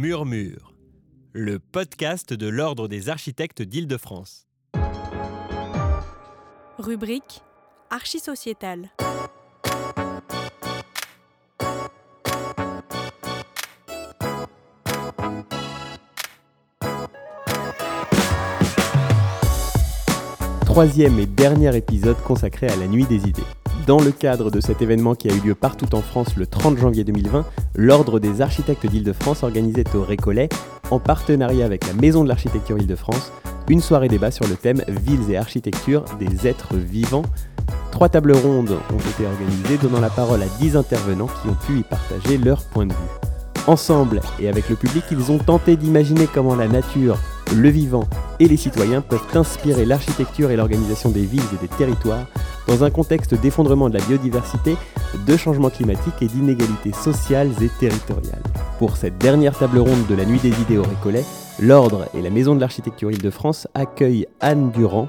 Murmure, 0.00 0.72
le 1.34 1.58
podcast 1.58 2.32
de 2.32 2.48
l'Ordre 2.48 2.88
des 2.88 3.10
architectes 3.10 3.60
d'Île-de-France. 3.60 4.46
Rubrique 6.78 7.42
Archisociétale. 7.90 8.88
Troisième 20.64 21.18
et 21.18 21.26
dernier 21.26 21.76
épisode 21.76 22.16
consacré 22.22 22.68
à 22.68 22.76
la 22.76 22.86
nuit 22.86 23.04
des 23.04 23.28
idées. 23.28 23.42
Dans 23.90 23.98
le 23.98 24.12
cadre 24.12 24.52
de 24.52 24.60
cet 24.60 24.82
événement 24.82 25.16
qui 25.16 25.28
a 25.28 25.34
eu 25.34 25.40
lieu 25.40 25.56
partout 25.56 25.96
en 25.96 26.00
France 26.00 26.36
le 26.36 26.46
30 26.46 26.78
janvier 26.78 27.02
2020, 27.02 27.44
l'Ordre 27.74 28.20
des 28.20 28.40
architectes 28.40 28.86
d'Île-de-France 28.86 29.42
organisait 29.42 29.96
au 29.96 30.02
Récollet, 30.04 30.48
en 30.92 31.00
partenariat 31.00 31.64
avec 31.64 31.84
la 31.88 31.94
Maison 31.94 32.22
de 32.22 32.28
l'architecture 32.28 32.78
Île-de-France, 32.78 33.32
une 33.68 33.80
soirée 33.80 34.06
débat 34.06 34.30
sur 34.30 34.46
le 34.46 34.54
thème 34.54 34.80
Villes 34.86 35.28
et 35.28 35.36
architecture 35.36 36.04
des 36.20 36.46
êtres 36.46 36.76
vivants. 36.76 37.24
Trois 37.90 38.08
tables 38.08 38.30
rondes 38.30 38.78
ont 38.94 39.10
été 39.10 39.26
organisées, 39.26 39.78
donnant 39.82 40.00
la 40.00 40.08
parole 40.10 40.44
à 40.44 40.46
dix 40.60 40.76
intervenants 40.76 41.26
qui 41.42 41.48
ont 41.48 41.56
pu 41.66 41.80
y 41.80 41.82
partager 41.82 42.38
leur 42.38 42.62
point 42.66 42.86
de 42.86 42.92
vue. 42.92 43.66
Ensemble 43.66 44.20
et 44.38 44.48
avec 44.48 44.68
le 44.68 44.76
public, 44.76 45.02
ils 45.10 45.32
ont 45.32 45.38
tenté 45.38 45.76
d'imaginer 45.76 46.28
comment 46.32 46.54
la 46.54 46.68
nature, 46.68 47.18
le 47.56 47.68
vivant 47.70 48.04
et 48.38 48.46
les 48.46 48.56
citoyens 48.56 49.00
peuvent 49.00 49.26
inspirer 49.34 49.84
l'architecture 49.84 50.52
et 50.52 50.56
l'organisation 50.56 51.10
des 51.10 51.24
villes 51.24 51.42
et 51.54 51.66
des 51.66 51.74
territoires 51.76 52.26
dans 52.66 52.84
un 52.84 52.90
contexte 52.90 53.34
d'effondrement 53.34 53.88
de 53.88 53.98
la 53.98 54.04
biodiversité, 54.04 54.76
de 55.26 55.36
changement 55.36 55.70
climatique 55.70 56.20
et 56.20 56.26
d'inégalités 56.26 56.92
sociales 56.92 57.50
et 57.60 57.68
territoriales. 57.80 58.42
Pour 58.78 58.96
cette 58.96 59.18
dernière 59.18 59.58
table 59.58 59.78
ronde 59.78 60.06
de 60.08 60.14
la 60.14 60.24
Nuit 60.24 60.40
des 60.40 60.60
idées 60.60 60.78
au 60.78 60.82
Récollet, 60.82 61.24
l'Ordre 61.60 62.06
et 62.14 62.22
la 62.22 62.30
Maison 62.30 62.54
de 62.54 62.60
l'Architecture 62.60 63.10
Île-de-France 63.10 63.68
accueillent 63.74 64.26
Anne 64.40 64.70
Durand, 64.70 65.08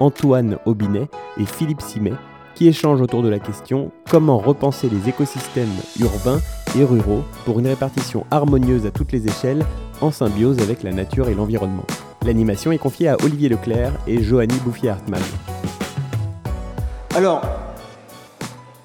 Antoine 0.00 0.58
Aubinet 0.66 1.08
et 1.38 1.46
Philippe 1.46 1.82
Simet 1.82 2.14
qui 2.54 2.68
échangent 2.68 3.00
autour 3.00 3.22
de 3.22 3.28
la 3.28 3.38
question 3.38 3.90
comment 4.10 4.38
repenser 4.38 4.88
les 4.88 5.08
écosystèmes 5.08 5.72
urbains 6.00 6.40
et 6.78 6.84
ruraux 6.84 7.24
pour 7.44 7.60
une 7.60 7.66
répartition 7.66 8.26
harmonieuse 8.30 8.86
à 8.86 8.90
toutes 8.90 9.12
les 9.12 9.26
échelles 9.26 9.64
en 10.00 10.10
symbiose 10.10 10.58
avec 10.60 10.82
la 10.82 10.92
nature 10.92 11.28
et 11.28 11.34
l'environnement? 11.34 11.86
L'animation 12.24 12.72
est 12.72 12.78
confiée 12.78 13.08
à 13.08 13.16
Olivier 13.24 13.48
Leclerc 13.48 13.92
et 14.06 14.22
Johanny 14.22 14.54
Bouffier-Hartmann. 14.64 15.22
Alors, 17.14 17.42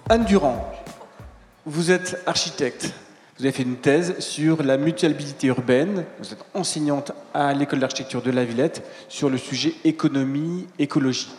Anne 0.09 0.25
Durand, 0.25 0.69
vous 1.65 1.91
êtes 1.91 2.21
architecte. 2.25 2.93
Vous 3.37 3.45
avez 3.45 3.53
fait 3.53 3.63
une 3.63 3.77
thèse 3.77 4.19
sur 4.19 4.63
la 4.63 4.75
mutualité 4.75 5.47
urbaine. 5.47 6.03
Vous 6.19 6.33
êtes 6.33 6.43
enseignante 6.53 7.13
à 7.33 7.53
l'école 7.53 7.79
d'architecture 7.79 8.21
de 8.21 8.31
la 8.31 8.43
Villette 8.43 8.83
sur 9.07 9.29
le 9.29 9.37
sujet 9.37 9.75
économie, 9.85 10.67
écologie. 10.77 11.29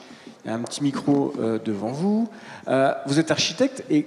Il 0.44 0.48
y 0.48 0.50
a 0.50 0.56
un 0.56 0.62
petit 0.62 0.82
micro 0.82 1.34
euh, 1.38 1.58
devant 1.62 1.92
vous. 1.92 2.30
Euh, 2.68 2.94
vous 3.04 3.18
êtes 3.20 3.30
architecte 3.30 3.84
et 3.90 4.06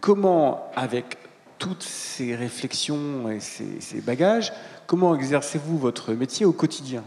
comment, 0.00 0.72
avec 0.74 1.18
toutes 1.60 1.84
ces 1.84 2.34
réflexions 2.34 3.30
et 3.30 3.38
ces, 3.38 3.80
ces 3.80 4.00
bagages, 4.00 4.52
comment 4.88 5.14
exercez-vous 5.14 5.78
votre 5.78 6.14
métier 6.14 6.46
au 6.46 6.52
quotidien? 6.52 7.04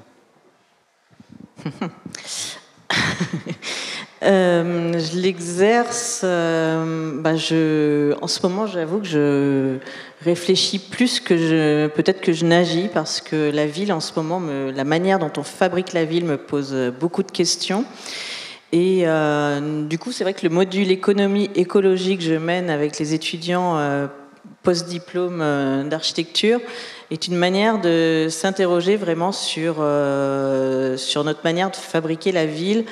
Euh, 4.24 4.98
je 4.98 5.20
l'exerce. 5.20 6.22
euh, 6.24 7.22
bah, 7.22 7.32
en 7.34 8.28
ce 8.28 8.42
moment, 8.44 8.66
j'avoue 8.66 9.00
que 9.00 9.06
je 9.08 9.78
réfléchis 10.24 10.80
plus 10.80 11.20
que 11.20 11.38
je, 11.38 11.88
peut-être 11.88 12.22
que 12.22 12.34
je 12.34 12.46
n'agis 12.46 12.90
parce 12.94 13.22
que 13.22 13.52
la 13.52 13.66
ville, 13.68 13.92
en 13.94 14.00
ce 14.00 14.14
moment, 14.16 14.40
me- 14.40 14.72
la 14.72 14.84
manière 14.84 15.20
dont 15.20 15.32
on 15.38 15.44
fabrique 15.44 15.94
la 15.94 16.06
ville 16.06 16.26
me 16.26 16.38
pose 16.38 16.76
beaucoup 17.00 17.24
de 17.24 17.31
questions. 17.31 17.86
Et 18.72 19.04
euh, 19.06 19.84
du 19.86 20.00
coup, 20.00 20.12
c'est 20.12 20.24
vrai 20.24 20.34
que 20.34 20.44
le 20.44 20.50
module 20.54 20.90
économie 20.92 21.50
écologique 21.56 22.20
que 22.20 22.25
je 22.25 22.34
mène 22.36 22.70
avec 22.70 22.98
les 23.00 23.14
étudiants 23.14 23.78
post-diplôme 24.64 25.88
d'architecture 25.90 26.59
est 27.12 27.28
une 27.28 27.36
manière 27.36 27.80
de 27.80 28.28
s'interroger 28.30 28.96
vraiment 28.96 29.31
sur 29.31 29.75
notre 29.80 31.44
manière 31.44 31.70
de 31.70 31.75
fabriquer 31.75 32.31
la 32.31 32.46
ville 32.48 32.86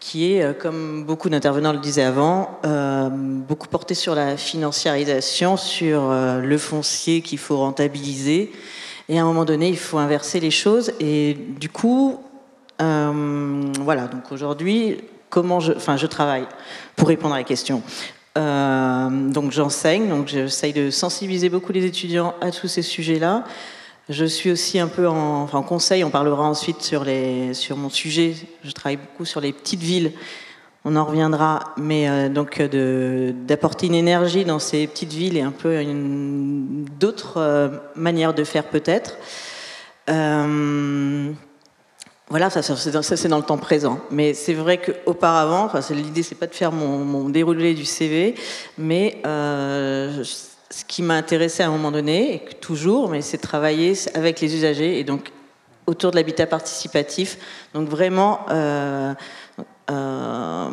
qui 0.00 0.32
est, 0.32 0.42
euh, 0.42 0.52
comme 0.54 1.04
beaucoup 1.04 1.28
d'intervenants 1.28 1.72
le 1.72 1.78
disaient 1.78 2.02
avant, 2.02 2.58
euh, 2.64 3.10
beaucoup 3.10 3.68
porté 3.68 3.94
sur 3.94 4.14
la 4.14 4.38
financiarisation, 4.38 5.58
sur 5.58 6.10
euh, 6.10 6.40
le 6.40 6.58
foncier 6.58 7.20
qu'il 7.20 7.38
faut 7.38 7.58
rentabiliser. 7.58 8.50
Et 9.10 9.18
à 9.18 9.22
un 9.22 9.26
moment 9.26 9.44
donné, 9.44 9.68
il 9.68 9.78
faut 9.78 9.98
inverser 9.98 10.40
les 10.40 10.50
choses. 10.50 10.92
Et 11.00 11.36
du 11.58 11.68
coup, 11.68 12.18
voilà, 12.78 14.06
donc 14.06 14.32
aujourd'hui, 14.32 14.98
comment 15.28 15.60
je, 15.60 15.72
enfin, 15.72 15.98
je 15.98 16.06
travaille 16.06 16.46
pour 16.96 17.08
répondre 17.08 17.34
à 17.34 17.38
la 17.38 17.44
question. 17.44 17.82
Donc 18.36 19.50
j'enseigne, 19.50 20.08
donc 20.08 20.28
j'essaye 20.28 20.72
de 20.72 20.90
sensibiliser 20.90 21.50
beaucoup 21.50 21.72
les 21.72 21.84
étudiants 21.84 22.34
à 22.40 22.52
tous 22.52 22.68
ces 22.68 22.82
sujets-là. 22.82 23.44
Je 24.10 24.24
suis 24.24 24.50
aussi 24.50 24.80
un 24.80 24.88
peu 24.88 25.06
en, 25.06 25.46
conseil, 25.62 26.02
on 26.02 26.10
parlera 26.10 26.42
ensuite 26.42 26.82
sur, 26.82 27.04
mon 27.76 27.90
sujet. 27.90 28.34
Je 28.64 28.72
travaille 28.72 28.96
beaucoup 28.96 29.24
sur 29.24 29.40
les 29.40 29.52
petites 29.52 29.82
villes. 29.82 30.10
On 30.84 30.96
en 30.96 31.04
reviendra, 31.04 31.74
mais 31.76 32.08
euh, 32.08 32.28
donc 32.28 32.58
euh, 32.58 33.32
d'apporter 33.32 33.86
une 33.86 33.94
énergie 33.94 34.44
dans 34.44 34.58
ces 34.58 34.88
petites 34.88 35.12
villes 35.12 35.36
et 35.36 35.42
un 35.42 35.52
peu 35.52 35.84
d'autres 36.98 37.34
euh, 37.36 37.68
manières 37.94 38.34
de 38.34 38.42
faire 38.42 38.64
peut-être. 38.64 39.16
Voilà, 42.28 42.50
ça, 42.50 42.62
c'est 42.62 43.28
dans, 43.28 43.36
le 43.38 43.44
temps 43.44 43.58
présent. 43.58 44.00
Mais 44.10 44.34
c'est 44.34 44.54
vrai 44.54 44.78
qu'auparavant, 44.78 45.70
l'idée, 45.90 46.24
c'est 46.24 46.34
pas 46.34 46.48
de 46.48 46.54
faire 46.54 46.72
mon, 46.72 47.28
déroulé 47.28 47.74
du 47.74 47.84
CV, 47.84 48.34
mais 48.76 49.22
ce 50.70 50.84
qui 50.84 51.02
m'a 51.02 51.14
intéressé 51.14 51.62
à 51.62 51.68
un 51.68 51.70
moment 51.70 51.90
donné, 51.90 52.34
et 52.34 52.54
toujours, 52.54 53.10
mais 53.10 53.22
c'est 53.22 53.38
travailler 53.38 53.94
avec 54.14 54.40
les 54.40 54.54
usagers 54.54 54.98
et 54.98 55.04
donc 55.04 55.32
autour 55.86 56.12
de 56.12 56.16
l'habitat 56.16 56.46
participatif. 56.46 57.38
Donc 57.74 57.88
vraiment 57.88 58.46
euh, 58.50 59.12
euh, 59.90 60.68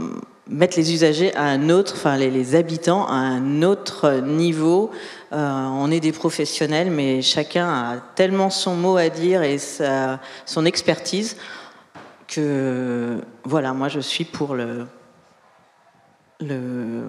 mettre 0.47 0.78
les 0.78 0.94
usagers 0.94 1.34
à 1.36 1.46
un 1.46 1.69
autre, 1.69 1.94
enfin 1.96 2.16
les, 2.16 2.30
les 2.30 2.53
habitants 2.53 3.07
à 3.07 3.16
un 3.16 3.63
autre 3.63 4.22
niveau. 4.22 4.91
Euh, 5.34 5.66
on 5.66 5.90
est 5.90 6.00
des 6.00 6.12
professionnels, 6.12 6.91
mais 6.91 7.24
chacun 7.24 7.68
a 7.68 7.97
tellement 8.16 8.52
son 8.52 8.75
mot 8.75 8.97
à 8.97 9.09
dire 9.09 9.41
et 9.41 9.57
son 9.57 10.66
expertise 10.66 11.38
que 12.28 13.18
voilà, 13.44 13.74
moi 13.74 13.88
je 13.88 14.00
suis 14.00 14.25
pour 14.25 14.53
le, 14.53 14.86
le 16.41 17.02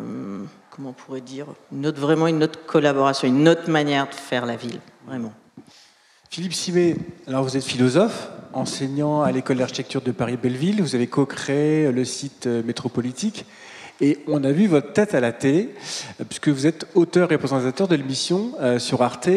comment 0.78 0.90
on 0.90 0.92
pourrait 0.92 1.20
dire, 1.20 1.46
une 1.72 1.88
autre, 1.88 2.00
vraiment 2.00 2.28
une 2.28 2.44
autre 2.44 2.64
collaboration, 2.64 3.26
une 3.26 3.48
autre 3.48 3.68
manière 3.68 4.08
de 4.08 4.14
faire 4.14 4.46
la 4.46 4.54
ville, 4.54 4.78
vraiment. 5.08 5.32
Philippe 6.30 6.54
Simet, 6.54 6.94
alors 7.26 7.42
vous 7.42 7.56
êtes 7.56 7.64
philosophe, 7.64 8.28
enseignant 8.52 9.22
à 9.22 9.32
l'école 9.32 9.56
d'architecture 9.56 10.02
de 10.02 10.12
Paris-Belleville. 10.12 10.80
Vous 10.80 10.94
avez 10.94 11.08
co-créé 11.08 11.90
le 11.90 12.04
site 12.04 12.46
euh, 12.46 12.62
métropolitique. 12.62 13.44
Et 14.00 14.20
on 14.28 14.44
a 14.44 14.52
vu 14.52 14.68
votre 14.68 14.92
tête 14.92 15.16
à 15.16 15.20
la 15.20 15.32
télé, 15.32 15.74
euh, 16.20 16.24
puisque 16.24 16.48
vous 16.48 16.68
êtes 16.68 16.86
auteur 16.94 17.32
et 17.32 17.38
présentateur 17.38 17.88
de 17.88 17.96
l'émission 17.96 18.52
euh, 18.60 18.78
sur 18.78 19.02
Arte 19.02 19.30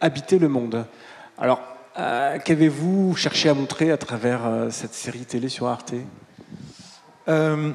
Habiter 0.00 0.40
le 0.40 0.48
monde. 0.48 0.84
Alors, 1.38 1.60
euh, 1.96 2.38
qu'avez-vous 2.44 3.14
cherché 3.14 3.48
à 3.48 3.54
montrer 3.54 3.92
à 3.92 3.98
travers 3.98 4.66
cette 4.70 4.94
série 4.94 5.26
télé 5.26 5.48
sur 5.48 5.68
Arte? 5.68 5.94
Euh, 7.28 7.70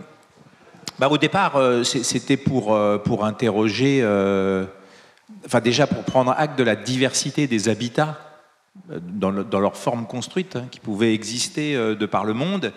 bah, 1.00 1.08
au 1.10 1.18
départ, 1.18 1.56
euh, 1.56 1.84
c'était 1.84 2.38
pour, 2.38 2.74
euh, 2.76 2.98
pour 2.98 3.26
interroger, 3.26 4.00
euh, 4.04 4.66
enfin 5.46 5.60
déjà 5.60 5.88
pour 5.88 6.04
prendre 6.04 6.32
acte 6.38 6.58
de 6.58 6.64
la 6.64 6.76
diversité 6.76 7.48
des 7.48 7.70
habitats 7.70 8.20
dans, 8.88 9.32
le- 9.32 9.44
dans 9.44 9.60
leur 9.60 9.76
forme 9.76 10.06
construite 10.06 10.56
hein, 10.56 10.66
qui 10.70 10.80
pouvaient 10.80 11.14
exister 11.14 11.76
de 11.76 12.06
par 12.06 12.26
le 12.26 12.34
monde. 12.34 12.74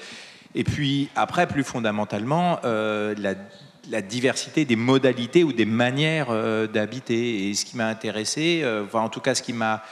Et 0.55 0.65
puis 0.65 1.09
après, 1.15 1.47
plus 1.47 1.65
fondamentalement, 1.65 2.59
la, 2.65 4.03
diversité 4.03 4.65
des 4.65 4.77
modalités 4.77 5.45
ou 5.45 5.53
des 5.53 5.67
manières 5.67 6.29
d'habiter. 6.69 7.49
Et 7.49 7.55
ce 7.55 7.65
qui 7.65 7.77
m'a 7.77 7.87
intéressé, 7.87 8.65
enfin, 8.85 9.01
en 9.01 9.09
tout 9.09 9.21
cas 9.21 9.35
ce 9.35 9.43
qui 9.43 9.53
m'a 9.53 9.83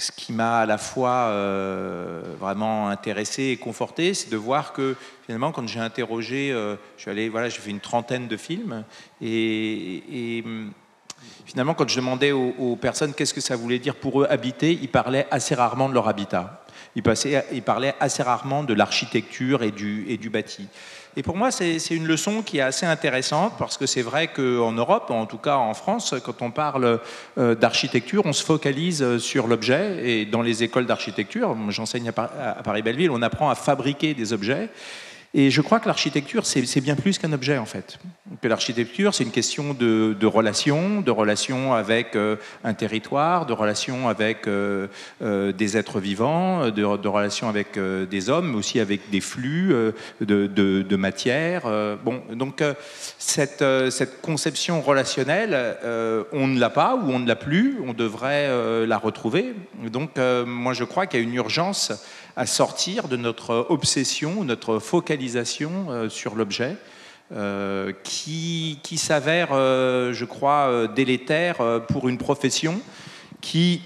ce 0.00 0.12
qui 0.12 0.32
m'a 0.32 0.60
à 0.60 0.66
la 0.66 0.78
fois 0.78 1.28
euh, 1.28 2.22
vraiment 2.38 2.88
intéressé 2.88 3.44
et 3.44 3.56
conforté, 3.56 4.14
c'est 4.14 4.30
de 4.30 4.36
voir 4.36 4.72
que 4.72 4.96
finalement, 5.24 5.52
quand 5.52 5.66
j'ai 5.68 5.80
interrogé, 5.80 6.50
euh, 6.52 6.76
je 6.96 7.28
voilà, 7.28 7.48
j'ai 7.48 7.60
fait 7.60 7.70
une 7.70 7.80
trentaine 7.80 8.28
de 8.28 8.36
films, 8.36 8.84
et, 9.20 10.42
hum, 10.44 10.72
finalement, 11.44 11.74
quand 11.74 11.88
je 11.88 11.96
demandais 11.96 12.32
aux, 12.32 12.54
aux 12.58 12.76
personnes 12.76 13.14
qu'est-ce 13.14 13.34
que 13.34 13.40
ça 13.40 13.56
voulait 13.56 13.78
dire 13.78 13.94
pour 13.94 14.22
eux 14.22 14.26
habiter, 14.30 14.72
ils 14.72 14.88
parlaient 14.88 15.26
assez 15.30 15.54
rarement 15.54 15.88
de 15.88 15.94
leur 15.94 16.08
habitat. 16.08 16.64
Ils, 16.96 17.02
passaient, 17.02 17.46
ils 17.52 17.62
parlaient 17.62 17.94
assez 18.00 18.22
rarement 18.22 18.64
de 18.64 18.74
l'architecture 18.74 19.62
et 19.62 19.70
du, 19.70 20.06
et 20.08 20.16
du 20.16 20.30
bâti. 20.30 20.68
Et 21.16 21.22
pour 21.22 21.36
moi, 21.36 21.50
c'est 21.50 21.90
une 21.90 22.06
leçon 22.06 22.42
qui 22.42 22.58
est 22.58 22.62
assez 22.62 22.86
intéressante 22.86 23.54
parce 23.58 23.76
que 23.76 23.86
c'est 23.86 24.02
vrai 24.02 24.28
qu'en 24.28 24.72
Europe, 24.72 25.10
en 25.10 25.26
tout 25.26 25.38
cas 25.38 25.56
en 25.56 25.74
France, 25.74 26.14
quand 26.24 26.42
on 26.42 26.50
parle 26.50 27.00
d'architecture, 27.36 28.22
on 28.26 28.32
se 28.32 28.44
focalise 28.44 29.18
sur 29.18 29.46
l'objet. 29.46 30.08
Et 30.08 30.24
dans 30.24 30.42
les 30.42 30.62
écoles 30.62 30.86
d'architecture, 30.86 31.56
j'enseigne 31.70 32.08
à 32.08 32.62
Paris-Belleville, 32.62 33.10
on 33.10 33.22
apprend 33.22 33.50
à 33.50 33.54
fabriquer 33.54 34.14
des 34.14 34.32
objets. 34.32 34.70
Et 35.32 35.50
je 35.50 35.60
crois 35.60 35.78
que 35.78 35.86
l'architecture, 35.86 36.44
c'est 36.44 36.80
bien 36.80 36.96
plus 36.96 37.18
qu'un 37.18 37.32
objet, 37.32 37.56
en 37.56 37.64
fait. 37.64 37.98
L'architecture, 38.42 39.14
c'est 39.14 39.22
une 39.22 39.30
question 39.30 39.74
de, 39.74 40.16
de 40.18 40.26
relation, 40.26 41.02
de 41.02 41.10
relation 41.12 41.72
avec 41.72 42.16
euh, 42.16 42.34
un 42.64 42.74
territoire, 42.74 43.46
de 43.46 43.52
relation 43.52 44.08
avec 44.08 44.48
euh, 44.48 44.88
euh, 45.22 45.52
des 45.52 45.76
êtres 45.76 46.00
vivants, 46.00 46.70
de, 46.70 46.96
de 46.96 47.08
relation 47.08 47.48
avec 47.48 47.78
des 47.78 48.28
hommes, 48.28 48.50
mais 48.50 48.56
aussi 48.56 48.80
avec 48.80 49.08
des 49.10 49.20
flux 49.20 49.72
de, 50.20 50.96
matière. 50.96 51.62
bon, 52.04 52.22
donc, 52.32 52.64
cette, 53.18 53.64
conception 54.22 54.80
relationnelle, 54.80 55.76
on 56.32 56.48
ne 56.48 56.58
l'a 56.58 56.70
pas 56.70 56.96
ou 56.96 57.10
on 57.10 57.20
ne 57.20 57.28
l'a 57.28 57.36
plus, 57.36 57.78
on 57.86 57.92
devrait 57.92 58.86
la 58.86 58.98
retrouver. 58.98 59.54
Donc, 59.92 60.18
moi, 60.46 60.72
je 60.72 60.84
crois 60.84 61.06
qu'il 61.06 61.20
y 61.20 61.22
a 61.22 61.26
une 61.26 61.34
urgence 61.34 61.92
à 62.40 62.46
sortir 62.46 63.06
de 63.08 63.18
notre 63.18 63.66
obsession, 63.68 64.44
notre 64.44 64.78
focalisation 64.78 65.88
euh, 65.90 66.08
sur 66.08 66.36
l'objet, 66.36 66.78
euh, 67.32 67.92
qui, 68.02 68.78
qui 68.82 68.96
s'avère, 68.96 69.50
euh, 69.52 70.14
je 70.14 70.24
crois, 70.24 70.88
délétère 70.88 71.58
pour 71.90 72.08
une 72.08 72.16
profession 72.16 72.80
qui, 73.42 73.82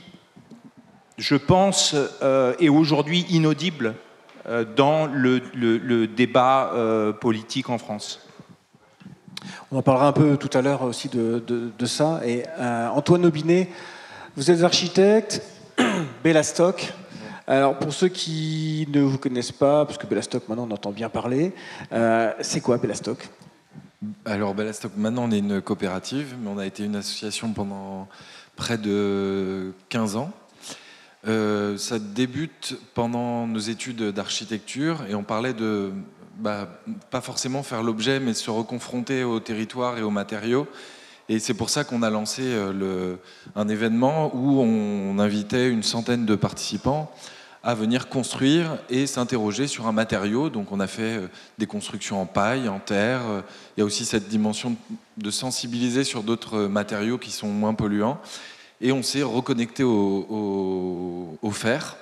je 1.19 1.35
pense, 1.35 1.97
est 2.61 2.69
aujourd'hui 2.69 3.27
inaudible 3.29 3.97
dans 4.77 5.07
le, 5.07 5.43
le, 5.55 6.07
débat 6.07 6.73
politique 7.21 7.71
en 7.71 7.79
France. 7.79 8.21
On 9.73 9.79
en 9.79 9.83
parlera 9.83 10.07
un 10.07 10.13
peu 10.13 10.37
tout 10.37 10.51
à 10.57 10.63
l'heure 10.63 10.83
aussi 10.83 11.09
de, 11.09 11.43
de, 11.47 11.87
ça. 11.87 12.21
Et 12.25 12.45
Antoine 12.95 13.27
Aubinet, 13.27 13.69
vous 14.37 14.53
êtes 14.53 14.63
architecte, 14.63 15.43
Bellastock, 16.25 16.95
alors, 17.47 17.79
pour 17.79 17.93
ceux 17.93 18.09
qui 18.09 18.87
ne 18.91 19.03
vous 19.03 19.19
connaissent 19.19 19.53
pas, 19.53 19.85
parce 19.85 19.99
que 19.99 20.07
Bellastock, 20.07 20.49
maintenant, 20.49 20.67
on 20.69 20.73
entend 20.73 20.93
bien 20.93 21.11
parler, 21.11 21.53
euh, 21.93 22.33
c'est 22.41 22.63
quoi 22.63 22.79
Bellastock 22.79 23.29
Alors, 24.25 24.55
Bellastock, 24.55 24.93
maintenant, 24.97 25.25
on 25.25 25.31
est 25.31 25.41
une 25.41 25.61
coopérative, 25.61 26.35
mais 26.41 26.49
on 26.49 26.59
a 26.59 26.65
été 26.65 26.85
une 26.85 26.97
association 26.97 27.53
pendant 27.53 28.09
près 28.57 28.79
de 28.79 29.75
15 29.91 30.17
ans. 30.17 30.33
Euh, 31.27 31.77
ça 31.77 31.99
débute 31.99 32.79
pendant 32.95 33.47
nos 33.47 33.59
études 33.59 34.11
d'architecture 34.11 35.05
et 35.09 35.15
on 35.15 35.23
parlait 35.23 35.55
de 35.55 35.91
bah, 36.37 36.69
pas 37.11 37.21
forcément 37.21 37.63
faire 37.63 37.83
l'objet, 37.83 38.21
mais 38.21 38.35
se 38.35 38.51
reconfronter 38.51 39.25
au 39.25 39.41
territoire 39.41 39.99
et 39.99 40.03
aux 40.03 40.11
matériaux. 40.11 40.67
Et 41.29 41.39
c'est 41.39 41.55
pour 41.55 41.71
ça 41.71 41.85
qu'on 41.85 42.03
a 42.03 42.11
lancé 42.11 42.43
euh, 42.45 43.17
un 43.57 43.69
événement 43.69 44.35
où 44.35 44.61
on 44.61 45.19
invitait 45.19 45.71
une 45.71 45.83
centaine 45.83 46.27
de 46.27 46.37
participants 46.37 47.11
à 47.65 47.75
venir 47.75 48.09
construire 48.09 48.77
et 48.91 49.07
s'interroger 49.07 49.67
sur 49.67 49.87
un 49.87 49.93
matériau. 49.93 50.51
Donc 50.51 50.71
on 50.71 50.81
a 50.81 50.87
fait 50.87 51.17
euh, 51.17 51.29
des 51.59 51.67
constructions 51.67 52.21
en 52.21 52.27
paille, 52.27 52.69
en 52.69 52.79
terre. 52.79 53.23
Il 53.77 53.81
y 53.81 53.83
a 53.83 53.87
aussi 53.87 54.05
cette 54.05 54.29
dimension 54.29 54.77
de 55.17 55.31
sensibiliser 55.31 56.05
sur 56.05 56.23
d'autres 56.23 56.67
matériaux 56.67 57.19
qui 57.19 57.31
sont 57.31 57.49
moins 57.49 57.75
polluants. 57.75 58.21
Et 58.81 58.93
on 58.93 59.03
s'est 59.03 59.23
reconnecté 59.23 59.83
au, 59.83 61.39
fer. 61.53 61.97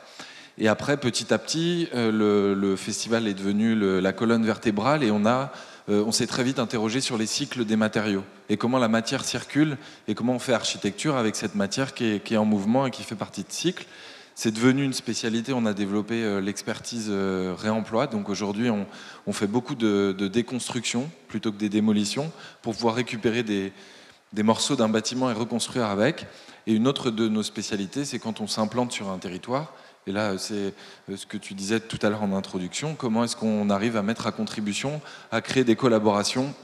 Et 0.59 0.67
après, 0.67 0.97
petit 0.97 1.33
à 1.33 1.39
petit, 1.39 1.89
euh, 1.95 2.55
le, 2.55 2.77
festival 2.77 3.29
est 3.29 3.35
devenu 3.35 3.77
la 4.01 4.13
colonne 4.13 4.45
vertébrale 4.45 5.05
et 5.05 5.11
on 5.11 5.25
euh, 5.25 6.05
on 6.07 6.13
s'est 6.13 6.27
très 6.27 6.45
vite 6.45 6.59
interrogé 6.59 7.01
sur 7.01 7.19
les 7.19 7.27
cycles 7.27 7.65
des 7.65 7.77
matériaux 7.77 8.25
et 8.49 8.57
comment 8.57 8.79
la 8.79 8.89
matière 8.89 9.25
circule 9.25 9.77
et 10.07 10.15
comment 10.15 10.35
on 10.35 10.39
fait 10.39 10.53
architecture 10.53 11.17
avec 11.17 11.35
cette 11.35 11.55
matière 11.57 11.93
qui 11.95 12.05
est, 12.05 12.25
qui 12.25 12.35
est 12.35 12.37
en 12.37 12.45
mouvement 12.45 12.87
et 12.87 12.91
qui 12.91 13.03
fait 13.03 13.17
partie 13.17 13.43
de 13.43 13.51
cycles. 13.51 13.87
C'est 14.35 14.51
devenu 14.51 14.85
une 14.85 14.93
spécialité. 14.93 15.53
On 15.53 15.67
a 15.67 15.75
développé 15.75 16.23
euh, 16.23 16.41
l'expertise 16.41 17.09
euh, 17.11 17.55
réemploi. 17.57 18.07
Donc 18.07 18.29
aujourd'hui, 18.29 18.71
on, 18.71 19.33
fait 19.33 19.47
beaucoup 19.47 19.75
de, 19.75 20.13
déconstruction 20.33 21.11
plutôt 21.29 21.53
que 21.53 21.59
des 21.59 21.69
démolitions 21.69 22.33
pour 22.63 22.75
pouvoir 22.75 22.95
récupérer 22.95 23.43
des, 23.43 23.73
morceaux 24.43 24.77
d'un 24.77 24.89
bâtiment 24.89 25.31
et 25.31 25.35
reconstruire 25.35 25.87
avec. 25.87 26.27
Et 26.67 26.75
une 26.75 26.87
autre 26.87 27.11
de 27.11 27.29
nos 27.29 27.43
spécialités, 27.43 28.05
c'est 28.05 28.19
quand 28.19 28.41
on 28.41 28.47
s'implante 28.47 28.93
sur 28.93 29.11
un 29.11 29.19
territoire. 29.19 29.75
Et 30.07 30.13
là, 30.13 30.39
c'est 30.39 30.75
euh, 31.11 31.17
ce 31.17 31.27
que 31.27 31.37
tu 31.37 31.55
disais 31.55 31.81
tout 31.81 31.99
à 32.01 32.09
l'heure 32.09 32.23
en 32.23 32.33
introduction. 32.35 32.95
Comment 32.95 33.25
est-ce 33.25 33.37
qu'on 33.37 33.69
arrive 33.69 33.97
à 33.97 34.03
mettre 34.03 34.27
à 34.27 34.33
contribution, 34.33 35.01
à 35.31 35.43
créer 35.43 35.65
des 35.65 35.77
collaborations 35.77 36.55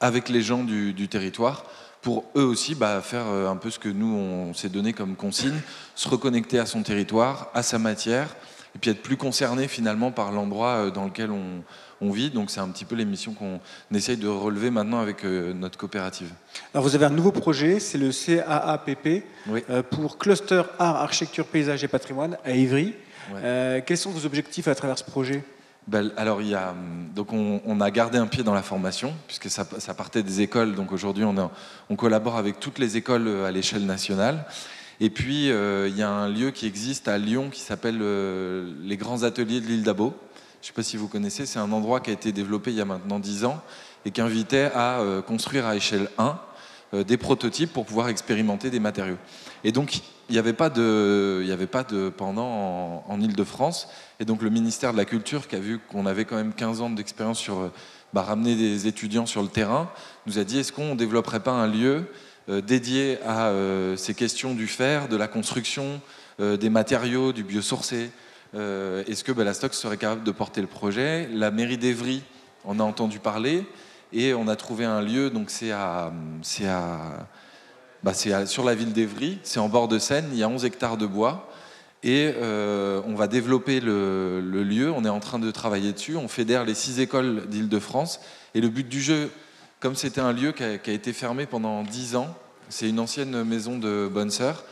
avec 0.00 0.30
les 0.30 0.40
gens 0.40 0.64
du 0.64 1.08
territoire 1.08 1.66
pour 2.02 2.24
eux 2.36 2.44
aussi 2.44 2.74
bah, 2.74 3.00
faire 3.02 3.26
euh, 3.26 3.48
un 3.48 3.56
peu 3.56 3.70
ce 3.70 3.78
que 3.78 3.88
nous, 3.88 4.14
on 4.14 4.54
s'est 4.54 4.68
donné 4.68 4.92
comme 4.92 5.16
consigne, 5.16 5.60
se 5.94 6.08
reconnecter 6.08 6.58
à 6.58 6.66
son 6.66 6.82
territoire, 6.82 7.50
à 7.54 7.62
sa 7.62 7.78
matière, 7.78 8.36
et 8.74 8.78
puis 8.78 8.90
être 8.90 9.02
plus 9.02 9.16
concerné 9.16 9.68
finalement 9.68 10.10
par 10.10 10.32
l'endroit 10.32 10.86
euh, 10.86 10.90
dans 10.90 11.04
lequel 11.04 11.30
on, 11.30 11.62
vit. 12.12 12.30
Donc 12.30 12.50
c'est 12.50 12.60
un 12.60 12.68
petit 12.68 12.86
peu 12.86 12.94
les 12.94 13.04
missions 13.04 13.34
qu'on 13.34 13.60
essaye 13.94 14.16
de 14.16 14.26
relever 14.26 14.70
maintenant 14.70 15.00
avec 15.00 15.24
euh, 15.24 15.52
notre 15.52 15.76
coopérative. 15.76 16.30
Alors 16.72 16.84
vous 16.84 16.94
avez 16.94 17.04
un 17.04 17.10
nouveau 17.10 17.32
projet, 17.32 17.78
c'est 17.78 17.98
le 17.98 18.10
CAAPP 18.10 19.24
pour 19.90 20.16
Cluster 20.16 20.62
Art, 20.78 20.96
Architecture, 20.96 21.44
Paysage 21.44 21.84
et 21.84 21.88
Patrimoine 21.88 22.38
à 22.42 22.52
Ivry. 22.52 22.94
quels 23.86 23.98
sont 23.98 24.10
vos 24.10 24.24
objectifs 24.24 24.66
à 24.66 24.74
travers 24.74 24.98
ce 24.98 25.04
projet? 25.04 25.44
A, 25.92 26.74
donc 27.14 27.32
on, 27.32 27.80
a 27.80 27.90
gardé 27.90 28.18
un 28.18 28.26
pied 28.26 28.42
dans 28.42 28.54
la 28.54 28.62
formation, 28.62 29.14
puisque 29.26 29.50
ça, 29.50 29.94
partait 29.94 30.22
des 30.22 30.40
écoles. 30.40 30.74
Donc 30.74 30.92
aujourd'hui, 30.92 31.24
on, 31.24 31.50
on, 31.88 31.96
collabore 31.96 32.36
avec 32.36 32.60
toutes 32.60 32.78
les 32.78 32.96
écoles 32.96 33.28
euh, 33.28 33.46
à 33.46 33.50
l'échelle 33.50 33.86
nationale. 33.86 34.44
Et 35.00 35.10
puis, 35.10 35.50
euh, 35.50 35.88
il 35.88 35.96
y 35.96 36.02
a 36.02 36.10
un 36.10 36.28
lieu 36.28 36.50
qui 36.50 36.66
existe 36.66 37.08
à 37.08 37.16
Lyon 37.18 37.48
qui 37.50 37.60
s'appelle 37.60 37.98
euh, 38.02 38.72
les 38.82 38.96
Grands 38.96 39.22
Ateliers 39.22 39.60
de 39.60 39.66
l'île 39.66 39.82
d'Abo. 39.82 40.14
Je 40.60 40.64
ne 40.64 40.66
sais 40.66 40.72
pas 40.74 40.82
si 40.82 40.96
vous 40.96 41.08
connaissez, 41.08 41.46
c'est 41.46 41.58
un 41.58 41.72
endroit 41.72 42.00
qui 42.00 42.10
a 42.10 42.12
été 42.12 42.32
développé 42.32 42.70
il 42.70 42.76
y 42.76 42.82
a 42.82 42.84
maintenant 42.84 43.18
10 43.18 43.46
ans 43.46 43.62
et 44.04 44.10
qui 44.10 44.20
invitait 44.20 44.70
à 44.74 45.02
construire 45.26 45.66
à 45.66 45.74
échelle 45.74 46.08
1 46.18 46.38
des 47.04 47.16
prototypes 47.16 47.72
pour 47.72 47.86
pouvoir 47.86 48.08
expérimenter 48.08 48.68
des 48.68 48.78
matériaux. 48.78 49.16
Et 49.64 49.72
donc, 49.72 50.00
il 50.28 50.32
n'y 50.32 50.38
avait 50.38 50.52
pas 50.52 50.70
de, 50.70 51.40
il 51.42 51.48
y 51.48 51.52
avait 51.52 51.66
pas 51.66 51.82
de 51.82 52.08
pendant 52.08 53.04
en, 53.08 53.20
Ile-de-France. 53.20 53.88
Et 54.20 54.24
donc, 54.24 54.42
le 54.42 54.50
ministère 54.50 54.92
de 54.92 54.96
la 54.96 55.04
Culture, 55.04 55.48
qui 55.48 55.56
a 55.56 55.60
vu 55.60 55.78
qu'on 55.78 56.06
avait 56.06 56.24
quand 56.24 56.36
même 56.36 56.54
15 56.54 56.80
ans 56.80 56.90
d'expérience 56.90 57.38
sur 57.38 57.58
euh, 57.58 57.72
bah, 58.12 58.22
ramener 58.22 58.54
des 58.54 58.86
étudiants 58.86 59.26
sur 59.26 59.42
le 59.42 59.48
terrain, 59.48 59.90
nous 60.26 60.38
a 60.38 60.44
dit 60.44 60.58
est-ce 60.58 60.72
qu'on 60.72 60.92
ne 60.92 60.94
développerait 60.94 61.40
pas 61.40 61.52
un 61.52 61.66
lieu 61.66 62.06
euh, 62.48 62.60
dédié 62.60 63.18
à 63.26 63.48
euh, 63.48 63.96
ces 63.96 64.14
questions 64.14 64.54
du 64.54 64.66
fer, 64.66 65.08
de 65.08 65.16
la 65.16 65.28
construction, 65.28 66.00
des 66.38 66.70
matériaux, 66.70 67.34
du 67.34 67.44
biosourcé 67.44 68.10
Est-ce 68.54 69.22
que 69.24 69.30
Bellastock 69.30 69.74
serait 69.74 69.98
capable 69.98 70.24
de 70.24 70.30
porter 70.30 70.62
le 70.62 70.66
projet? 70.66 71.28
La 71.34 71.50
mairie 71.50 71.76
d'Evry 71.76 72.22
en 72.64 72.80
a 72.80 72.82
entendu 72.82 73.18
parler 73.18 73.66
et 74.10 74.32
on 74.32 74.48
a 74.48 74.56
trouvé 74.56 74.86
un 74.86 75.02
lieu, 75.02 75.28
donc 75.28 75.50
c'est 75.50 75.70
à, 75.70 76.10
c'est 76.40 76.66
à 76.66 77.28
bah, 78.02 78.14
c'est 78.14 78.46
sur 78.46 78.64
la 78.64 78.74
ville 78.74 78.92
d'Evry, 78.92 79.38
c'est 79.42 79.60
en 79.60 79.68
bord 79.68 79.88
de 79.88 79.98
Seine, 79.98 80.28
il 80.32 80.38
y 80.38 80.42
a 80.42 80.48
11 80.48 80.64
hectares 80.64 80.96
de 80.96 81.06
bois. 81.06 81.50
Et 82.02 82.32
euh, 82.36 83.02
on 83.06 83.14
va 83.14 83.26
développer 83.26 83.78
le, 83.80 84.40
lieu, 84.40 84.90
on 84.90 85.04
est 85.04 85.10
en 85.10 85.20
train 85.20 85.38
de 85.38 85.50
travailler 85.50 85.92
dessus, 85.92 86.16
on 86.16 86.28
fédère 86.28 86.64
les 86.64 86.74
six 86.74 86.98
écoles 86.98 87.46
d'Île-de-France. 87.48 88.20
Et 88.54 88.62
le 88.62 88.68
but 88.68 88.88
du 88.88 89.02
jeu, 89.02 89.30
comme 89.80 89.94
c'était 89.94 90.22
un 90.22 90.32
lieu 90.32 90.52
qui 90.52 90.62
a, 90.62 90.92
été 90.92 91.12
fermé 91.12 91.44
pendant 91.44 91.82
10 91.82 92.16
ans, 92.16 92.34
c'est 92.70 92.88
une 92.88 93.00
ancienne 93.00 93.44
maison 93.44 93.78
de 93.78 94.08
bonne 94.10 94.30
sœur, 94.30 94.64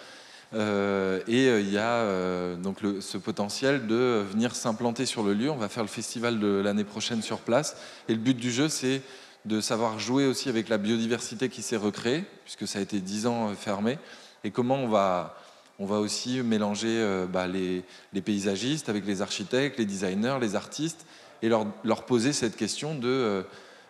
euh, 0.55 1.21
et 1.29 1.49
euh, 1.49 1.61
il 1.61 1.71
y 1.71 1.77
a 1.77 2.57
donc 2.57 2.79
ce 3.01 3.19
potentiel 3.19 3.87
de 3.87 4.25
venir 4.33 4.57
s'implanter 4.57 5.05
sur 5.05 5.23
le 5.23 5.35
lieu. 5.35 5.51
On 5.51 5.57
va 5.57 5.69
faire 5.69 5.83
le 5.83 5.91
festival 5.91 6.41
de 6.41 6.63
l'année 6.65 6.85
prochaine 6.85 7.21
sur 7.21 7.41
place. 7.41 7.77
Et 8.09 8.15
le 8.15 8.21
but 8.21 8.39
du 8.39 8.51
jeu, 8.51 8.71
c'est 8.71 9.03
de 9.45 9.61
savoir 9.61 9.99
jouer 9.99 10.27
aussi 10.27 10.49
avec 10.49 10.69
la 10.69 10.79
biodiversité 10.79 11.49
qui 11.49 11.63
s'est 11.63 11.77
recréée, 11.77 12.25
puisque 12.45 12.67
ça 12.67 12.79
a 12.79 12.83
été 12.83 13.01
dix 13.01 13.27
ans 13.27 13.51
euh, 13.51 13.55
fermé, 13.55 13.99
et 14.45 14.51
comment 14.51 14.77
on 14.77 14.89
va, 14.89 15.37
on 15.79 15.87
va 15.87 15.99
aussi 15.99 16.43
mélanger 16.43 16.89
euh, 16.91 17.27
bah, 17.27 17.47
les, 17.47 17.85
paysagistes 18.23 18.89
avec 18.89 19.07
les 19.07 19.23
architectes, 19.23 19.79
les 19.79 19.87
designers, 19.87 20.39
les 20.41 20.55
artistes, 20.55 21.07
et 21.43 21.49
leur, 21.49 22.05
poser 22.05 22.33
cette 22.33 22.57
question 22.57 22.97
de 22.97 23.45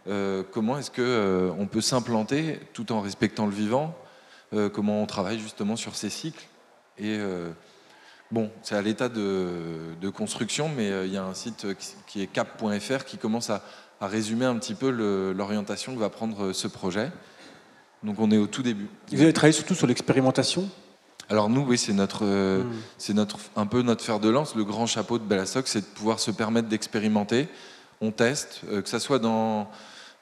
euh, 0.06 0.42
comment 0.52 0.78
est-ce 0.78 0.90
qu'on 0.90 1.56
on 1.58 1.66
peut 1.66 1.80
s'implanter 1.80 2.60
tout 2.74 2.92
en 2.92 3.00
respectant 3.00 3.46
le 3.46 3.52
vivant, 3.52 3.96
comment 4.72 5.02
on 5.02 5.06
travaille 5.06 5.38
justement 5.38 5.76
sur 5.76 5.94
ces 5.94 6.08
cycles. 6.08 6.46
Et 6.98 7.18
bon, 8.30 8.50
c'est 8.62 8.74
à 8.74 8.82
l'état 8.82 9.08
de, 9.08 10.08
construction, 10.14 10.70
mais 10.74 11.06
il 11.06 11.12
y 11.12 11.16
a 11.16 11.24
un 11.24 11.34
site 11.34 11.66
qui 12.06 12.22
est 12.22 12.26
cap.fr 12.26 13.04
qui 13.04 13.16
commence 13.16 13.50
à 13.50 13.62
à 14.00 14.06
résumer 14.06 14.44
un 14.44 14.56
petit 14.56 14.74
peu 14.74 14.90
l'orientation 14.90 15.94
que 15.94 16.00
va 16.00 16.10
prendre 16.10 16.52
ce 16.52 16.68
projet. 16.68 17.10
Donc 18.02 18.20
on 18.20 18.30
est 18.30 18.38
au 18.38 18.46
tout 18.46 18.62
début. 18.62 18.86
Vous 19.12 19.22
avez 19.22 19.32
travaillé 19.32 19.52
surtout 19.52 19.74
sur 19.74 19.86
l'expérimentation? 19.86 20.68
Alors 21.28 21.50
nous, 21.50 21.62
oui, 21.62 21.76
c'est 21.76 21.92
notre, 21.92 22.24
euh, 22.24 22.62
hmm. 22.62 22.72
c'est 22.96 23.12
notre, 23.12 23.38
un 23.56 23.66
peu 23.66 23.82
notre 23.82 24.04
fer 24.04 24.20
de 24.20 24.28
lance. 24.28 24.54
Le 24.54 24.64
grand 24.64 24.86
chapeau 24.86 25.18
de 25.18 25.24
Bellastock, 25.24 25.66
c'est 25.68 25.80
de 25.80 25.86
pouvoir 25.86 26.20
se 26.20 26.30
permettre 26.30 26.68
d'expérimenter. 26.68 27.48
on 28.00 28.12
teste, 28.12 28.62
que 28.70 28.88
ce 28.88 28.98
soit 28.98 29.18
dans, 29.18 29.68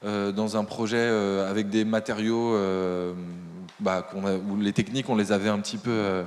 dans 0.02 0.56
un 0.56 0.64
projet 0.64 1.09
avec 1.49 1.68
des 1.68 1.85
matériaux 1.85 2.56
bah, 3.78 4.09
où 4.14 4.56
les 4.56 4.73
techniques, 4.73 5.09
on 5.11 5.16
les 5.16 5.33
avait 5.33 5.50
un 5.50 5.61
petit 5.61 5.76
peu 5.76 6.25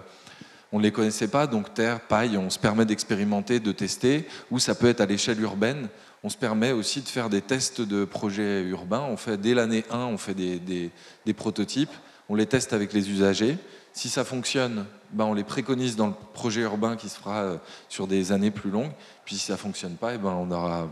on 0.72 0.78
ne 0.78 0.84
les 0.84 0.92
connaissait 0.92 1.28
pas, 1.28 1.48
donc 1.48 1.74
terre, 1.74 2.00
paille, 2.00 2.38
on 2.38 2.50
se 2.50 2.60
permet 2.60 2.86
d'expérimenter, 2.86 3.60
de 3.60 3.72
tester, 3.72 4.28
ou 4.52 4.60
ça 4.60 4.76
peut 4.76 4.88
être 4.88 5.02
à 5.02 5.06
l'échelle 5.06 5.42
urbaine. 5.42 5.88
On 6.24 6.30
se 6.30 6.38
permet 6.38 6.72
aussi 6.74 7.02
de 7.02 7.08
faire 7.08 7.30
des 7.30 7.42
tests 7.42 7.82
de 7.82 8.04
projets 8.04 8.64
urbains. 8.64 9.06
On 9.10 9.16
fait 9.16 9.38
dès 9.38 9.54
l'année 9.54 9.86
1, 9.90 10.00
on 10.00 10.18
fait 10.18 10.34
des, 10.34 11.34
prototypes, 11.34 11.94
on 12.28 12.36
les 12.36 12.46
teste 12.46 12.74
avec 12.74 12.92
les 12.92 13.10
usagers. 13.10 13.58
Si 13.94 14.10
ça 14.10 14.24
fonctionne, 14.24 14.86
ben 15.12 15.26
on 15.26 15.34
les 15.34 15.44
préconise 15.44 15.96
dans 15.96 16.08
le 16.08 16.14
projet 16.34 16.62
urbain 16.62 16.96
qui 16.96 17.10
se 17.10 17.18
fera 17.18 17.42
euh, 17.42 17.58
sur 17.88 18.06
des 18.06 18.32
années 18.32 18.52
plus 18.52 18.70
longues. 18.70 18.92
Puis 19.26 19.36
si 19.36 19.46
ça 19.46 19.58
fonctionne 19.58 19.96
pas, 19.96 20.12
et 20.12 20.16
eh 20.16 20.18
ben 20.20 20.30
on 20.30 20.52
aura, 20.52 20.88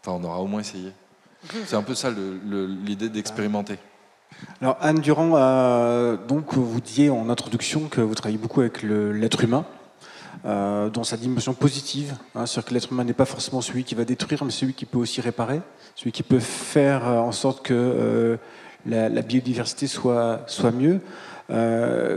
enfin 0.00 0.18
on 0.20 0.24
aura 0.24 0.40
au 0.40 0.46
moins 0.46 0.60
essayé. 0.60 0.92
C'est 1.66 1.76
un 1.76 1.82
peu 1.82 1.94
ça 1.94 2.10
l'idée 2.10 3.08
d'expérimenter. 3.08 3.78
Alors 4.60 4.76
Anne 4.80 5.00
Durand, 5.00 5.32
euh, 5.36 6.16
donc 6.16 6.54
vous 6.54 6.80
disiez 6.80 7.10
en 7.10 7.28
introduction 7.28 7.88
que 7.88 8.00
vous 8.00 8.14
travaillez 8.14 8.38
beaucoup 8.38 8.60
avec 8.60 8.82
l'être 8.82 9.44
humain, 9.44 9.64
euh, 10.44 10.90
dans 10.90 11.04
sa 11.04 11.16
dimension 11.16 11.54
positive, 11.54 12.14
hein, 12.34 12.46
c'est-à-dire 12.46 12.68
que 12.68 12.74
l'être 12.74 12.92
humain 12.92 13.04
n'est 13.04 13.12
pas 13.12 13.24
forcément 13.24 13.60
celui 13.60 13.84
qui 13.84 13.94
va 13.94 14.04
détruire, 14.04 14.44
mais 14.44 14.50
celui 14.50 14.74
qui 14.74 14.84
peut 14.84 14.98
aussi 14.98 15.20
réparer, 15.20 15.60
celui 15.94 16.12
qui 16.12 16.22
peut 16.22 16.40
faire 16.40 17.08
euh, 17.08 17.18
en 17.18 17.32
sorte 17.32 17.62
que 17.62 18.38
la, 18.86 19.08
biodiversité 19.22 19.86
soit, 19.86 20.44
mieux. 20.74 21.00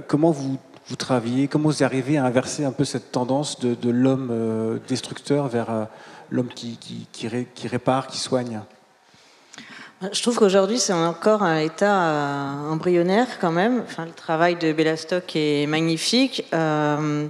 comment 0.07 0.31
vous, 0.31 0.57
vous 0.87 0.95
travaillez, 0.95 1.47
comment 1.47 1.69
vous 1.69 1.83
arrivez 1.83 2.17
à 2.17 2.25
inverser 2.25 2.65
un 2.65 2.71
peu 2.71 2.85
cette 2.85 3.11
tendance 3.11 3.59
de, 3.59 3.89
l'homme 3.91 4.79
destructeur 4.87 5.47
vers 5.47 5.87
l'homme 6.31 6.49
qui, 6.49 7.07
répare, 7.67 8.07
qui 8.07 8.17
soigne? 8.17 8.61
Je 10.11 10.21
trouve 10.21 10.37
qu'aujourd'hui, 10.37 10.77
c'est 10.77 10.93
encore 10.93 11.41
un 11.41 11.59
état 11.59 12.09
euh, 12.09 12.69
embryonnaire 12.69 13.39
quand 13.39 13.51
même. 13.51 13.83
Le 13.97 14.11
travail 14.11 14.55
de 14.55 14.73
Bellastock 14.73 15.35
est 15.35 15.67
magnifique. 15.67 16.45
Euh, 16.53 17.27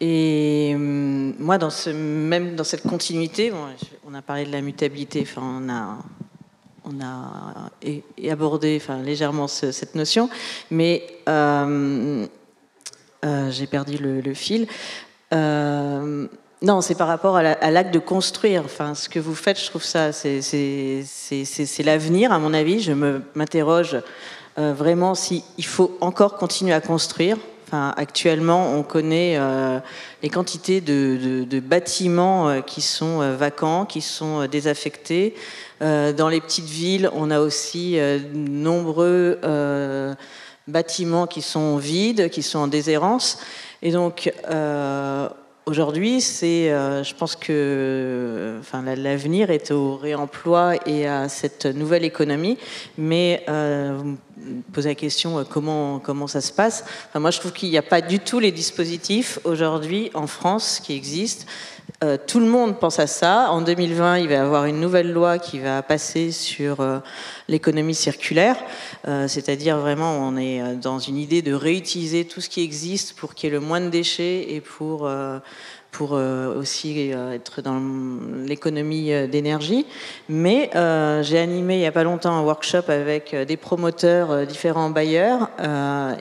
et 0.00 0.72
euh, 0.74 0.78
moi, 1.38 1.58
dans 1.58 1.70
ce, 1.70 1.90
même 1.90 2.56
dans 2.56 2.64
cette 2.64 2.82
continuité, 2.82 3.52
on 4.06 4.14
a 4.14 4.22
parlé 4.22 4.44
de 4.44 4.52
la 4.52 4.60
mutabilité, 4.60 5.26
on 5.36 5.68
a, 5.68 5.98
on 6.84 7.00
a 7.00 7.70
abordé 8.30 8.80
légèrement 9.04 9.46
cette 9.48 9.94
notion, 9.94 10.30
mais 10.70 11.02
j'ai 13.50 13.66
perdu 13.66 13.98
le, 13.98 14.34
fil. 14.34 14.66
Non, 16.62 16.82
c'est 16.82 16.94
par 16.94 17.08
rapport 17.08 17.36
à 17.36 17.70
l'acte 17.70 17.94
de 17.94 17.98
construire. 17.98 18.64
Enfin, 18.66 18.94
ce 18.94 19.08
que 19.08 19.18
vous 19.18 19.34
faites, 19.34 19.58
je 19.58 19.66
trouve 19.66 19.82
ça, 19.82 20.12
c'est 20.12 21.82
l'avenir, 21.82 22.32
à 22.32 22.38
mon 22.38 22.52
avis. 22.52 22.80
Je 22.80 22.92
m'interroge 23.34 23.96
euh, 24.58 24.74
vraiment 24.74 25.14
s'il 25.14 25.42
faut 25.64 25.96
encore 26.02 26.36
continuer 26.36 26.74
à 26.74 26.80
construire. 26.82 27.38
Actuellement, 27.72 28.74
on 28.74 28.82
connaît 28.82 29.36
euh, 29.38 29.78
les 30.22 30.28
quantités 30.28 30.80
de, 30.80 31.60
bâtiments 31.60 32.48
euh, 32.48 32.60
qui 32.60 32.80
sont 32.80 33.18
vacants, 33.36 33.84
qui 33.84 34.00
sont 34.00 34.46
désaffectés. 34.46 35.34
dans 35.80 36.28
les 36.28 36.40
petites 36.40 36.68
villes, 36.68 37.10
on 37.14 37.30
a 37.30 37.40
aussi 37.40 37.98
nombreux 38.34 39.38
bâtiments 40.66 41.26
qui 41.26 41.42
sont 41.42 41.76
vides, 41.76 42.28
qui 42.28 42.42
sont 42.42 42.58
en 42.58 42.66
déshérence. 42.66 43.38
Et 43.82 43.92
donc, 43.92 44.30
Aujourd'hui, 45.70 46.20
c'est, 46.20 46.72
euh, 46.72 47.04
je 47.04 47.14
pense 47.14 47.36
que, 47.36 48.60
l'avenir 48.96 49.50
est 49.50 49.70
au 49.70 49.94
réemploi 49.94 50.74
et 50.84 51.06
à 51.06 51.28
cette 51.28 51.64
nouvelle 51.66 52.04
économie. 52.04 52.58
Mais 52.98 53.44
euh, 54.40 54.60
posez 54.72 54.88
la 54.90 54.94
question 54.94 55.38
euh, 55.38 55.44
comment 55.48 55.98
comment 55.98 56.26
ça 56.26 56.40
se 56.40 56.52
passe. 56.52 56.84
moi, 57.14 57.30
je 57.30 57.38
trouve 57.38 57.52
qu'il 57.52 57.70
n'y 57.70 57.78
a 57.78 57.82
pas 57.82 58.00
du 58.00 58.18
tout 58.18 58.40
les 58.40 58.52
dispositifs 58.52 59.38
aujourd'hui 59.44 60.10
en 60.14 60.26
France 60.26 60.80
qui 60.82 60.94
existent. 60.94 61.46
tout 62.26 62.40
le 62.40 62.46
monde 62.46 62.78
pense 62.78 62.98
à 62.98 63.06
ça. 63.06 63.50
En 63.50 63.60
2020, 63.62 64.18
il 64.18 64.28
va 64.28 64.34
y 64.34 64.36
avoir 64.36 64.64
une 64.64 64.80
nouvelle 64.80 65.12
loi 65.12 65.38
qui 65.38 65.58
va 65.58 65.82
passer 65.82 66.30
sur 66.32 66.76
l'économie 67.48 67.94
circulaire, 67.94 68.56
c'est-à-dire 69.26 69.76
vraiment 69.78 70.16
on 70.26 70.36
est 70.36 70.76
dans 70.76 70.98
une 70.98 71.18
idée 71.18 71.42
de 71.42 71.52
réutiliser 71.52 72.24
tout 72.24 72.40
ce 72.40 72.48
qui 72.48 72.62
existe 72.62 73.14
pour 73.14 73.34
qu'il 73.34 73.48
y 73.48 73.52
ait 73.52 73.56
le 73.56 73.60
moins 73.60 73.80
de 73.80 73.90
déchets 73.90 74.54
et 74.54 74.60
pour 74.62 75.10
pour 75.90 76.14
euh, 76.14 76.54
aussi 76.54 77.12
euh, 77.12 77.32
être 77.32 77.62
dans 77.62 77.80
l'économie 78.46 79.12
euh, 79.12 79.26
d'énergie. 79.26 79.86
Mais 80.28 80.70
j'ai 81.22 81.38
animé 81.38 81.76
il 81.76 81.80
n'y 81.80 81.86
a 81.86 81.92
pas 81.92 82.04
longtemps 82.04 82.32
un 82.32 82.42
workshop 82.42 82.84
avec 82.88 83.34
des 83.34 83.56
promoteurs, 83.56 84.46
différents 84.46 84.90
bailleurs. 84.90 85.50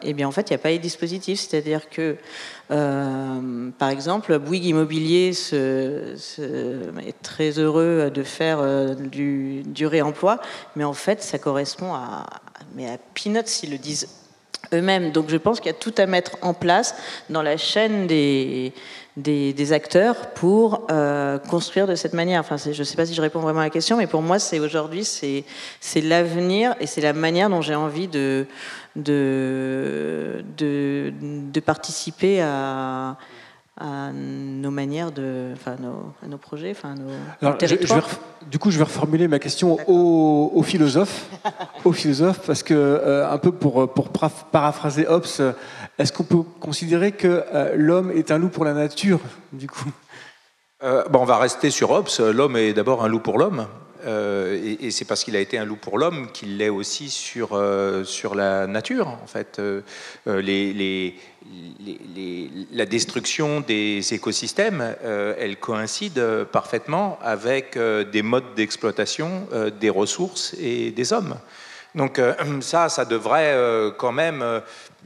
et 0.04 0.14
bien 0.14 0.28
en 0.28 0.32
fait, 0.32 0.50
il 0.50 0.54
n'y 0.54 0.56
a 0.56 0.60
pas 0.60 0.70
les 0.70 0.80
dispositifs, 0.80 1.40
c'est-à-dire 1.40 1.90
que 1.90 2.18
par 2.70 3.90
exemple, 3.90 4.38
Bouygues 4.40 4.66
Immobilier 4.66 5.32
est 5.32 7.22
très 7.22 7.52
heureux 7.60 8.12
de 8.14 8.24
faire 8.24 8.96
du, 8.96 9.64
du, 9.64 9.86
réemploi, 9.88 10.40
mais 10.76 10.84
en 10.84 10.94
fait, 10.94 11.22
ça 11.22 11.40
correspond 11.40 11.94
à, 11.94 12.26
mais 12.76 12.88
à 12.90 12.98
peanuts, 13.14 13.42
s'ils 13.46 13.72
le 13.72 13.78
disent 13.78 14.08
eux-mêmes. 14.74 15.12
Donc 15.12 15.30
je 15.30 15.38
pense 15.38 15.60
qu'il 15.60 15.72
y 15.72 15.76
a 15.76 15.78
tout 15.78 15.94
à 15.98 16.06
mettre 16.06 16.38
en 16.42 16.54
place 16.54 16.96
dans 17.30 17.42
la 17.42 17.58
chaîne 17.58 18.08
des, 18.08 18.74
des, 19.22 19.74
acteurs 19.74 20.32
pour 20.34 20.88
euh, 20.92 21.38
construire 21.38 21.88
de 21.88 21.96
cette 21.96 22.14
manière. 22.14 22.40
Enfin, 22.40 22.58
je 22.58 22.78
ne 22.78 22.84
sais 22.84 22.96
pas 22.96 23.06
si 23.06 23.14
je 23.14 23.22
réponds 23.22 23.40
vraiment 23.40 23.60
à 23.60 23.64
la 23.64 23.70
question, 23.70 23.98
mais 23.98 24.08
pour 24.08 24.22
moi, 24.22 24.40
c'est 24.40 24.60
aujourd'hui, 24.60 25.04
c'est 25.06 25.44
l'avenir 26.02 26.76
et 26.80 26.88
c'est 26.88 27.02
la 27.02 27.14
manière 27.14 27.50
dont 27.50 27.62
j'ai 27.62 27.76
envie 27.76 28.08
de, 28.08 28.46
de, 28.96 30.44
de, 30.58 31.14
de 31.22 31.60
participer 31.60 32.42
à, 32.42 33.18
à 33.80 34.12
nos 34.12 34.72
manières 34.72 35.12
de, 35.12 35.52
enfin, 35.54 35.76
nos, 35.80 36.14
à 36.24 36.28
nos 36.28 36.38
projets, 36.38 36.72
enfin, 36.72 36.96
nos, 36.96 37.12
Alors, 37.42 37.58
du 38.50 38.60
coup, 38.60 38.72
je 38.72 38.78
vais 38.78 38.84
reformuler 38.84 39.28
ma 39.28 39.40
question 39.40 39.78
aux, 39.88 40.64
philosophes, 40.64 41.28
aux 41.86 41.94
philosophes, 41.94 42.42
parce 42.46 42.64
que 42.64 42.74
euh, 42.74 43.30
un 43.30 43.38
peu 43.38 43.52
pour, 43.52 43.92
pour 43.94 44.10
paraphraser 44.10 45.08
Hobbes, 45.08 45.26
est-ce 45.98 46.14
qu'on 46.14 46.24
peut 46.24 46.44
considérer 46.60 47.12
que 47.12 47.44
euh, 47.54 47.76
l'homme 47.76 48.12
est 48.12 48.32
un 48.32 48.38
loup 48.38 48.50
pour 48.50 48.66
la 48.66 48.74
nature, 48.74 49.20
du 49.54 49.68
coup? 49.68 49.90
Euh, 50.84 51.04
bon, 51.10 51.20
On 51.20 51.26
va 51.26 51.38
rester 51.38 51.70
sur 51.70 51.92
Hobbes. 51.92 52.10
L'homme 52.20 52.56
est 52.56 52.74
d'abord 52.74 53.04
un 53.04 53.08
loup 53.08 53.20
pour 53.20 53.38
l'homme. 53.38 53.68
Euh, 54.06 54.76
et, 54.80 54.92
c'est 54.92 55.06
parce 55.06 55.24
qu'il 55.24 55.36
a 55.36 55.40
été 55.40 55.58
un 55.58 55.66
loup 55.66 55.76
pour 55.76 55.98
l'homme 55.98 56.32
qu'il 56.32 56.58
l'est 56.58 56.70
aussi 56.70 57.10
sur, 57.10 57.50
euh, 57.54 58.04
sur 58.04 58.36
la 58.36 58.68
nature. 58.68 59.08
En 59.08 59.28
fait, 59.28 59.60
euh, 59.60 59.82
la 62.72 62.86
destruction 62.86 63.62
des 63.62 64.14
écosystèmes, 64.14 64.96
elle 65.04 65.58
coïncide 65.58 66.22
parfaitement 66.52 67.20
avec 67.22 67.78
des 67.78 68.22
modes 68.22 68.56
d'exploitation 68.56 69.48
des 69.80 69.90
ressources 69.90 70.56
et 70.60 70.92
des 70.92 71.14
hommes. 71.14 71.36
Donc 71.96 72.22
ça, 72.62 72.90
ça 72.90 73.06
devrait 73.06 73.56
quand 73.98 74.12
même 74.12 74.62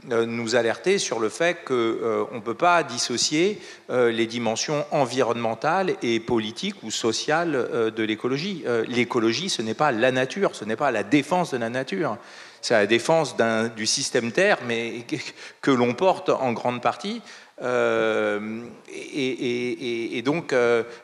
nous 0.08 0.56
alerter 0.56 0.98
sur 0.98 1.18
le 1.18 1.28
fait 1.28 1.64
qu'on 1.64 1.74
euh, 1.74 2.24
ne 2.32 2.40
peut 2.40 2.54
pas 2.54 2.82
dissocier 2.82 3.60
euh, 3.90 4.10
les 4.10 4.26
dimensions 4.26 4.84
environnementales 4.90 5.94
et 6.02 6.20
politiques 6.20 6.82
ou 6.82 6.90
sociales 6.90 7.92
de 7.94 8.02
l'écologie. 8.02 8.64
L'écologie, 8.88 9.48
ce 9.48 9.62
n'est 9.62 9.74
pas 9.74 9.92
la 9.92 10.12
nature, 10.12 10.54
ce 10.54 10.64
n'est 10.64 10.76
pas 10.76 10.90
la 10.90 11.02
défense 11.02 11.52
de 11.52 11.58
la 11.58 11.70
nature. 11.70 12.18
C'est 12.60 12.74
la 12.74 12.86
défense 12.86 13.36
du 13.76 13.86
système 13.86 14.32
Terre, 14.32 14.58
mais 14.66 15.04
que, 15.60 15.70
l'on 15.70 15.92
porte 15.94 16.30
en 16.30 16.52
grande 16.52 16.80
partie. 16.80 17.20
et, 17.62 18.22
donc 20.24 20.54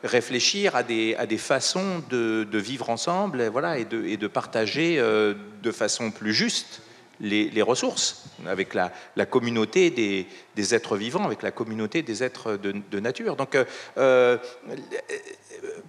réfléchir 0.02 0.74
à 0.74 0.82
des, 0.82 1.38
façons 1.38 2.02
de, 2.08 2.46
vivre 2.54 2.88
ensemble 2.88 3.46
voilà, 3.48 3.78
et 3.78 3.84
de 3.84 4.26
partager 4.26 4.96
de 4.98 5.72
façon 5.72 6.10
plus 6.10 6.32
juste 6.32 6.80
les, 7.20 7.62
ressources, 7.62 8.24
avec 8.46 8.74
la, 8.74 8.90
communauté 9.26 9.90
des, 9.90 10.74
êtres 10.74 10.96
vivants, 10.96 11.24
avec 11.24 11.42
la 11.42 11.50
communauté 11.50 12.02
des 12.02 12.22
êtres 12.22 12.56
de, 12.56 13.00
nature. 13.00 13.36
Donc, 13.36 13.54
euh, 13.54 13.64
euh, 13.98 14.38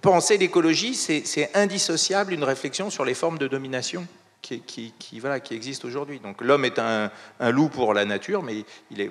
penser 0.00 0.38
l'écologie, 0.38 0.94
c'est 0.94 1.50
indissociable 1.54 2.30
d'une 2.32 2.44
réflexion 2.44 2.90
sur 2.90 3.04
les 3.04 3.14
formes 3.14 3.38
de 3.38 3.48
domination 3.48 4.06
qui, 4.40 4.60
qui, 4.60 5.22
aujourd'hui. 5.84 6.18
Donc 6.18 6.40
l'homme 6.40 6.64
est 6.64 6.78
un, 6.78 7.10
loup 7.50 7.68
pour 7.68 7.94
la 7.94 8.04
nature, 8.04 8.42
mais 8.42 8.64
il 8.90 9.00
est, 9.00 9.10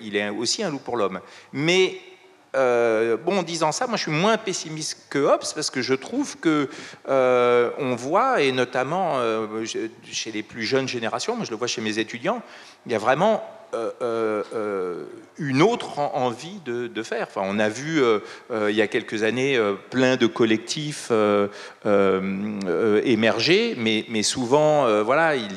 il 0.00 0.16
est 0.16 0.28
aussi 0.28 0.62
un 0.62 0.70
loup 0.70 0.78
pour 0.78 0.96
l'homme. 0.96 1.20
Mais 1.52 1.98
euh, 2.56 3.16
bon, 3.16 3.38
en 3.38 3.42
disant 3.42 3.72
ça, 3.72 3.86
moi 3.86 3.96
je 3.96 4.02
suis 4.02 4.12
moins 4.12 4.36
pessimiste 4.38 5.06
que 5.10 5.18
Hobbes 5.18 5.44
parce 5.54 5.70
que 5.70 5.82
je 5.82 5.94
trouve 5.94 6.36
que 6.38 6.68
euh, 7.08 7.70
on 7.78 7.94
voit, 7.94 8.40
et 8.40 8.52
notamment 8.52 9.18
euh, 9.18 9.64
chez 10.04 10.32
les 10.32 10.42
plus 10.42 10.64
jeunes 10.64 10.88
générations, 10.88 11.36
moi 11.36 11.44
je 11.44 11.50
le 11.50 11.56
vois 11.56 11.66
chez 11.66 11.80
mes 11.80 11.98
étudiants, 11.98 12.42
il 12.86 12.92
y 12.92 12.94
a 12.94 12.98
vraiment 12.98 13.44
une 15.38 15.62
autre 15.62 15.98
envie 15.98 16.60
de, 16.64 17.02
faire. 17.02 17.26
Enfin, 17.28 17.42
on 17.44 17.58
a 17.58 17.68
vu 17.68 18.00
il 18.50 18.74
y 18.74 18.82
a 18.82 18.86
quelques 18.86 19.22
années 19.22 19.58
plein 19.90 20.16
de 20.16 20.26
collectifs 20.26 21.12
émerger, 23.04 23.76
mais, 23.76 24.22
souvent, 24.22 25.02
voilà, 25.02 25.36
il 25.36 25.48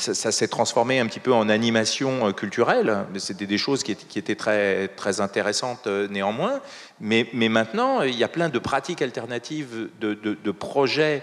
ça, 0.00 0.32
s'est 0.32 0.48
transformé 0.48 0.98
un 0.98 1.06
petit 1.06 1.20
peu 1.20 1.32
en 1.32 1.48
animation 1.48 2.28
euh, 2.28 2.32
culturelle. 2.32 3.04
C'était 3.16 3.46
des 3.46 3.58
choses 3.58 3.82
qui 3.82 3.92
étaient, 3.92 4.34
très, 4.34 4.88
très 4.88 5.20
intéressantes 5.20 5.86
euh, 5.86 6.08
néanmoins. 6.08 6.60
Mais, 7.00 7.28
mais, 7.32 7.48
maintenant, 7.48 8.02
il 8.02 8.16
y 8.16 8.24
a 8.24 8.28
plein 8.28 8.48
de 8.48 8.58
pratiques 8.58 9.02
alternatives, 9.02 9.88
de, 10.00 10.50
projets 10.50 11.22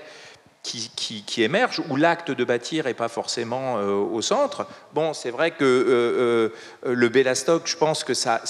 qui, 0.95 1.23
qui, 1.25 1.43
émergent, 1.43 1.81
où 1.89 1.95
l'acte 1.95 2.31
de 2.31 2.43
bâtir 2.43 2.85
n'est 2.85 2.93
pas 2.93 3.07
forcément 3.07 3.77
euh, 3.77 3.93
au 3.93 4.21
centre. 4.21 4.67
Bon, 4.93 5.13
c'est 5.13 5.31
vrai 5.31 5.51
que 5.51 6.51
le 6.83 7.09
Bellastock, 7.09 7.67
je 7.67 7.77
pense 7.77 8.03
que 8.03 8.13
ça, 8.13 8.41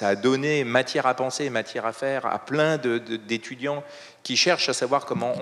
a 0.00 0.14
donné 0.14 0.64
matière 0.64 1.06
à 1.06 1.14
penser, 1.14 1.50
matière 1.50 1.86
à 1.86 1.92
faire 1.92 2.26
à 2.26 2.38
plein 2.38 2.76
d'étudiants 2.76 3.82
qui 4.22 4.36
cherche 4.36 4.68
à 4.68 4.72
savoir 4.72 5.04
comment 5.04 5.34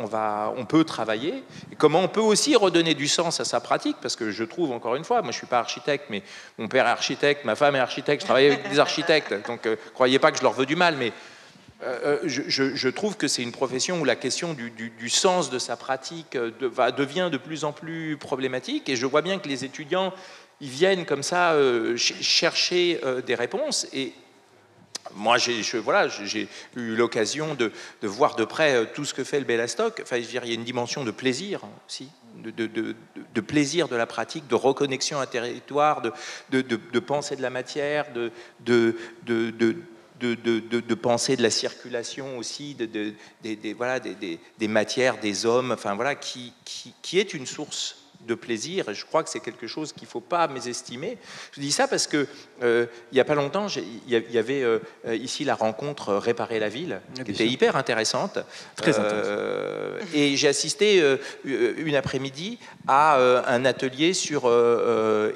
on, 0.57 0.65
peut 0.65 0.85
travailler, 0.85 1.45
et 1.71 1.77
comment 1.77 2.01
on 2.01 2.09
peut 2.09 2.21
aussi 2.21 2.57
redonner 2.57 2.95
du 2.95 3.09
sens 3.09 3.41
à 3.41 3.45
sa 3.45 3.61
pratique, 3.61 3.97
parce 4.01 4.17
que 4.17 4.31
je 4.31 4.45
trouve, 4.45 4.73
encore 4.73 4.97
une 4.97 5.05
fois, 5.05 5.17
moi 5.17 5.33
je 5.33 5.37
ne 5.37 5.41
suis 5.41 5.47
pas 5.47 5.59
architecte, 5.59 6.07
mais 6.09 6.23
mon 6.59 6.69
père 6.69 6.87
est 6.87 6.91
architecte, 6.91 7.45
ma 7.45 7.57
femme 7.57 7.77
est 7.77 7.81
architecte, 7.81 8.23
je 8.23 8.27
travaille 8.27 8.47
avec 8.47 8.71
des 8.71 8.79
architectes, 8.79 9.35
donc 9.47 9.65
ne 9.67 9.73
euh, 9.73 9.77
croyez 9.95 10.19
pas 10.19 10.33
que 10.33 10.39
je 10.39 10.43
leur 10.43 10.53
veux 10.53 10.67
du 10.67 10.77
mal, 10.77 10.97
mais 10.97 11.13
euh, 11.83 12.19
euh, 12.25 12.29
je, 12.29 12.89
trouve 12.89 13.17
que 13.17 13.29
c'est 13.29 13.43
une 13.43 13.53
profession 13.53 14.01
où 14.01 14.05
la 14.05 14.17
question 14.17 14.55
du, 14.55 15.09
sens 15.09 15.51
de 15.51 15.59
sa 15.59 15.77
pratique 15.77 16.37
va, 16.37 16.93
devient 16.93 17.29
de 17.33 17.39
plus 17.39 17.65
en 17.65 17.73
plus 17.73 18.17
problématique, 18.17 18.89
et 18.89 18.97
je 18.97 19.07
vois 19.07 19.23
bien 19.23 19.39
que 19.39 19.49
les 19.49 19.65
étudiants, 19.65 20.13
ils 20.61 20.69
viennent 20.69 21.07
comme 21.07 21.23
ça 21.23 21.57
chercher 21.97 23.01
des 23.27 23.35
réponses, 23.35 23.87
et 23.93 24.13
moi, 25.15 25.39
j'ai 25.39 26.49
eu 26.77 26.95
l'occasion 26.95 27.55
de, 27.55 27.73
voir 28.03 28.37
de 28.37 28.45
près 28.45 28.75
euh, 28.75 28.85
tout 28.93 29.05
ce 29.05 29.15
que 29.15 29.25
fait 29.25 29.39
le 29.39 29.45
Bellastock. 29.45 30.01
Enfin, 30.03 30.17
il 30.17 30.33
y 30.33 30.39
a 30.39 30.55
une 30.55 30.65
dimension 30.65 31.05
de 31.05 31.11
plaisir 31.11 31.63
aussi, 31.87 32.09
de, 32.37 33.41
plaisir 33.41 33.89
de 33.89 33.97
la 33.97 34.07
pratique, 34.07 34.47
de 34.47 34.55
reconnexion 34.55 35.19
à 35.19 35.27
territoire, 35.27 36.03
de, 36.03 36.99
pensée 37.01 37.37
de 37.37 37.43
la 37.43 37.51
matière, 37.51 38.07
de, 38.13 38.33
de, 40.21 40.95
penser 40.95 41.37
de 41.37 41.43
la 41.43 41.51
circulation 41.51 42.39
aussi, 42.39 42.75
des, 42.75 43.75
voilà, 43.75 44.01
des, 44.01 44.69
matières, 44.69 45.19
des 45.19 45.47
hommes, 45.47 45.73
enfin 45.73 45.95
voilà, 45.95 46.15
qui, 46.15 46.53
qui 47.03 47.19
est 47.19 47.35
une 47.35 47.47
source 47.47 48.00
de 48.27 48.35
plaisir, 48.35 48.89
et 48.89 48.95
je 48.95 49.05
crois 49.05 49.23
que 49.23 49.31
c'est 49.31 49.41
quelque 49.41 49.67
chose 49.67 49.93
qu'il 49.93 50.05
ne 50.07 50.11
faut 50.11 50.21
pas 50.21 50.49
mésestimer. 50.49 51.19
Je 51.53 51.61
dis 51.61 51.73
ça 51.73 51.89
parce 51.89 52.07
que 52.07 52.27
euh, 52.63 52.87
il 53.11 53.15
n'y 53.15 53.21
a 53.21 53.25
pas 53.25 53.35
longtemps, 53.35 53.67
il 53.69 54.13
y 54.31 54.39
avait 54.39 54.63
euh, 54.63 54.79
ici 55.11 55.45
la 55.45 55.55
rencontre 55.55 56.15
Réparer 56.15 56.59
la 56.59 56.69
ville, 56.69 57.01
qui 57.25 57.31
était 57.31 57.47
hyper 57.47 57.77
intéressante. 57.77 58.39
Très 58.77 58.99
intéressante. 58.99 59.25
Euh, 59.27 60.01
et 60.13 60.37
j'ai 60.37 60.49
assisté 60.49 61.03
une 61.45 61.95
après-midi 61.95 62.59
à 62.87 63.17
un 63.47 63.65
atelier 63.65 64.13
sur 64.13 64.49
le 64.49 65.33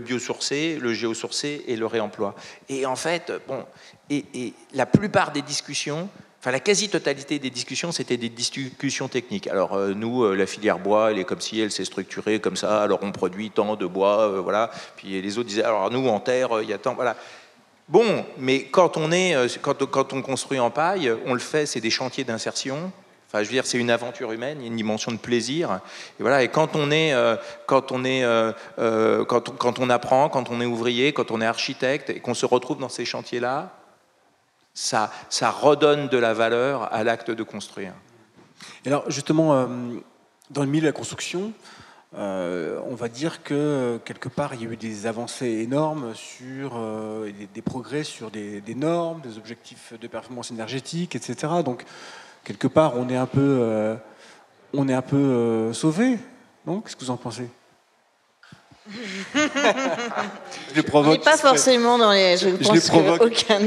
biosourcé, 0.00 0.78
le 0.80 0.92
géosourcé 0.92 1.64
et 1.66 1.76
le 1.76 1.86
réemploi. 1.86 2.34
Et 2.68 2.86
en 2.86 2.96
fait, 2.96 3.32
bon, 3.48 3.64
et 4.10 4.52
la 4.72 4.86
plupart 4.86 5.32
des 5.32 5.42
discussions 5.42 6.08
La 6.50 6.60
quasi-totalité 6.60 7.38
des 7.38 7.48
discussions, 7.48 7.90
c'était 7.90 8.18
des 8.18 8.28
discussions 8.28 9.08
techniques. 9.08 9.46
Alors, 9.46 9.74
euh, 9.74 9.94
nous, 9.94 10.24
euh, 10.24 10.34
la 10.34 10.46
filière 10.46 10.78
bois, 10.78 11.10
elle 11.10 11.18
est 11.18 11.24
comme 11.24 11.40
si 11.40 11.58
elle 11.58 11.70
s'est 11.70 11.86
structurée 11.86 12.38
comme 12.38 12.56
ça, 12.56 12.82
alors 12.82 12.98
on 13.02 13.12
produit 13.12 13.50
tant 13.50 13.76
de 13.76 13.86
bois, 13.86 14.28
euh, 14.28 14.40
voilà. 14.40 14.70
Puis 14.96 15.20
les 15.22 15.38
autres 15.38 15.48
disaient, 15.48 15.64
alors 15.64 15.90
nous, 15.90 16.06
en 16.06 16.20
terre, 16.20 16.50
il 16.62 16.68
y 16.68 16.74
a 16.74 16.78
tant, 16.78 16.94
voilà. 16.94 17.16
Bon, 17.88 18.26
mais 18.38 18.64
quand 18.64 18.98
on, 18.98 19.10
est, 19.10 19.34
quand, 19.62 20.12
on 20.12 20.22
construit 20.22 20.58
en 20.58 20.70
paille, 20.70 21.12
on 21.26 21.32
le 21.32 21.40
fait, 21.40 21.66
c'est 21.66 21.80
des 21.80 21.90
chantiers 21.90 22.24
d'insertion. 22.24 22.92
Enfin, 23.28 23.42
je 23.42 23.48
veux 23.48 23.54
dire, 23.54 23.66
c'est 23.66 23.78
une 23.78 23.90
aventure 23.90 24.32
humaine, 24.32 24.58
il 24.60 24.62
y 24.62 24.64
a 24.64 24.68
une 24.68 24.76
dimension 24.76 25.12
de 25.12 25.18
plaisir. 25.18 25.80
Et 26.18 26.22
voilà. 26.22 26.42
Et 26.42 26.48
quand 26.48 26.76
on 26.76 26.90
est, 26.90 27.14
quand 27.66 27.92
on 27.92 28.04
est, 28.06 28.24
quand 28.78 29.78
on 29.78 29.90
apprend, 29.90 30.30
quand 30.30 30.48
on 30.50 30.62
est 30.62 30.66
ouvrier, 30.66 31.12
quand 31.12 31.30
on 31.30 31.42
est 31.42 31.46
architecte, 31.46 32.08
et 32.08 32.20
qu'on 32.20 32.32
se 32.32 32.46
retrouve 32.46 32.78
dans 32.78 32.88
ces 32.88 33.04
chantiers-là, 33.04 33.83
ça, 34.74 35.10
redonne 35.50 36.08
de 36.08 36.18
la 36.18 36.34
valeur 36.34 36.92
à 36.92 37.04
l'acte 37.04 37.30
de 37.30 37.42
construire. 37.42 37.92
Et 38.84 38.88
alors 38.88 39.10
justement, 39.10 39.54
euh, 39.54 39.66
dans 40.50 40.62
le 40.62 40.68
milieu 40.68 40.82
de 40.82 40.86
la 40.86 40.92
construction, 40.92 41.52
euh, 42.16 42.80
on 42.88 42.94
va 42.94 43.08
dire 43.08 43.42
que 43.42 43.98
quelque 44.04 44.28
part 44.28 44.54
il 44.54 44.62
y 44.62 44.66
a 44.66 44.70
eu 44.70 44.76
des 44.76 45.06
avancées 45.06 45.48
énormes 45.48 46.14
sur 46.14 46.72
euh, 46.76 47.30
des, 47.52 47.62
progrès 47.62 48.04
sur 48.04 48.30
des, 48.30 48.62
normes, 48.76 49.20
des 49.20 49.38
objectifs 49.38 49.94
de 50.00 50.06
performance 50.06 50.50
énergétique, 50.50 51.16
etc. 51.16 51.52
Donc 51.64 51.84
quelque 52.44 52.68
part 52.68 52.96
on 52.96 53.08
est 53.08 53.16
un 53.16 53.26
peu, 53.26 53.96
on 54.72 54.88
est 54.88 54.94
un 54.94 55.02
peu 55.02 55.72
sauvé. 55.72 56.18
Qu'est-ce 56.66 56.96
que 56.96 57.04
vous 57.04 57.10
en 57.10 57.16
pensez? 57.16 57.48
je 60.74 60.80
provoque. 60.82 61.24
pas 61.24 61.38
forcément 61.38 61.96
dans 61.96 62.12
les. 62.12 62.36
Je, 62.36 62.48
pense 62.50 62.90
aucun. 63.20 63.60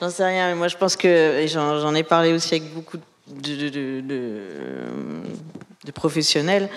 J'en 0.00 0.10
sais 0.10 0.24
rien, 0.24 0.48
mais 0.48 0.54
moi 0.54 0.68
je 0.68 0.76
pense 0.76 0.96
que. 0.96 1.44
J'en 1.48 1.94
ai 1.94 2.04
parlé 2.04 2.32
aussi 2.32 2.54
avec 2.54 2.72
beaucoup 2.72 2.98
de, 3.26 3.68
de, 3.68 4.00
de, 4.00 5.92
professionnels. 5.92 6.68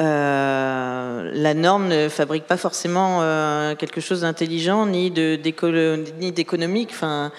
Euh, 0.00 1.30
la 1.34 1.54
norme 1.54 1.88
ne 1.88 2.08
fabrique 2.08 2.46
pas 2.46 2.56
forcément 2.56 3.20
euh, 3.22 3.74
quelque 3.76 4.00
chose 4.00 4.22
d'intelligent 4.22 4.86
ni 4.86 5.10
d'économique. 5.10 6.90
Enfin, 6.92 7.30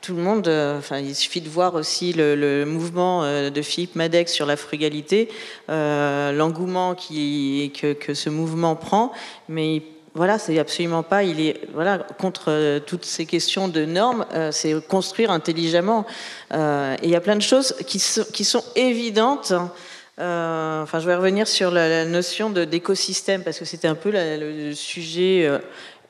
tout 0.00 0.14
le 0.14 0.22
monde, 0.22 0.48
euh, 0.48 0.78
enfin, 0.78 0.98
il 0.98 1.14
suffit 1.14 1.40
de 1.40 1.48
voir 1.48 1.74
aussi 1.74 2.12
le, 2.12 2.64
mouvement 2.64 3.24
euh, 3.24 3.50
de 3.50 3.62
Philippe 3.62 3.96
Madec 3.96 4.28
sur 4.28 4.46
la 4.46 4.56
frugalité, 4.56 5.28
euh, 5.70 6.32
l'engouement 6.32 6.94
que, 6.94 8.14
ce 8.14 8.30
mouvement 8.30 8.76
prend, 8.76 9.12
mais 9.48 9.82
voilà, 10.14 10.38
c'est 10.38 10.58
absolument 10.58 11.02
pas, 11.02 11.24
il 11.24 11.40
est 11.40 11.60
voilà 11.74 11.98
contre 11.98 12.78
toutes 12.86 13.04
ces 13.04 13.26
questions 13.26 13.68
de 13.68 13.84
normes, 13.84 14.24
c'est 14.50 14.74
construire 14.88 15.30
intelligemment. 15.30 16.06
et 16.52 16.56
il 17.02 17.10
y 17.10 17.14
a 17.14 17.20
plein 17.20 17.36
de 17.36 17.42
choses 17.42 17.74
qui, 17.86 18.02
qui 18.32 18.44
sont 18.44 18.64
évidentes. 18.76 19.52
enfin, 20.16 21.00
je 21.00 21.06
vais 21.06 21.16
revenir 21.16 21.46
sur 21.46 21.70
la, 21.70 22.06
notion 22.06 22.48
d'écosystème 22.48 23.42
parce 23.42 23.58
que 23.58 23.66
c'était 23.66 23.88
un 23.88 23.94
peu 23.94 24.10
le 24.10 24.72
sujet 24.72 25.50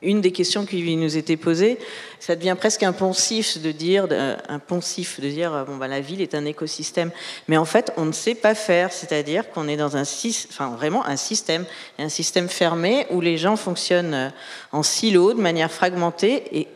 une 0.07 0.21
des 0.21 0.33
questions 0.33 0.65
qui 0.65 0.97
nous 0.97 1.17
était 1.17 1.37
posée, 1.37 1.79
ça 2.21 2.37
devient 2.37 2.55
presque 2.57 2.83
un 2.83 2.93
poncif 2.93 3.61
de 3.61 3.73
dire, 3.73 4.07
un 4.49 4.59
poncif 4.59 5.21
de 5.21 5.29
dire, 5.29 5.65
bon, 5.67 5.77
bah, 5.77 5.89
la 5.89 6.01
ville 6.01 6.23
est 6.23 6.35
un 6.35 6.45
écosystème. 6.45 7.11
Mais 7.49 7.57
en 7.57 7.65
fait, 7.65 7.93
on 7.97 8.07
ne 8.07 8.13
sait 8.13 8.35
pas 8.35 8.55
faire, 8.55 8.93
c'est-à-dire 8.93 9.51
qu'on 9.51 9.69
est 9.69 9.77
dans 9.77 9.97
un, 9.97 10.03
enfin, 10.03 10.71
vraiment 10.77 11.05
un 11.05 11.17
système, 11.17 11.67
un 11.99 12.09
système 12.09 12.49
fermé 12.49 13.07
où 13.11 13.21
les 13.21 13.37
gens 13.37 13.57
fonctionnent 13.57 14.15
euh, 14.15 14.29
en 14.73 14.83
silo, 14.83 15.35
de 15.35 15.41
manière 15.41 15.71
fragmentée, 15.71 16.45
et, 16.53 16.69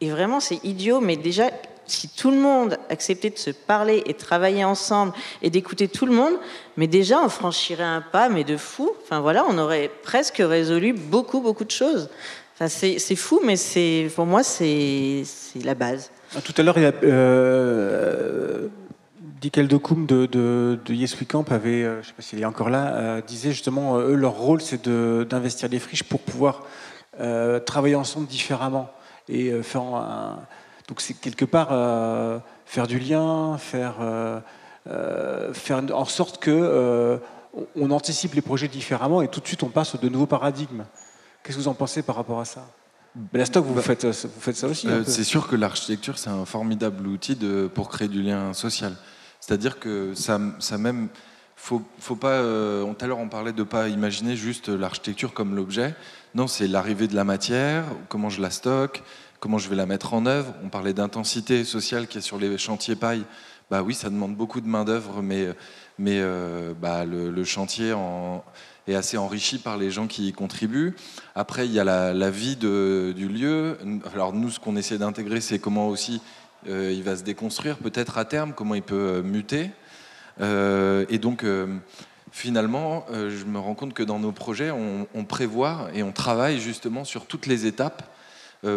et 0.00 0.10
vraiment 0.10 0.40
c'est 0.40 0.62
idiot, 0.64 1.00
mais 1.00 1.16
déjà, 1.16 1.50
si 1.86 2.08
tout 2.08 2.30
le 2.30 2.36
monde 2.38 2.78
acceptait 2.90 3.30
de 3.30 3.38
se 3.38 3.50
parler 3.50 4.02
et 4.06 4.14
travailler 4.14 4.64
ensemble 4.64 5.12
et 5.42 5.50
d'écouter 5.50 5.88
tout 5.88 6.06
le 6.06 6.12
monde, 6.12 6.34
mais 6.76 6.86
déjà 6.86 7.20
on 7.22 7.28
franchirait 7.28 7.84
un 7.84 8.00
pas, 8.00 8.28
mais 8.28 8.44
de 8.44 8.56
fou. 8.56 8.90
Enfin 9.02 9.20
voilà, 9.20 9.44
on 9.48 9.56
aurait 9.58 9.90
presque 10.02 10.38
résolu 10.38 10.92
beaucoup, 10.92 11.40
beaucoup 11.40 11.64
de 11.64 11.70
choses 11.70 12.08
c'est 12.68 13.16
fou, 13.16 13.40
mais 13.44 13.56
pour 14.14 14.26
moi, 14.26 14.42
c'est 14.42 15.22
la 15.62 15.74
base. 15.74 16.10
Ah, 16.34 16.40
tout 16.40 16.54
à 16.56 16.62
l'heure, 16.62 16.78
il 16.78 16.84
y. 16.84 16.92
Euh, 17.04 18.68
de, 19.42 20.26
de, 20.26 20.92
Yes 20.94 21.14
We 21.20 21.26
Camp 21.28 21.44
avait, 21.52 21.84
euh, 21.84 21.94
je 21.96 21.98
ne 21.98 22.02
sais 22.04 22.12
pas 22.14 22.22
s'il 22.22 22.40
est 22.40 22.46
encore 22.46 22.68
là, 22.68 22.94
euh, 22.94 23.20
disait 23.20 23.52
justement, 23.52 23.98
eux, 23.98 24.14
leur 24.14 24.32
rôle, 24.32 24.60
c'est 24.60 24.88
d'investir 24.88 25.68
des 25.68 25.78
friches 25.78 26.02
pour 26.02 26.20
pouvoir 26.20 26.64
travailler 27.64 27.94
ensemble 27.94 28.26
différemment. 28.26 28.90
Et 29.28 29.50
faire 29.62 29.82
donc, 30.88 31.00
c'est 31.00 31.14
quelque 31.14 31.44
part 31.44 31.68
faire 32.66 32.86
du 32.86 32.98
lien, 32.98 33.56
faire, 33.58 33.96
faire 35.52 35.82
en 35.92 36.04
sorte 36.04 36.38
que 36.38 37.18
on 37.74 37.90
anticipe 37.90 38.34
les 38.34 38.42
projets 38.42 38.68
différemment 38.68 39.22
et 39.22 39.28
tout 39.28 39.40
de 39.40 39.46
suite 39.46 39.62
on 39.62 39.68
passe 39.68 39.98
de 39.98 40.08
nouveaux 40.10 40.26
paradigmes. 40.26 40.84
Qu'est-ce 41.46 41.58
que 41.58 41.62
vous 41.62 41.68
en 41.68 41.74
pensez 41.74 42.02
par 42.02 42.16
rapport 42.16 42.40
à 42.40 42.44
ça? 42.44 42.66
Bellastock, 43.14 43.64
vous, 43.64 43.80
faites, 43.80 44.04
vous 44.04 44.40
faites 44.40 44.56
ça 44.56 44.66
aussi 44.66 44.88
euh, 44.88 45.04
C'est 45.06 45.22
sûr 45.22 45.46
que 45.46 45.54
l'architecture, 45.54 46.18
c'est 46.18 46.28
un 46.28 46.44
formidable 46.44 47.06
outil 47.06 47.36
de, 47.36 47.70
pour 47.72 47.88
créer 47.88 48.08
du 48.08 48.20
lien 48.20 48.52
social. 48.52 48.96
C'est-à-dire 49.38 49.78
que 49.78 50.12
ça, 50.14 50.40
ça 50.58 50.76
même. 50.76 51.08
Faut, 51.54 51.82
faut 52.00 52.16
pas. 52.16 52.32
Euh, 52.32 52.84
tout 52.84 53.04
à 53.04 53.06
l'heure, 53.06 53.20
on 53.20 53.28
parlait 53.28 53.52
de 53.52 53.60
ne 53.60 53.64
pas 53.64 53.88
imaginer 53.88 54.34
juste 54.34 54.68
l'architecture 54.68 55.34
comme 55.34 55.54
l'objet. 55.54 55.94
Non, 56.34 56.48
c'est 56.48 56.66
l'arrivée 56.66 57.06
de 57.06 57.14
la 57.14 57.22
matière, 57.22 57.84
comment 58.08 58.28
je 58.28 58.42
la 58.42 58.50
stocke, 58.50 59.04
comment 59.38 59.58
je 59.58 59.68
vais 59.68 59.76
la 59.76 59.86
mettre 59.86 60.14
en 60.14 60.26
œuvre. 60.26 60.52
On 60.64 60.68
parlait 60.68 60.94
d'intensité 60.94 61.62
sociale 61.62 62.08
qui 62.08 62.18
est 62.18 62.22
sur 62.22 62.38
les 62.38 62.58
chantiers 62.58 62.96
paille. 62.96 63.22
Bah 63.70 63.84
oui, 63.84 63.94
ça 63.94 64.10
demande 64.10 64.34
beaucoup 64.34 64.60
de 64.60 64.66
main-d'œuvre, 64.66 65.22
mais, 65.22 65.46
mais 65.96 66.18
euh, 66.18 66.74
bah, 66.74 67.04
le, 67.04 67.30
le, 67.30 67.44
chantier 67.44 67.92
en 67.92 68.44
est 68.86 68.94
assez 68.94 69.16
enrichi 69.16 69.58
par 69.58 69.76
les 69.76 69.90
gens 69.90 70.06
qui 70.06 70.28
y 70.28 70.32
contribuent. 70.32 70.94
Après, 71.34 71.66
il 71.66 71.72
y 71.72 71.80
a 71.80 71.84
la, 71.84 72.30
vie 72.30 72.56
du 72.56 73.28
lieu. 73.28 73.78
Alors 74.14 74.32
nous, 74.32 74.50
ce 74.50 74.60
qu'on 74.60 74.76
essaie 74.76 74.98
d'intégrer, 74.98 75.40
c'est 75.40 75.58
comment 75.58 75.88
aussi 75.88 76.20
euh, 76.68 76.92
il 76.92 77.02
va 77.02 77.16
se 77.16 77.22
déconstruire, 77.22 77.76
peut-être 77.78 78.18
à 78.18 78.24
terme, 78.24 78.52
comment 78.52 78.74
il 78.74 78.82
peut 78.82 78.94
euh, 78.94 79.22
muter. 79.22 79.70
Euh, 80.40 81.06
et 81.08 81.18
donc, 81.18 81.44
finalement, 82.32 83.06
je 83.10 83.44
me 83.44 83.58
rends 83.58 83.74
compte 83.74 83.94
que 83.94 84.02
dans 84.02 84.18
nos 84.18 84.32
projets, 84.32 84.70
on, 84.70 85.24
prévoit 85.24 85.88
et 85.94 86.02
on 86.02 86.12
travaille 86.12 86.60
justement 86.60 87.04
sur 87.04 87.26
toutes 87.26 87.46
les 87.46 87.66
étapes 87.66 88.02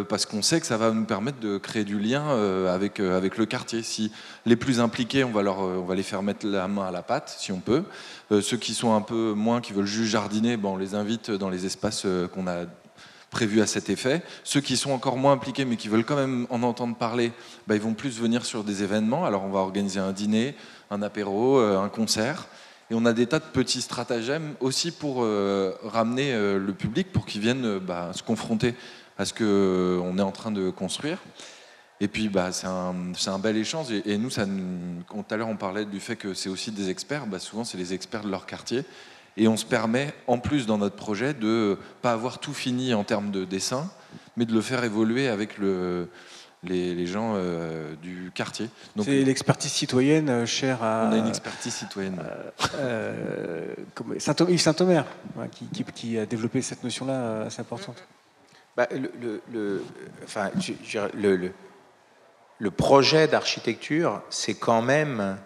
parce 0.08 0.26
qu'on 0.26 0.42
sait 0.42 0.60
que 0.60 0.66
ça 0.66 0.78
va 0.78 0.92
nous 0.92 1.06
permettre 1.06 1.40
de 1.40 1.58
créer 1.58 1.84
du 1.84 2.00
lien 2.00 2.30
euh, 2.30 2.74
avec, 2.74 3.00
euh, 3.00 3.18
avec 3.18 3.38
le 3.38 3.46
quartier. 3.46 3.82
Si 3.82 4.12
les 4.46 4.56
plus 4.56 4.80
impliqués, 4.80 5.24
on 5.24 5.32
va, 5.32 5.42
leur, 5.42 5.60
on 5.60 5.84
va 5.84 5.96
les 5.96 6.04
faire 6.04 6.22
mettre 6.22 6.46
la 6.46 6.68
main 6.68 6.88
à 6.88 6.92
la 6.92 7.02
pâte, 7.02 7.36
si 7.38 7.52
on 7.52 7.60
peut. 7.60 7.84
ceux 8.30 8.58
qui 8.58 8.74
sont 8.74 8.94
un 8.94 9.02
peu 9.02 9.34
moins, 9.34 9.62
qui 9.62 9.74
veulent 9.74 9.86
juste 9.86 10.12
jardiner, 10.12 10.58
bon, 10.58 10.74
on 10.74 10.78
les 10.78 10.96
invite 10.96 11.32
dans 11.32 11.50
les 11.50 11.66
espaces 11.66 12.06
qu'on 12.34 12.48
a 12.48 12.66
prévus 13.32 13.62
à 13.62 13.68
cet 13.68 13.90
effet. 13.90 14.22
Ceux 14.44 14.62
qui 14.62 14.78
sont 14.78 14.92
encore 14.92 15.18
moins 15.18 15.34
impliqués 15.34 15.66
mais 15.66 15.76
qui 15.76 15.88
veulent 15.88 16.06
quand 16.06 16.16
même 16.16 16.46
en 16.50 16.64
entendre 16.64 16.96
parler, 16.96 17.32
bah, 17.68 17.76
ils 17.76 17.82
vont 17.82 17.94
plus 17.94 18.20
venir 18.20 18.46
sur 18.46 18.64
des 18.64 18.84
événements. 18.84 19.26
Alors 19.26 19.44
on 19.44 19.50
va 19.50 19.60
organiser 19.60 20.00
un 20.00 20.12
dîner, 20.12 20.56
un 20.92 21.02
apéro, 21.02 21.60
un 21.60 21.90
concert. 21.90 22.48
Et 22.92 22.96
on 22.96 23.06
a 23.06 23.14
des 23.14 23.28
tas 23.28 23.38
de 23.38 23.46
petits 23.46 23.82
stratagèmes 23.82 24.56
aussi 24.60 24.92
pour 24.92 25.24
ramener 25.84 26.34
le 26.34 26.74
public, 26.74 27.12
pour 27.12 27.26
qu'ils 27.26 27.42
viennent 27.42 27.78
bah, 27.80 28.12
se 28.14 28.24
confronter 28.24 28.74
à 29.20 29.26
ce 29.26 29.34
qu'on 29.34 30.18
est 30.18 30.22
en 30.22 30.32
train 30.32 30.50
de 30.50 30.72
construire. 30.72 31.20
Et 32.00 32.08
puis, 32.08 32.30
bah, 32.30 32.54
c'est 32.54 32.68
un, 32.68 32.96
un, 33.28 33.40
bel 33.40 33.58
échange. 33.58 33.92
Et, 33.92 34.18
nous, 34.18 34.30
ça, 34.30 34.46
tout 34.46 35.26
à 35.30 35.36
l'heure, 35.38 35.50
on 35.50 35.58
parlait 35.58 35.86
du 35.86 36.00
fait 36.00 36.16
que 36.16 36.34
c'est 36.34 36.50
aussi 36.50 36.72
des 36.72 36.90
experts. 36.90 37.28
Bah, 37.28 37.38
souvent, 37.38 37.66
c'est 37.66 37.78
les 37.78 37.94
experts 37.94 38.24
de 38.24 38.32
leur 38.32 38.46
quartier. 38.46 38.86
Et 39.36 39.50
on 39.50 39.58
se 39.58 39.66
permet, 39.66 40.14
en 40.26 40.40
plus, 40.40 40.66
dans 40.66 40.78
notre 40.78 40.96
projet, 40.96 41.34
de 41.34 41.78
pas 42.02 42.14
avoir 42.14 42.40
tout 42.40 42.54
fini 42.54 42.94
en 42.94 43.04
termes 43.04 43.30
de 43.30 43.44
dessin, 43.44 43.92
mais 44.38 44.46
de 44.46 44.54
le 44.54 44.62
faire 44.62 44.86
évoluer 44.86 45.28
avec 45.28 45.58
le, 45.58 46.08
les, 46.64 47.06
gens 47.06 47.34
euh, 47.36 47.94
du 48.02 48.32
quartier. 48.34 48.70
C'est 49.02 49.24
l'expertise 49.24 49.72
citoyenne 49.72 50.30
euh, 50.30 50.46
chère 50.46 50.82
à. 50.82 51.10
On 51.10 51.14
a 51.14 51.18
une 51.18 51.28
expertise 51.28 51.74
citoyenne. 51.74 52.20
Euh, 52.76 53.76
Saint 54.18 54.36
Yves 54.48 54.62
Saint-Omer, 54.62 55.06
qui, 55.52 55.66
qui, 55.66 55.84
qui, 55.84 56.18
a 56.18 56.26
développé 56.26 56.62
cette 56.62 56.84
notion-là 56.84 57.42
assez 57.44 57.60
importante. 57.60 58.02
Le, 62.60 62.72
projet 62.72 63.28
d'architecture, 63.28 64.22
c'est 64.30 64.54
quand 64.54 64.82
même 64.82 65.38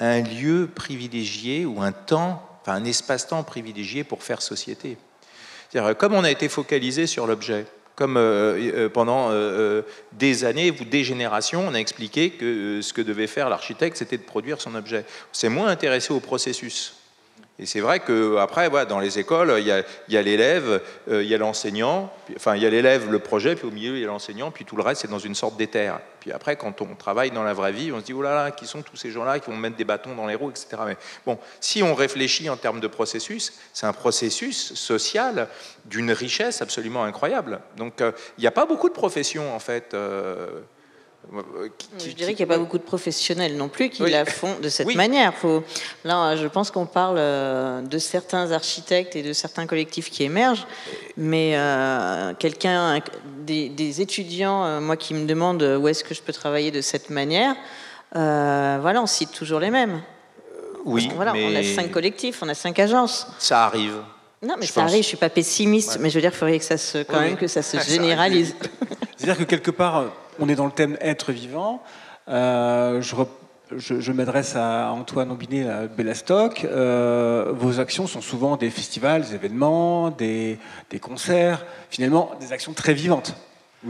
un 0.00 0.20
lieu 0.20 0.68
privilégié 0.72 1.66
ou 1.66 1.82
un 1.82 1.92
temps, 1.92 2.42
enfin 2.60 2.74
un 2.74 2.84
espace-temps 2.84 3.42
privilégié 3.42 4.04
pour 4.04 4.22
faire 4.22 4.42
société. 4.42 4.98
Comme 5.98 6.14
on 6.14 6.24
a 6.24 6.30
été 6.30 6.48
focalisé 6.48 7.06
sur 7.06 7.26
l'objet, 7.26 7.66
comme 7.98 8.16
euh, 8.16 8.56
euh, 8.74 8.88
pendant 8.88 9.30
euh, 9.32 9.82
des 10.12 10.44
années 10.44 10.70
ou 10.70 10.84
des 10.84 11.02
générations, 11.02 11.66
on 11.66 11.74
a 11.74 11.78
expliqué 11.78 12.30
que 12.30 12.80
ce 12.80 12.92
que 12.92 13.02
devait 13.02 13.26
faire 13.26 13.48
l'architecte, 13.48 13.96
c'était 13.96 14.16
de 14.16 14.22
produire 14.22 14.60
son 14.60 14.76
objet. 14.76 15.04
On 15.32 15.34
s'est 15.34 15.48
moins 15.48 15.66
intéressé 15.66 16.12
au 16.12 16.20
processus. 16.20 16.94
Et 17.60 17.66
c'est 17.66 17.80
vrai 17.80 17.98
qu'après, 17.98 18.68
voilà, 18.68 18.84
dans 18.84 19.00
les 19.00 19.18
écoles, 19.18 19.56
il 19.58 19.66
y 19.66 20.16
a, 20.16 20.22
l'élève, 20.22 20.80
euh, 21.10 21.24
il 21.24 21.28
y 21.28 21.34
a 21.34 21.38
l'enseignant, 21.38 22.12
enfin 22.36 22.54
il 22.54 22.62
y 22.62 22.66
a 22.66 22.70
l'élève, 22.70 23.10
le 23.10 23.18
projet, 23.18 23.56
puis 23.56 23.66
au 23.66 23.72
milieu 23.72 23.96
il 23.96 24.00
y 24.00 24.04
a 24.04 24.06
l'enseignant, 24.06 24.52
puis 24.52 24.64
tout 24.64 24.76
le 24.76 24.82
reste 24.82 25.02
c'est 25.02 25.10
dans 25.10 25.18
une 25.18 25.34
sorte 25.34 25.56
d'éther. 25.56 25.98
Puis 26.20 26.30
après, 26.30 26.54
quand 26.54 26.80
on 26.82 26.94
travaille 26.94 27.32
dans 27.32 27.42
la 27.42 27.54
vraie 27.54 27.72
vie, 27.72 27.90
on 27.90 27.98
se 27.98 28.04
dit, 28.04 28.12
oh 28.12 28.22
là 28.22 28.34
là, 28.34 28.50
qui 28.52 28.66
sont 28.66 28.82
tous 28.82 28.96
ces 28.96 29.10
gens-là 29.10 29.40
qui 29.40 29.50
vont 29.50 29.56
mettre 29.56 29.76
des 29.76 29.84
bâtons 29.84 30.14
dans 30.14 30.26
les 30.26 30.36
roues, 30.36 30.50
etc. 30.50 30.68
Mais 30.86 30.96
bon, 31.26 31.38
si 31.60 31.82
on 31.82 31.94
réfléchit 31.94 32.48
en 32.48 32.56
termes 32.56 32.80
de 32.80 32.86
processus, 32.86 33.52
c'est 33.72 33.86
un 33.86 33.92
processus 33.92 34.74
social 34.74 35.48
d'une 35.84 36.12
richesse 36.12 36.62
absolument 36.62 37.02
incroyable. 37.02 37.60
Donc 37.76 38.00
euh, 38.00 38.12
il 38.36 38.42
n'y 38.42 38.46
a 38.46 38.52
pas 38.52 38.66
beaucoup 38.66 38.88
de 38.88 38.94
professions 38.94 39.52
en 39.52 39.58
fait. 39.58 39.94
Euh, 39.94 40.60
je 41.98 42.12
dirais 42.12 42.34
qu'il 42.34 42.46
n'y 42.46 42.52
a 42.52 42.54
pas 42.54 42.58
beaucoup 42.58 42.78
de 42.78 42.82
professionnels 42.82 43.56
non 43.56 43.68
plus 43.68 43.90
qui 43.90 44.08
la 44.08 44.24
font 44.24 44.56
de 44.62 44.68
cette 44.68 44.94
manière. 44.94 45.34
Faut... 45.34 45.62
Là, 46.04 46.36
je 46.36 46.46
pense 46.46 46.70
qu'on 46.70 46.86
parle 46.86 47.16
euh, 47.18 47.82
de 47.82 47.98
certains 47.98 48.52
architectes 48.52 49.14
et 49.14 49.22
de 49.22 49.32
certains 49.32 49.66
collectifs 49.66 50.10
qui 50.10 50.24
émergent, 50.24 50.66
mais 51.16 51.52
euh, 51.54 52.32
quelqu'un, 52.38 53.00
des, 53.44 54.00
étudiants, 54.00 54.64
euh, 54.64 54.80
moi 54.80 54.96
qui 54.96 55.12
me 55.12 55.26
demandent 55.26 55.62
où 55.62 55.88
est-ce 55.88 56.02
que 56.02 56.14
je 56.14 56.22
peux 56.22 56.32
travailler 56.32 56.70
de 56.70 56.80
cette 56.80 57.10
manière, 57.10 57.54
voilà, 58.12 59.02
on 59.02 59.06
cite 59.06 59.32
toujours 59.32 59.60
les 59.60 59.70
mêmes. 59.70 60.00
Oui, 60.84 61.10
voilà, 61.14 61.34
on 61.34 61.54
a 61.54 61.62
cinq 61.62 61.90
collectifs, 61.90 62.38
on 62.42 62.48
a 62.48 62.54
cinq 62.54 62.78
agences. 62.78 63.26
Ça 63.38 63.64
arrive. 63.64 63.96
Non, 64.40 64.54
mais 64.58 64.66
ça 64.66 64.84
arrive. 64.84 65.02
Je 65.02 65.08
suis 65.08 65.16
pas 65.16 65.28
pessimiste, 65.28 65.98
mais 66.00 66.08
je 66.08 66.14
veux 66.14 66.20
dire, 66.20 66.30
qu'il 66.30 66.38
faudrait 66.38 66.58
que 66.58 66.64
ça 66.64 66.78
se, 66.78 66.98
quand 67.02 67.20
même, 67.20 67.36
que 67.36 67.48
ça 67.48 67.60
se 67.60 67.76
généralise. 67.90 68.54
C'est-à-dire 69.16 69.38
que 69.38 69.50
quelque 69.50 69.72
part 69.72 70.04
on 70.38 70.48
est 70.48 70.54
dans 70.54 70.66
le 70.66 70.72
thème 70.72 70.96
être 71.00 71.32
vivant. 71.32 71.82
Euh, 72.28 73.00
je, 73.76 74.12
m'adresse 74.12 74.56
à 74.56 74.92
Antoine 74.92 75.30
Ombiné 75.30 75.68
à 75.68 75.86
Bellastock. 75.86 76.64
Euh, 76.64 77.52
vos 77.54 77.80
actions 77.80 78.06
sont 78.06 78.20
souvent 78.20 78.56
des 78.56 78.70
festivals, 78.70 79.22
des 79.22 79.34
événements, 79.34 80.10
des, 80.10 80.58
concerts, 81.00 81.64
finalement 81.90 82.30
des 82.40 82.52
actions 82.52 82.72
très 82.72 82.94
vivantes. 82.94 83.34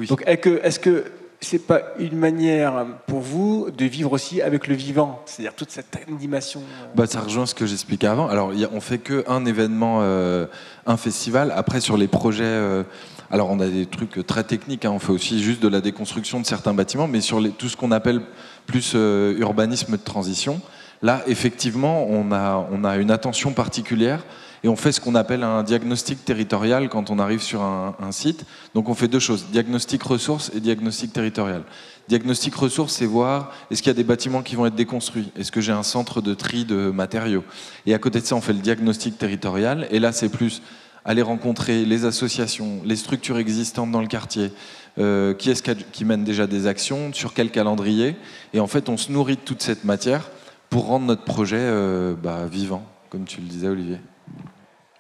Donc 0.09 0.23
est-ce 0.27 0.79
que 0.79 1.05
ce 1.41 1.55
n'est 1.55 1.63
pas 1.63 1.83
une 2.01 2.17
manière 2.17 2.85
pour 3.07 3.21
vous 3.21 3.71
de 3.71 3.85
vivre 3.85 4.13
aussi 4.13 4.43
avec 4.43 4.67
le 4.67 4.75
vivant, 4.75 5.23
c'est-à-dire 5.25 5.55
toute 5.55 5.71
cette 5.71 5.97
animation 6.09 6.61
euh 6.61 6.87
bah, 6.97 7.07
Ça 7.07 7.21
rejoint 7.21 7.47
ce 7.47 7.55
que 7.55 7.65
j'expliquais 7.65 8.09
avant. 8.09 8.27
Alors, 8.27 8.51
on 8.73 8.81
fait 8.81 8.99
qu'un 8.99 9.45
événement, 9.45 10.03
un 10.03 10.97
festival. 10.97 11.53
Après, 11.55 11.81
sur 11.81 11.97
les 11.97 12.09
projets 12.09 12.85
alors 13.31 13.51
on 13.51 13.61
a 13.61 13.67
des 13.67 13.87
trucs 13.87 14.27
très 14.27 14.45
techniques, 14.45 14.85
hein. 14.85 14.91
on 14.91 14.99
fait 14.99 15.13
aussi 15.13 15.43
juste 15.43 15.63
de 15.63 15.69
la 15.69 15.81
déconstruction 15.81 16.41
de 16.41 16.47
certains 16.47 16.75
bâtiments, 16.75 17.09
mais 17.09 17.21
sur 17.21 17.43
tout 17.57 17.69
ce 17.69 17.77
qu'on 17.77 17.93
appelle 17.93 18.23
plus 18.67 18.93
euh, 18.95 19.39
urbanisme 19.39 19.93
de 19.93 20.03
transition, 20.03 20.61
là 21.03 21.23
effectivement 21.27 22.07
on 22.09 22.33
a, 22.33 22.67
on 22.73 22.85
a 22.85 22.97
une 22.97 23.11
attention 23.11 23.53
particulière 23.53 24.25
et 24.65 24.69
on 24.69 24.77
fait 24.77 24.93
ce 24.93 25.01
qu'on 25.01 25.15
appelle 25.15 25.43
un 25.43 25.63
diagnostic 25.63 26.25
territorial 26.25 26.89
quand 26.89 27.11
on 27.11 27.19
arrive 27.19 27.41
sur 27.41 27.63
un, 27.63 27.95
site. 28.11 28.45
Donc 28.75 28.89
on 28.89 28.95
fait 28.95 29.09
deux 29.09 29.21
choses, 29.21 29.47
diagnostic 29.53 30.03
ressources 30.03 30.51
et 30.55 30.61
diagnostic 30.61 31.13
territorial. 31.13 31.63
Diagnostic 32.09 32.55
ressources, 32.55 32.95
c'est 32.95 33.07
voir 33.07 33.53
est-ce 33.71 33.83
qu'il 33.83 33.91
y 33.91 33.95
a 33.95 33.95
des 33.95 34.05
bâtiments 34.05 34.43
qui 34.43 34.57
vont 34.57 34.67
être 34.67 34.75
déconstruits? 34.75 35.31
Est-ce 35.37 35.53
que 35.53 35.61
j'ai 35.61 35.73
un 35.73 35.83
centre 35.83 36.21
de 36.21 36.35
tri 36.35 36.65
de 36.65 36.91
matériaux? 36.91 37.45
Et 37.87 37.95
à 37.95 37.99
côté 37.99 38.21
de 38.21 38.27
ça, 38.27 38.35
on 38.35 38.41
fait 38.41 38.55
le 38.55 38.61
diagnostic 38.61 39.19
territorial. 39.19 39.87
Et 39.91 40.01
là, 40.01 40.13
c'est 40.13 40.31
plus 40.31 40.63
aller 41.09 41.23
rencontrer 41.23 41.87
les 41.87 42.05
associations, 42.05 42.83
les 42.85 42.95
structures 42.95 43.39
existantes 43.39 43.91
dans 43.91 44.03
le 44.03 44.07
quartier, 44.07 44.53
euh, 44.99 45.33
qui 45.33 45.51
est-ce 45.51 45.63
qui 45.63 46.05
mène 46.05 46.23
déjà 46.23 46.47
des 46.47 46.67
actions, 46.67 47.15
sur 47.15 47.33
quel 47.33 47.51
calendrier. 47.51 48.15
Et 48.53 48.61
en 48.61 48.67
fait, 48.67 48.91
on 48.91 48.99
se 48.99 49.11
nourrit 49.11 49.37
de 49.37 49.41
toute 49.41 49.63
cette 49.63 49.85
matière 49.85 50.31
pour 50.69 50.85
rendre 50.85 51.07
notre 51.07 51.25
projet 51.25 51.57
euh, 51.59 52.15
bah, 52.15 52.45
vivant, 52.45 52.85
comme 53.09 53.25
tu 53.25 53.41
le 53.41 53.47
disais, 53.47 53.69
Olivier. 53.69 53.99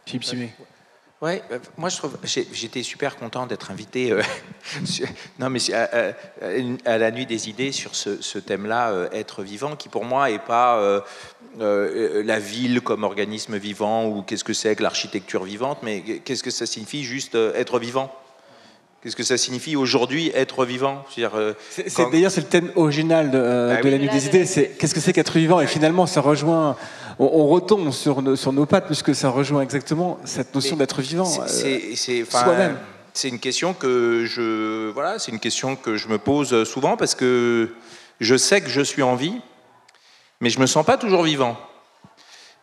Philippe 0.06 0.24
Simé. 0.24 0.54
Ouais, 1.20 1.42
euh, 1.50 1.58
moi 1.76 1.90
je 1.90 1.96
trouve, 1.98 2.16
j'étais 2.22 2.82
super 2.82 3.16
content 3.16 3.46
d'être 3.46 3.70
invité. 3.70 4.14
non, 5.38 5.50
mais 5.50 5.58
à, 5.74 6.98
la 6.98 7.10
nuit 7.10 7.26
des 7.26 7.50
idées 7.50 7.72
sur 7.72 7.94
ce, 7.94 8.38
thème-là, 8.38 9.10
être 9.12 9.42
vivant, 9.42 9.76
qui 9.76 9.90
pour 9.90 10.06
moi 10.06 10.30
est 10.30 10.38
pas 10.38 11.02
euh, 11.60 12.22
la 12.24 12.38
ville 12.38 12.80
comme 12.80 13.04
organisme 13.04 13.56
vivant 13.56 14.06
ou 14.06 14.22
qu'est-ce 14.22 14.44
que 14.44 14.52
c'est 14.52 14.76
que 14.76 14.82
l'architecture 14.82 15.44
vivante, 15.44 15.78
mais 15.82 16.02
qu'est-ce 16.24 16.42
que 16.42 16.50
ça 16.50 16.66
signifie 16.66 17.04
juste 17.04 17.34
euh, 17.34 17.52
être 17.54 17.78
vivant? 17.78 18.12
Qu'est-ce 19.02 19.16
que 19.16 19.22
ça 19.22 19.36
signifie 19.36 19.76
aujourd'hui 19.76 20.30
être 20.34 20.64
vivant? 20.64 21.04
Euh, 21.18 21.54
c'est, 21.70 22.10
D'ailleurs, 22.10 22.30
c'est 22.30 22.40
le 22.40 22.48
thème 22.48 22.72
original 22.74 23.30
de, 23.30 23.38
bah 23.38 23.88
la 23.88 23.98
nuit 23.98 24.08
des 24.08 24.26
idées. 24.26 24.44
C'est 24.44 24.70
qu'est-ce 24.78 24.94
que 24.94 25.00
c'est 25.00 25.12
qu'être 25.12 25.38
vivant? 25.38 25.60
Et 25.60 25.66
finalement, 25.66 26.06
ça 26.06 26.20
rejoint. 26.20 26.76
On, 27.20 27.46
retombe 27.48 27.90
sur 27.92 28.22
nos, 28.22 28.36
sur 28.36 28.52
nos 28.52 28.66
pattes 28.66 28.86
puisque 28.86 29.14
ça 29.14 29.30
rejoint 29.30 29.62
exactement 29.62 30.18
cette 30.24 30.54
notion 30.54 30.76
d'être 30.76 31.00
vivant. 31.00 31.24
Soi-même. 31.24 32.76
C'est 33.14 33.28
une 33.28 33.40
question 33.40 33.74
que 33.74 34.24
je 34.26 34.90
voilà, 34.90 35.18
c'est 35.18 35.32
une 35.32 35.40
question 35.40 35.74
que 35.74 35.96
je 35.96 36.08
me 36.08 36.18
pose 36.18 36.64
souvent 36.64 36.96
parce 36.96 37.16
que 37.16 37.70
je 38.20 38.36
sais 38.36 38.60
que 38.60 38.68
je 38.68 38.80
suis 38.80 39.02
en 39.02 39.16
vie, 39.16 39.34
mais 40.40 40.50
je 40.50 40.60
me 40.60 40.66
sens 40.66 40.84
pas 40.84 40.96
toujours 40.96 41.22
vivant. 41.22 41.56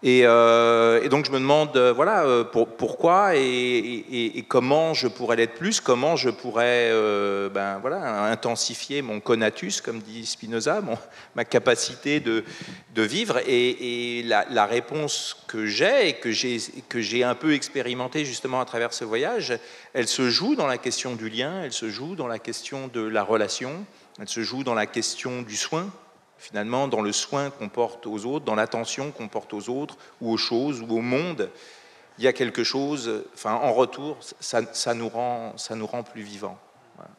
Et, 0.03 0.21
euh, 0.23 1.07
donc 1.09 1.25
je 1.25 1.31
me 1.31 1.39
demande, 1.39 1.75
euh, 1.77 1.91
voilà, 1.91 2.25
euh, 2.25 2.43
pourquoi 2.43 3.35
et, 3.35 4.45
comment 4.47 4.93
je 4.93 5.07
pourrais 5.07 5.35
l'être 5.35 5.55
plus, 5.55 5.81
comment 5.81 6.15
je 6.15 6.29
pourrais, 6.29 6.91
ben 7.51 7.79
voilà, 7.79 8.25
intensifier 8.25 9.01
mon 9.01 9.19
conatus, 9.19 9.81
comme 9.81 9.99
dit 9.99 10.25
Spinoza, 10.27 10.83
ma 11.33 11.43
capacité 11.43 12.19
de, 12.19 12.43
de 12.93 13.01
vivre. 13.01 13.39
Et, 13.47 14.23
la, 14.23 14.65
réponse 14.65 15.43
que 15.47 15.65
j'ai 15.65 16.09
et 16.09 16.13
que 16.13 16.31
j'ai 16.31 16.59
que 16.89 17.01
j'ai 17.01 17.23
un 17.23 17.35
peu 17.35 17.53
expérimenté 17.53 18.25
justement 18.25 18.59
à 18.59 18.65
travers 18.65 18.93
ce 18.93 19.05
voyage, 19.05 19.57
elle 19.93 20.07
se 20.07 20.29
joue 20.29 20.55
dans 20.55 20.67
la 20.67 20.77
question 20.77 21.15
du 21.15 21.29
lien, 21.29 21.63
elle 21.63 21.73
se 21.73 21.89
joue 21.89 22.15
dans 22.15 22.27
la 22.27 22.39
question 22.39 22.89
de 22.93 23.01
la 23.01 23.23
relation, 23.23 23.85
elle 24.19 24.29
se 24.29 24.41
joue 24.41 24.63
dans 24.63 24.75
la 24.75 24.85
question 24.85 25.41
du 25.41 25.55
soin 25.55 25.89
finalement, 26.37 26.87
dans 26.87 27.01
le 27.01 27.11
soin 27.11 27.49
qu'on 27.49 27.69
porte 27.69 28.05
aux 28.07 28.25
autres, 28.25 28.45
dans 28.45 28.55
l'attention 28.55 29.11
qu'on 29.11 29.27
porte 29.27 29.53
aux 29.53 29.69
autres, 29.69 29.97
ou 30.21 30.31
aux 30.31 30.37
choses, 30.37 30.81
ou 30.81 30.97
au 30.97 31.01
monde. 31.01 31.49
il 32.17 32.23
y 32.23 32.27
a 32.27 32.33
quelque 32.33 32.63
chose, 32.63 33.23
en 33.43 33.73
retour, 33.73 34.17
ça, 34.39 34.93
nous, 34.93 35.09
rend, 35.09 36.03
plus 36.03 36.23
vivants. 36.23 36.57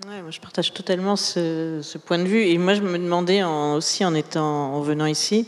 Moi 0.06 0.30
je 0.30 0.40
partage 0.40 0.72
totalement 0.72 1.16
ce, 1.16 1.98
point 1.98 2.18
de 2.18 2.24
vue. 2.24 2.46
Et 2.46 2.56
moi, 2.58 2.74
je 2.74 2.80
me 2.80 2.98
demandais 2.98 3.42
aussi 3.44 4.04
en, 4.04 4.14
étant, 4.14 4.74
en 4.74 4.80
venant 4.80 5.06
ici, 5.06 5.46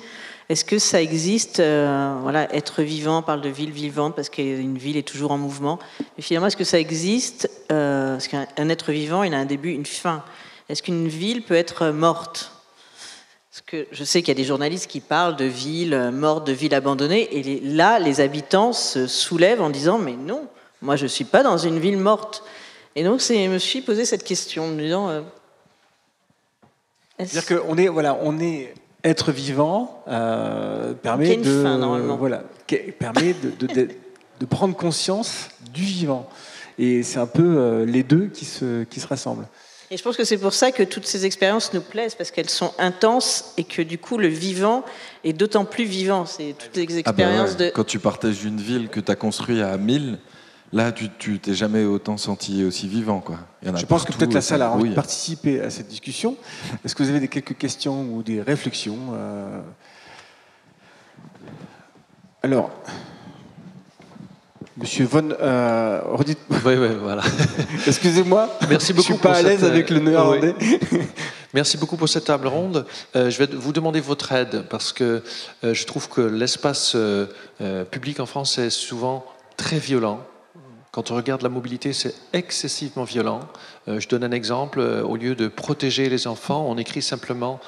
est-ce 0.48 0.64
que 0.64 0.78
ça 0.78 1.02
existe 1.02 1.60
euh, 1.60 2.16
Voilà, 2.22 2.52
être 2.54 2.82
vivant, 2.82 3.18
on 3.18 3.22
parle 3.22 3.42
de 3.42 3.50
ville 3.50 3.70
vivante 3.70 4.16
parce 4.16 4.30
qu'une 4.30 4.78
ville 4.78 4.96
est 4.96 5.06
toujours 5.06 5.30
en 5.30 5.36
mouvement. 5.36 5.78
Mais 6.16 6.22
finalement, 6.22 6.46
est-ce 6.46 6.56
que 6.56 6.64
ça 6.64 6.78
existe 6.78 7.50
euh, 7.70 8.12
Parce 8.14 8.28
qu'un 8.28 8.68
être 8.70 8.90
vivant, 8.90 9.22
il 9.24 9.34
a 9.34 9.38
un 9.38 9.44
début, 9.44 9.72
une 9.72 9.84
fin. 9.84 10.24
Est-ce 10.70 10.82
qu'une 10.82 11.06
ville 11.06 11.42
peut 11.42 11.54
être 11.54 11.88
morte? 11.88 12.57
Que 13.62 13.86
je 13.92 14.04
sais 14.04 14.20
qu'il 14.20 14.28
y 14.28 14.36
a 14.36 14.40
des 14.40 14.44
journalistes 14.44 14.88
qui 14.88 15.00
parlent 15.00 15.36
de 15.36 15.44
villes 15.44 16.10
mortes, 16.12 16.46
de 16.46 16.52
villes 16.52 16.74
abandonnées, 16.74 17.36
et 17.36 17.42
les, 17.42 17.60
là, 17.60 17.98
les 17.98 18.20
habitants 18.20 18.72
se 18.72 19.06
soulèvent 19.06 19.62
en 19.62 19.70
disant 19.70 19.98
mais 19.98 20.16
non, 20.16 20.46
moi 20.82 20.96
je 20.96 21.06
suis 21.06 21.24
pas 21.24 21.42
dans 21.42 21.58
une 21.58 21.78
ville 21.78 21.98
morte. 21.98 22.42
Et 22.98 23.04
donc, 23.04 23.20
je 23.20 23.48
me 23.48 23.58
suis 23.58 23.80
posé 23.80 24.04
cette 24.04 24.24
question, 24.24 24.64
en 24.64 24.68
me 24.68 24.82
disant. 24.82 25.08
Euh, 25.08 25.20
C'est-à-dire 27.18 27.62
qu'on 27.62 27.76
est, 27.78 27.86
voilà, 27.86 28.18
on 28.22 28.40
est 28.40 28.74
être 29.04 29.30
vivant 29.30 30.02
euh, 30.08 30.94
permet 30.94 31.36
de, 31.36 31.62
fin, 31.62 32.16
voilà, 32.16 32.42
permet 32.98 33.34
de, 33.34 33.66
de, 33.66 33.88
de, 34.40 34.46
prendre 34.46 34.74
conscience 34.74 35.48
du 35.72 35.82
vivant. 35.82 36.28
Et 36.78 37.04
c'est 37.04 37.20
un 37.20 37.26
peu 37.26 37.56
euh, 37.56 37.84
les 37.84 38.02
deux 38.02 38.26
qui 38.26 38.44
se, 38.44 38.82
qui 38.84 38.98
se 38.98 39.06
rassemblent. 39.06 39.46
Et 39.90 39.96
je 39.96 40.02
pense 40.02 40.16
que 40.16 40.24
c'est 40.24 40.36
pour 40.36 40.52
ça 40.52 40.70
que 40.70 40.82
toutes 40.82 41.06
ces 41.06 41.24
expériences 41.24 41.72
nous 41.72 41.80
plaisent, 41.80 42.14
parce 42.14 42.30
qu'elles 42.30 42.50
sont 42.50 42.74
intenses 42.78 43.54
et 43.56 43.64
que 43.64 43.80
du 43.80 43.98
coup 43.98 44.18
le 44.18 44.28
vivant 44.28 44.84
est 45.24 45.32
d'autant 45.32 45.64
plus 45.64 45.84
vivant. 45.84 46.26
C'est 46.26 46.54
toutes 46.58 46.76
les 46.76 46.98
expériences 46.98 47.50
ah 47.52 47.54
bah 47.54 47.64
ouais. 47.64 47.70
de... 47.70 47.74
Quand 47.74 47.84
tu 47.84 47.98
partages 47.98 48.44
une 48.44 48.60
ville 48.60 48.88
que 48.88 49.00
tu 49.00 49.10
as 49.10 49.16
construite 49.16 49.62
à 49.62 49.76
1000, 49.78 50.18
là 50.74 50.92
tu 50.92 51.38
t'es 51.38 51.54
jamais 51.54 51.84
autant 51.84 52.18
senti 52.18 52.64
aussi 52.64 52.86
vivant. 52.86 53.20
Quoi. 53.20 53.38
Il 53.62 53.68
y 53.68 53.70
en 53.70 53.74
a 53.74 53.78
je 53.78 53.86
pense 53.86 54.04
que 54.04 54.12
peut-être 54.12 54.34
la 54.34 54.42
salle 54.42 54.60
a 54.60 54.72
envie 54.72 54.90
de 54.90 54.94
participer 54.94 55.60
à 55.60 55.70
cette 55.70 55.88
discussion. 55.88 56.36
Est-ce 56.84 56.94
que 56.94 57.02
vous 57.02 57.08
avez 57.08 57.20
des, 57.20 57.28
quelques 57.28 57.56
questions 57.56 58.02
ou 58.12 58.22
des 58.22 58.42
réflexions 58.42 58.98
euh... 59.14 59.60
Alors, 62.42 62.70
Monsieur 64.80 65.06
Von, 65.06 65.30
euh. 65.40 66.00
Oui, 66.16 66.74
oui, 66.76 66.88
voilà. 67.02 67.22
Excusez-moi. 67.86 68.48
Merci 68.68 68.92
beaucoup. 68.92 69.08
Je 69.08 69.12
suis 69.14 69.22
pas 69.22 69.36
à 69.36 69.42
l'aise 69.42 69.64
avec 69.64 69.90
le 69.90 69.98
néerlandais. 69.98 70.54
Oui. 70.60 70.78
Merci 71.54 71.78
beaucoup 71.78 71.96
pour 71.96 72.08
cette 72.08 72.26
table 72.26 72.46
ronde. 72.46 72.86
Euh, 73.16 73.28
je 73.28 73.38
vais 73.38 73.46
vous 73.46 73.72
demander 73.72 74.00
votre 74.00 74.30
aide 74.32 74.66
parce 74.70 74.92
que 74.92 75.22
euh, 75.64 75.74
je 75.74 75.86
trouve 75.86 76.08
que 76.08 76.20
l'espace 76.20 76.92
euh, 76.94 77.26
public 77.90 78.20
en 78.20 78.26
France 78.26 78.58
est 78.58 78.70
souvent 78.70 79.24
très 79.56 79.78
violent. 79.78 80.20
Quand 80.92 81.10
on 81.10 81.16
regarde 81.16 81.42
la 81.42 81.48
mobilité, 81.48 81.92
c'est 81.92 82.14
excessivement 82.32 83.04
violent. 83.04 83.40
je 83.86 84.08
donne 84.08 84.24
un 84.24 84.32
exemple. 84.32 84.80
Au 84.80 85.16
lieu 85.16 85.34
de 85.34 85.48
protéger 85.48 86.08
les 86.08 86.26
enfants, 86.26 86.66
on 86.68 86.78
écrit 86.78 87.02
simplement 87.02 87.60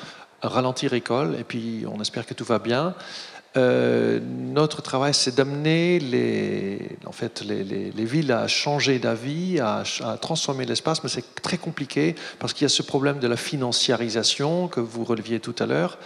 ralentir 0.43 0.95
école 0.95 1.37
et 1.39 1.45
puis 1.45 1.85
on 1.93 2.01
espère 2.01 2.25
que 2.25 2.35
tout 2.35 2.45
va 2.45 2.59
bien. 2.59 2.95
Euh, 3.57 4.21
notre 4.21 4.81
travail, 4.81 5.13
c'est 5.13 5.35
d'amener 5.35 5.99
les, 5.99 6.97
en 7.05 7.13
fait, 7.13 7.43
les, 7.43 7.65
les, 7.65 7.91
les, 7.91 8.05
villes 8.05 8.31
à 8.31 8.47
changer 8.47 9.01
d'avis, 9.01 9.59
à, 9.59 9.83
à, 10.05 10.17
transformer 10.19 10.67
l'espace, 10.67 11.03
mais 11.03 11.09
c'est 11.09 11.35
très 11.43 11.59
compliqué 11.59 12.15
parce 12.39 12.53
qu'il 12.53 12.65
y 12.65 12.67
a 12.67 12.69
ce 12.69 12.83
problème 12.83 13.19
de 13.19 13.27
la 13.27 13.37
financiarisation 13.37 14.69
que 14.69 14.79
vous 14.79 15.03
releviez 15.05 15.41
tout 15.41 15.57
à 15.59 15.67
l'heure. 15.67 15.99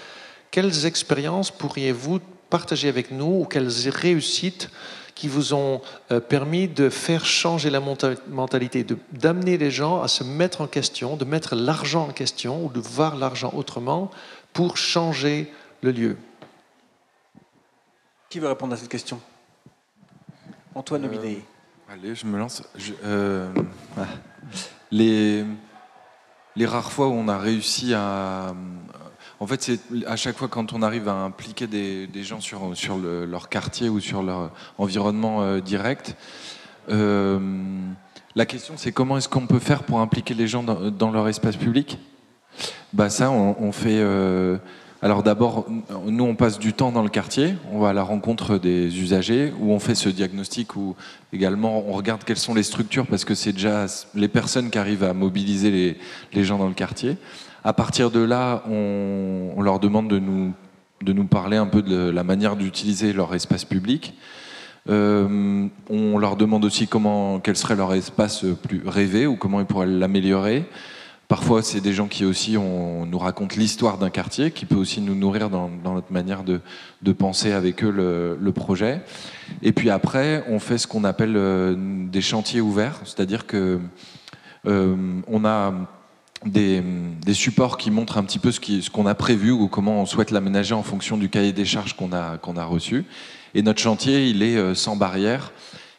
Quelles 0.50 0.86
expériences 0.86 1.50
pourriez-vous 1.50 2.20
partager 2.48 2.88
avec 2.88 3.10
nous 3.10 3.40
ou 3.40 3.44
quelles 3.44 3.70
réussites 3.88 4.70
qui 5.14 5.28
vous 5.28 5.54
ont 5.54 5.80
euh, 6.12 6.20
permis 6.20 6.66
de 6.66 6.88
faire 6.88 7.24
changer 7.24 7.70
la 7.70 7.80
mentalité, 7.80 8.86
d'amener 9.12 9.58
les 9.58 9.70
gens 9.70 10.02
à 10.02 10.08
se 10.08 10.24
mettre 10.24 10.60
en 10.60 10.66
question, 10.66 11.16
de 11.16 11.24
mettre 11.24 11.54
l'argent 11.54 12.08
en 12.08 12.12
question 12.12 12.64
ou 12.64 12.70
de 12.70 12.80
voir 12.80 13.16
l'argent 13.16 13.52
autrement 13.54 14.10
pour 14.52 14.76
changer 14.76 15.52
le 15.82 15.92
lieu? 15.92 16.16
Qui 18.34 18.40
veut 18.40 18.48
répondre 18.48 18.74
à 18.74 18.76
cette 18.76 18.88
question? 18.88 19.20
Antoine 20.74 21.04
euh, 21.04 21.34
Allez, 21.88 22.16
je 22.16 22.26
me 22.26 22.36
lance. 22.36 22.64
Je, 22.74 22.92
euh, 23.04 23.48
les, 24.90 25.44
les 26.56 26.66
rares 26.66 26.90
fois 26.90 27.06
où 27.06 27.12
on 27.12 27.28
a 27.28 27.38
réussi 27.38 27.94
à. 27.94 28.52
En 29.38 29.46
fait, 29.46 29.62
c'est 29.62 29.78
à 30.08 30.16
chaque 30.16 30.36
fois 30.36 30.48
quand 30.48 30.72
on 30.72 30.82
arrive 30.82 31.08
à 31.08 31.12
impliquer 31.12 31.68
des, 31.68 32.08
des 32.08 32.24
gens 32.24 32.40
sur, 32.40 32.76
sur 32.76 32.98
le, 32.98 33.24
leur 33.24 33.48
quartier 33.48 33.88
ou 33.88 34.00
sur 34.00 34.24
leur 34.24 34.50
environnement 34.78 35.42
euh, 35.42 35.60
direct, 35.60 36.16
euh, 36.88 37.38
la 38.34 38.46
question 38.46 38.74
c'est 38.76 38.90
comment 38.90 39.16
est-ce 39.16 39.28
qu'on 39.28 39.46
peut 39.46 39.60
faire 39.60 39.84
pour 39.84 40.00
impliquer 40.00 40.34
les 40.34 40.48
gens 40.48 40.64
dans, 40.64 40.90
dans 40.90 41.12
leur 41.12 41.28
espace 41.28 41.56
public? 41.56 42.00
Bah 42.92 43.10
Ça, 43.10 43.30
on, 43.30 43.54
on 43.60 43.70
fait 43.70 44.00
euh, 44.00 44.58
alors 45.04 45.22
d'abord, 45.22 45.66
nous 46.06 46.24
on 46.24 46.34
passe 46.34 46.58
du 46.58 46.72
temps 46.72 46.90
dans 46.90 47.02
le 47.02 47.10
quartier, 47.10 47.56
on 47.70 47.78
va 47.78 47.90
à 47.90 47.92
la 47.92 48.02
rencontre 48.02 48.56
des 48.56 49.02
usagers, 49.02 49.52
où 49.60 49.70
on 49.70 49.78
fait 49.78 49.94
ce 49.94 50.08
diagnostic, 50.08 50.76
où 50.76 50.96
également 51.30 51.84
on 51.86 51.92
regarde 51.92 52.24
quelles 52.24 52.38
sont 52.38 52.54
les 52.54 52.62
structures, 52.62 53.06
parce 53.06 53.26
que 53.26 53.34
c'est 53.34 53.52
déjà 53.52 53.84
les 54.14 54.28
personnes 54.28 54.70
qui 54.70 54.78
arrivent 54.78 55.04
à 55.04 55.12
mobiliser 55.12 55.98
les, 56.32 56.44
gens 56.44 56.56
dans 56.56 56.68
le 56.68 56.72
quartier. 56.72 57.18
À 57.64 57.74
partir 57.74 58.10
de 58.10 58.20
là, 58.20 58.62
on, 58.66 59.60
leur 59.60 59.78
demande 59.78 60.08
de 60.08 60.18
nous, 60.18 60.54
de 61.02 61.12
nous 61.12 61.26
parler 61.26 61.58
un 61.58 61.66
peu 61.66 61.82
de 61.82 62.08
la 62.08 62.24
manière 62.24 62.56
d'utiliser 62.56 63.12
leur 63.12 63.34
espace 63.34 63.66
public. 63.66 64.14
Euh, 64.88 65.68
on 65.90 66.16
leur 66.16 66.36
demande 66.36 66.64
aussi 66.64 66.88
comment, 66.88 67.40
quel 67.40 67.56
serait 67.56 67.76
leur 67.76 67.92
espace 67.92 68.46
plus 68.62 68.80
rêvé 68.86 69.26
ou 69.26 69.36
comment 69.36 69.60
ils 69.60 69.66
pourraient 69.66 69.86
l'améliorer. 69.86 70.64
Parfois, 71.28 71.62
c'est 71.62 71.80
des 71.80 71.94
gens 71.94 72.06
qui 72.06 72.24
aussi 72.24 72.52
nous 72.52 73.18
racontent 73.18 73.56
l'histoire 73.56 73.96
d'un 73.96 74.10
quartier, 74.10 74.50
qui 74.50 74.66
peut 74.66 74.76
aussi 74.76 75.00
nous 75.00 75.14
nourrir 75.14 75.48
dans, 75.48 75.68
notre 75.68 76.12
manière 76.12 76.44
de, 76.44 76.60
penser 77.12 77.52
avec 77.52 77.82
eux 77.82 77.90
le, 77.90 78.52
projet. 78.52 79.00
Et 79.62 79.72
puis 79.72 79.90
après, 79.90 80.44
on 80.48 80.58
fait 80.58 80.78
ce 80.78 80.86
qu'on 80.86 81.04
appelle 81.04 81.36
euh, 81.36 81.74
des 81.76 82.20
chantiers 82.20 82.60
ouverts, 82.60 83.00
c'est-à-dire 83.04 83.46
que 83.46 83.80
euh, 84.66 85.20
on 85.26 85.44
a 85.44 85.72
des, 86.44 86.82
supports 87.32 87.78
qui 87.78 87.90
montrent 87.90 88.18
un 88.18 88.24
petit 88.24 88.38
peu 88.38 88.52
ce 88.52 88.90
qu'on 88.90 89.06
a 89.06 89.14
prévu 89.14 89.50
ou 89.50 89.68
comment 89.68 90.02
on 90.02 90.06
souhaite 90.06 90.30
l'aménager 90.30 90.74
en 90.74 90.82
fonction 90.82 91.16
du 91.16 91.28
cahier 91.28 91.52
des 91.52 91.64
charges 91.64 91.96
qu'on 91.96 92.12
a, 92.12 92.64
reçu. 92.64 93.04
Et 93.54 93.62
notre 93.62 93.80
chantier, 93.80 94.28
il 94.28 94.42
est 94.42 94.56
euh, 94.56 94.74
sans 94.74 94.96
barrière 94.96 95.52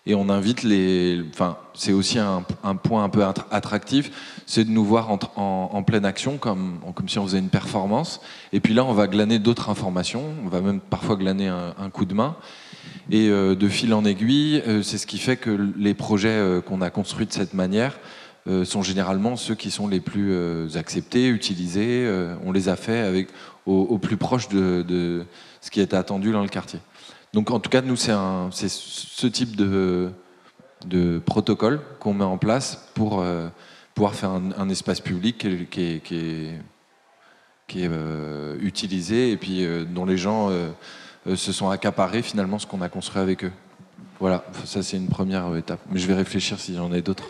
et 0.05 0.13
on 0.13 0.29
invite 0.29 0.63
les. 0.63 1.23
Enfin, 1.33 1.57
c'est 1.73 1.93
aussi 1.93 2.19
un, 2.19 2.43
point 2.75 3.03
un 3.03 3.09
peu 3.09 3.23
attractif, 3.51 4.11
c'est 4.45 4.63
de 4.63 4.69
nous 4.69 4.85
voir 4.85 5.09
en, 5.35 5.83
pleine 5.83 6.05
action, 6.05 6.37
comme, 6.37 6.79
si 7.07 7.17
on 7.17 7.25
faisait 7.25 7.39
une 7.39 7.49
performance. 7.49 8.21
Et 8.53 8.59
puis 8.59 8.73
là, 8.73 8.85
on 8.85 8.93
va 8.93 9.07
glaner 9.07 9.39
d'autres 9.39 9.69
informations, 9.69 10.23
on 10.43 10.49
va 10.49 10.61
même 10.61 10.79
parfois 10.79 11.15
glaner 11.15 11.47
un, 11.47 11.89
coup 11.89 12.05
de 12.05 12.13
main. 12.13 12.35
Et 13.11 13.29
euh, 13.29 13.55
de 13.55 13.67
fil 13.67 13.93
en 13.93 14.05
aiguille, 14.05 14.63
euh, 14.67 14.81
c'est 14.81 14.97
ce 14.97 15.05
qui 15.05 15.17
fait 15.17 15.37
que 15.37 15.71
les 15.77 15.93
projets 15.93 16.29
euh, 16.29 16.61
qu'on 16.61 16.81
a 16.81 16.89
construits 16.89 17.25
de 17.25 17.33
cette 17.33 17.53
manière 17.53 17.99
sont 18.63 18.83
généralement 18.83 19.37
ceux 19.37 19.55
qui 19.55 19.71
sont 19.71 19.87
les 19.87 19.99
plus 19.99 20.77
acceptés, 20.77 21.29
utilisés. 21.29 22.07
On 22.45 22.51
les 22.51 22.69
a 22.69 22.75
fait 22.75 22.99
avec, 22.99 23.29
au, 23.65 23.97
plus 23.97 24.17
proche 24.17 24.49
de, 24.49 25.25
ce 25.61 25.71
qui 25.71 25.81
était 25.81 25.97
attendu 25.97 26.31
dans 26.31 26.43
le 26.43 26.47
quartier. 26.47 26.77
Donc 27.33 27.49
en 27.49 27.59
tout 27.59 27.71
cas, 27.71 27.81
nous, 27.81 27.95
c'est 27.95 28.13
ce 28.69 29.25
type 29.25 29.55
de, 29.55 30.11
protocole 31.25 31.81
qu'on 31.99 32.13
met 32.13 32.23
en 32.23 32.37
place 32.37 32.87
pour 32.93 33.25
pouvoir 33.95 34.13
faire 34.13 34.29
un, 34.29 34.51
un, 34.57 34.69
espace 34.69 35.01
public 35.01 35.39
qui 35.39 35.47
est, 35.47 35.65
qui 35.69 35.81
est, 35.81 35.99
qui 36.03 36.15
est, 36.17 36.59
qui 37.67 37.83
est 37.83 37.89
euh, 37.91 38.57
utilisé 38.59 39.31
et 39.31 39.37
puis 39.37 39.65
euh, 39.65 39.85
dont 39.85 40.05
les 40.05 40.17
gens 40.17 40.49
euh, 40.51 40.69
se 41.35 41.51
sont 41.51 41.69
accaparés 41.69 42.21
finalement 42.21 42.59
ce 42.59 42.67
qu'on 42.67 42.81
a 42.81 42.89
construit 42.89 43.21
avec 43.21 43.43
eux. 43.43 43.51
Voilà, 44.19 44.45
ça 44.65 44.83
c'est 44.83 44.97
une 44.97 45.07
première 45.07 45.55
étape. 45.55 45.79
Mais 45.89 45.99
je 45.99 46.07
vais 46.07 46.13
réfléchir 46.13 46.59
si 46.59 46.75
j'en 46.75 46.93
ai 46.93 47.01
d'autres. 47.01 47.29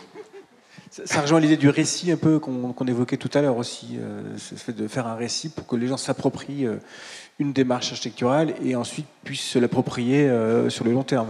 Ça 1.04 1.20
rejoint 1.20 1.40
l'idée 1.40 1.56
du 1.56 1.68
récit 1.68 2.10
un 2.10 2.16
peu 2.16 2.38
qu'on 2.38 2.72
qu 2.72 2.88
évoquait 2.88 3.16
tout 3.16 3.30
à 3.34 3.42
l'heure 3.42 3.58
aussi, 3.58 3.98
euh, 3.98 4.38
ce 4.38 4.54
fait 4.54 4.72
de 4.72 4.88
faire 4.88 5.06
un 5.06 5.14
récit 5.14 5.50
pour 5.50 5.66
que 5.66 5.76
les 5.76 5.88
gens 5.88 5.96
s'approprient 5.96 6.66
euh, 6.66 6.76
une 7.38 7.52
démarche 7.52 7.90
architecturale 7.90 8.54
et 8.64 8.76
ensuite 8.76 9.06
puissent 9.22 9.46
se 9.46 9.58
l'approprier 9.58 10.28
euh, 10.28 10.70
sur 10.70 10.84
le 10.84 10.92
long 10.92 11.02
terme. 11.02 11.28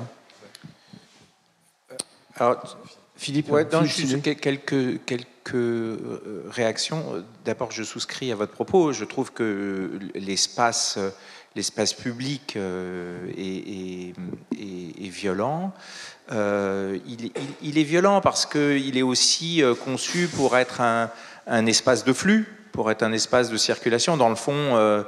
Alors, 2.36 2.78
Philippe, 3.16 3.50
ouais, 3.50 3.66
non, 3.72 3.84
juste 3.84 4.22
quelques, 4.22 5.04
quelques 5.06 5.98
réactions. 6.50 7.24
D'abord, 7.44 7.70
je 7.70 7.82
souscris 7.82 8.30
à 8.30 8.36
votre 8.36 8.52
propos. 8.52 8.92
Je 8.92 9.04
trouve 9.04 9.32
que 9.32 9.98
l'espace 10.14 10.98
l'espace 11.56 11.94
public 11.94 12.54
euh, 12.56 13.26
est, 13.36 13.40
est, 13.40 14.14
est, 14.60 15.06
est, 15.06 15.08
violent. 15.08 15.72
Euh, 16.30 16.98
il, 17.06 17.24
il, 17.24 17.32
il, 17.62 17.78
est 17.78 17.82
violent 17.82 18.20
parce 18.20 18.44
qu'il 18.44 18.96
est 18.96 19.02
aussi 19.02 19.62
conçu 19.84 20.28
pour 20.28 20.56
être 20.56 20.82
un, 20.82 21.10
un, 21.46 21.66
espace 21.66 22.04
de 22.04 22.12
flux, 22.12 22.46
pour 22.72 22.90
être 22.90 23.02
un 23.02 23.12
espace 23.12 23.48
de 23.50 23.56
circulation. 23.56 24.18
Dans 24.18 24.28
le 24.28 24.34
fond, 24.36 24.52
euh, 24.54 25.02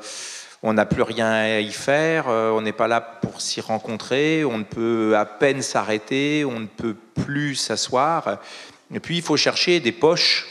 on 0.62 0.72
n'a 0.72 0.86
plus 0.86 1.02
rien 1.02 1.30
à 1.30 1.60
y 1.60 1.72
faire, 1.72 2.28
euh, 2.28 2.50
on 2.50 2.62
n'est 2.62 2.72
pas 2.72 2.88
là 2.88 3.00
pour 3.00 3.40
s'y 3.40 3.60
rencontrer, 3.60 4.44
on 4.44 4.58
ne 4.58 4.64
peut 4.64 5.16
à 5.16 5.24
peine 5.24 5.62
s'arrêter, 5.62 6.44
on 6.44 6.60
ne 6.60 6.66
peut 6.66 6.96
plus 7.14 7.54
s'asseoir. 7.54 8.38
Et 8.92 9.00
puis 9.00 9.16
il 9.16 9.22
faut 9.22 9.36
chercher 9.36 9.80
des 9.80 9.92
poches 9.92 10.46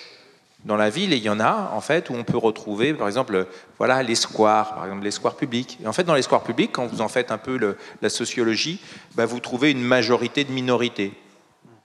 dans 0.64 0.78
la 0.78 0.90
ville, 0.90 1.14
et 1.14 1.18
il 1.18 1.24
y 1.24 1.30
en 1.30 1.40
a 1.40 1.72
en 1.74 1.82
fait 1.82 2.10
où 2.10 2.14
on 2.14 2.24
peut 2.24 2.38
retrouver, 2.38 2.94
par 2.94 3.08
exemple, 3.08 3.48
voilà 3.78 4.02
les 4.02 4.16
squares, 4.16 4.76
par 4.76 4.86
exemple 4.86 5.04
les 5.04 5.12
squares 5.12 5.36
publics. 5.36 5.78
Et 5.84 5.88
en 5.88 5.94
fait, 5.94 6.04
dans 6.04 6.16
les 6.16 6.22
squares 6.22 6.44
publics, 6.44 6.72
quand 6.72 6.88
vous 6.88 7.02
en 7.02 7.08
faites 7.08 7.32
un 7.32 7.38
peu 7.38 7.76
la 8.02 8.10
sociologie, 8.10 8.80
bah, 9.16 9.26
vous 9.26 9.40
trouvez 9.40 9.72
une 9.72 9.84
majorité 9.84 10.44
de 10.44 10.52
minorités. 10.52 11.14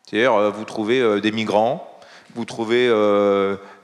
C'est-à-dire, 0.06 0.34
euh, 0.34 0.50
vous 0.50 0.64
trouvez 0.64 1.00
euh, 1.00 1.20
des 1.20 1.32
migrants, 1.32 1.88
vous 2.34 2.44
trouvez 2.44 2.88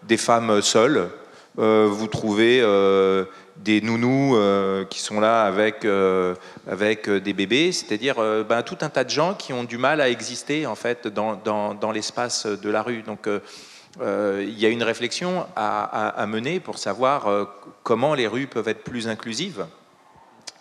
des 0.05 0.17
femmes 0.17 0.63
seules, 0.63 1.11
vous 1.57 2.07
trouvez 2.07 2.63
des 3.59 3.81
nounous 3.81 4.37
euh, 4.37 4.85
qui 4.85 5.01
sont 5.01 5.21
là 5.21 5.43
avec, 5.43 5.85
euh, 5.85 6.35
avec 6.67 7.09
euh, 7.09 7.21
des 7.21 7.33
bébés, 7.33 7.73
c'est-à-dire 7.73 8.17
ben, 8.49 8.63
tout 8.63 8.79
un 8.81 8.89
tas 8.89 9.05
de 9.05 9.11
gens 9.11 9.35
qui 9.35 9.53
ont 9.53 9.65
du 9.65 9.79
mal 9.79 10.01
à 10.01 10.09
exister 10.09 10.67
en 10.67 10.75
fait 10.75 11.09
dans, 11.09 11.35
dans, 11.37 11.93
l'espace 11.93 12.47
de 12.47 12.71
la 12.71 12.83
rue. 12.83 13.03
Donc 13.03 13.29
il 14.01 14.59
y 14.59 14.67
a 14.67 14.69
une 14.69 14.83
réflexion 14.83 15.47
à, 15.57 16.09
à, 16.09 16.27
mener 16.27 16.61
pour 16.61 16.79
savoir 16.79 17.49
comment 17.83 18.15
les 18.15 18.27
rues 18.27 18.47
peuvent 18.47 18.69
être 18.69 18.85
plus 18.85 19.09
inclusives. 19.09 19.67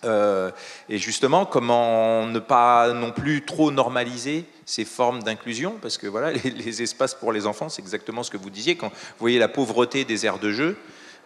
et 0.04 0.98
justement, 0.98 1.46
comment 1.46 2.26
ne 2.26 2.40
pas 2.40 2.94
non 2.94 3.12
plus 3.12 3.46
trop 3.46 3.72
normaliser 3.72 4.46
ces 4.66 4.86
formes 4.86 5.24
d'inclusion, 5.24 5.76
parce 5.82 5.98
que 5.98 6.08
voilà, 6.08 6.32
les, 6.44 6.50
les, 6.50 6.82
espaces 6.82 7.14
pour 7.14 7.32
les 7.32 7.46
enfants, 7.46 7.70
c'est 7.70 7.82
exactement 7.82 8.24
ce 8.24 8.32
que 8.32 8.38
vous 8.38 8.50
disiez, 8.50 8.76
quand 8.76 8.90
vous 8.90 9.20
voyez 9.20 9.40
la 9.40 9.48
pauvreté 9.48 10.04
des 10.04 10.26
aires 10.26 10.40
de 10.40 10.52
jeu, 10.52 10.78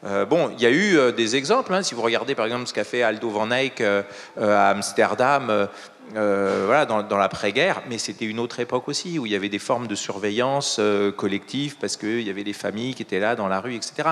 euh, 0.04 0.26
bon, 0.26 0.52
il 0.58 0.62
y 0.62 0.66
a 0.66 0.70
eu 0.70 0.98
euh, 0.98 1.12
des 1.12 1.36
exemples. 1.36 1.74
Hein. 1.74 1.84
si 1.84 1.94
vous 1.94 2.02
regardez 2.02 2.36
par 2.36 2.46
exemple 2.46 2.68
ce 2.68 2.74
qu'a 2.74 2.84
fait 2.84 3.04
Aldo 3.04 3.30
Van 3.30 3.52
Eyck 3.52 3.82
euh, 3.82 4.04
à 4.40 4.70
Amsterdam, 4.70 5.68
voilà, 6.14 6.86
dans, 6.86 7.18
l'après-guerre, 7.18 7.84
mais 7.90 7.98
c'était 7.98 8.26
une 8.26 8.40
autre 8.40 8.60
époque 8.60 8.90
aussi 8.90 9.18
où 9.18 9.26
il 9.26 9.32
y 9.32 9.36
avait 9.36 9.48
des 9.48 9.60
formes 9.60 9.88
de 9.88 9.96
surveillance 9.96 10.82
collective 11.16 11.78
parce 11.80 11.96
qu'il 11.96 12.22
y 12.22 12.30
avait 12.30 12.44
des 12.44 12.52
familles 12.52 12.96
qui 12.96 13.04
étaient 13.04 13.20
là 13.20 13.36
dans 13.38 13.48
la 13.48 13.62
rue, 13.62 13.76
etc. 13.76 14.10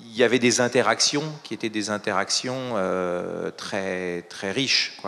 il 0.00 0.16
y 0.16 0.22
avait 0.22 0.38
des 0.38 0.60
interactions 0.60 1.24
qui 1.42 1.54
étaient 1.54 1.68
des 1.68 1.90
interactions 1.90 2.74
très 3.56 4.22
très 4.28 4.52
riches. 4.52 4.98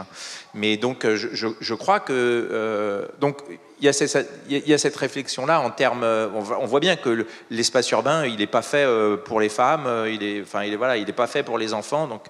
Mais 0.55 0.77
donc 0.77 1.07
je, 1.07 1.29
je, 1.33 1.49
je 1.61 1.75
crois 1.75 2.01
que 2.01 3.09
donc 3.20 3.42
il 3.79 3.85
y, 3.85 3.88
a 3.88 3.92
cette, 3.92 4.31
il 4.49 4.66
y 4.66 4.72
a 4.72 4.79
cette 4.79 4.96
réflexion-là 4.96 5.61
en 5.61 5.70
termes. 5.70 6.03
On 6.03 6.66
voit 6.66 6.81
bien 6.81 6.96
que 6.96 7.27
l'espace 7.51 7.90
urbain, 7.90 8.25
il 8.25 8.37
n'est 8.37 8.46
pas 8.46 8.62
fait 8.62 8.85
euh, 8.85 9.16
pour 9.16 9.40
les 9.40 9.49
femmes, 9.49 9.87
euh, 9.87 10.11
il 10.11 10.22
est, 10.22 10.42
enfin, 10.42 10.64
il 10.64 10.72
est, 10.72 10.77
voilà, 10.77 10.96
il 10.96 11.07
n'est 11.07 11.12
pas 11.12 11.27
fait 11.27 11.42
pour 11.42 11.59
les 11.59 11.75
enfants. 11.75 12.07
Donc, 12.07 12.25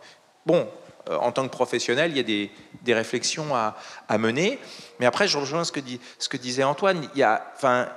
bon, 0.45 0.69
euh, 1.09 1.17
en 1.17 1.31
tant 1.31 1.45
que 1.45 1.53
professionnel, 1.53 2.11
il 2.11 2.17
y 2.17 2.21
a 2.21 2.25
des, 2.25 2.51
des 2.83 2.95
réflexions 2.95 3.55
à, 3.55 3.77
à, 4.09 4.19
mener. 4.19 4.59
Mais 4.99 5.07
après, 5.07 5.29
je 5.29 5.39
rejoins 5.39 5.63
ce 5.63 5.71
que, 5.71 5.81
dit, 5.81 6.01
ce 6.19 6.29
que 6.29 6.37
disait 6.37 6.65
Antoine. 6.65 7.09
Il 7.15 7.21
y 7.21 7.23
a, 7.23 7.53
enfin, 7.55 7.89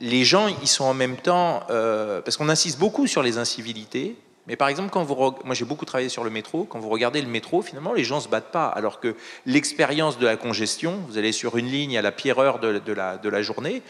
les 0.00 0.24
gens, 0.24 0.48
ils 0.48 0.68
sont 0.68 0.84
en 0.84 0.94
même 0.94 1.16
temps. 1.16 1.62
parce 1.68 2.36
qu'on 2.36 2.48
insiste 2.48 2.78
beaucoup 2.78 3.06
sur 3.06 3.22
les 3.22 3.38
incivilités. 3.38 4.16
Mais 4.48 4.56
par 4.56 4.68
exemple, 4.68 4.88
quand 4.90 5.04
vous, 5.04 5.14
moi 5.44 5.54
j'ai 5.54 5.66
beaucoup 5.66 5.84
travaillé 5.84 6.08
sur 6.08 6.24
le 6.24 6.30
métro, 6.30 6.64
quand 6.64 6.78
vous 6.78 6.88
regardez 6.88 7.20
le 7.20 7.28
métro, 7.28 7.60
finalement 7.60 7.92
les 7.92 8.02
gens 8.02 8.16
ne 8.16 8.22
se 8.22 8.28
battent 8.28 8.50
pas, 8.50 8.66
alors 8.66 8.98
que 8.98 9.14
l'expérience 9.44 10.18
de 10.18 10.24
la 10.24 10.38
congestion, 10.38 11.00
vous 11.06 11.18
allez 11.18 11.32
sur 11.32 11.58
une 11.58 11.66
ligne 11.66 11.98
à 11.98 12.02
la 12.02 12.12
pire 12.12 12.38
heure 12.38 12.58
de, 12.58 12.92
la, 12.92 13.42
journée, 13.42 13.82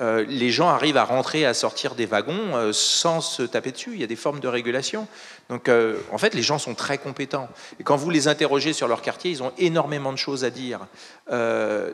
euh, 0.00 0.24
les 0.28 0.50
gens 0.50 0.68
arrivent 0.68 0.96
à 0.96 1.04
rentrer, 1.04 1.46
à 1.46 1.54
sortir 1.54 1.94
des 1.94 2.06
wagons 2.06 2.56
euh, 2.56 2.72
sans 2.72 3.20
se 3.20 3.44
taper 3.44 3.70
dessus. 3.70 3.90
Il 3.94 4.00
y 4.00 4.04
a 4.04 4.08
des 4.08 4.16
formes 4.16 4.40
de 4.40 4.48
régulation. 4.48 5.06
Donc 5.48 5.68
euh, 5.68 6.00
en 6.10 6.18
fait, 6.18 6.34
les 6.34 6.42
gens 6.42 6.58
sont 6.58 6.74
très 6.74 6.98
compétents. 6.98 7.48
Et 7.78 7.84
quand 7.84 7.96
vous 7.96 8.10
les 8.10 8.26
interrogez 8.26 8.72
sur 8.72 8.88
leur 8.88 9.02
quartier, 9.02 9.30
ils 9.30 9.44
ont 9.44 9.52
énormément 9.58 10.12
de 10.12 10.18
choses 10.18 10.44
à 10.44 10.50
dire. 10.50 10.80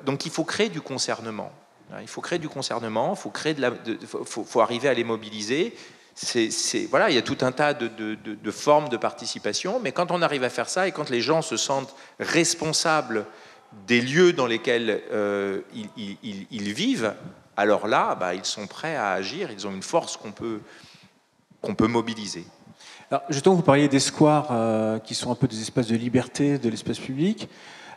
donc 0.06 0.24
il 0.24 0.32
faut 0.32 0.44
créer 0.44 0.70
du 0.70 0.80
concernement. 0.80 1.52
Il 2.00 2.08
faut 2.08 2.20
créer 2.20 2.38
du 2.38 2.48
concernement, 2.48 3.14
il 3.14 3.20
faut, 3.20 3.30
créer 3.30 3.54
de 3.54 3.60
la, 3.60 3.70
faut, 4.24 4.44
faut 4.44 4.60
arriver 4.60 4.88
à 4.88 4.94
les 4.94 5.04
mobiliser 5.04 5.74
c'est, 6.16 6.86
voilà, 6.86 7.10
il 7.10 7.14
y 7.14 7.18
a 7.18 7.22
tout 7.22 7.36
un 7.42 7.52
tas 7.52 7.74
de, 7.74 8.50
formes 8.50 8.88
de 8.88 8.96
participation, 8.96 9.80
mais 9.80 9.92
quand 9.92 10.10
on 10.10 10.22
arrive 10.22 10.44
à 10.44 10.48
faire 10.48 10.68
ça 10.68 10.88
et 10.88 10.92
quand 10.92 11.10
les 11.10 11.20
gens 11.20 11.42
se 11.42 11.58
sentent 11.58 11.94
responsables 12.18 13.26
des 13.86 14.00
lieux 14.00 14.32
dans 14.32 14.46
lesquels 14.46 15.02
euh, 15.12 15.60
ils, 15.74 16.72
vivent, 16.72 17.12
alors 17.56 17.86
là, 17.86 18.14
bah, 18.14 18.34
ils 18.34 18.46
sont 18.46 18.66
prêts 18.66 18.96
à 18.96 19.10
agir, 19.10 19.50
ils 19.50 19.66
ont 19.66 19.72
une 19.72 19.82
force 19.82 20.16
qu'on 20.16 20.32
peut, 20.32 20.60
qu'on 21.60 21.74
peut 21.74 21.86
mobiliser. 21.86 22.46
Alors, 23.10 23.22
justement, 23.28 23.54
vous 23.54 23.62
parliez 23.62 23.88
des 23.88 24.00
squares 24.00 24.48
euh, 24.50 24.98
qui 24.98 25.14
sont 25.14 25.30
un 25.30 25.34
peu 25.34 25.46
des 25.46 25.60
espaces 25.60 25.88
de 25.88 25.96
liberté 25.96 26.58
de 26.58 26.68
l'espace 26.70 26.98
public. 26.98 27.48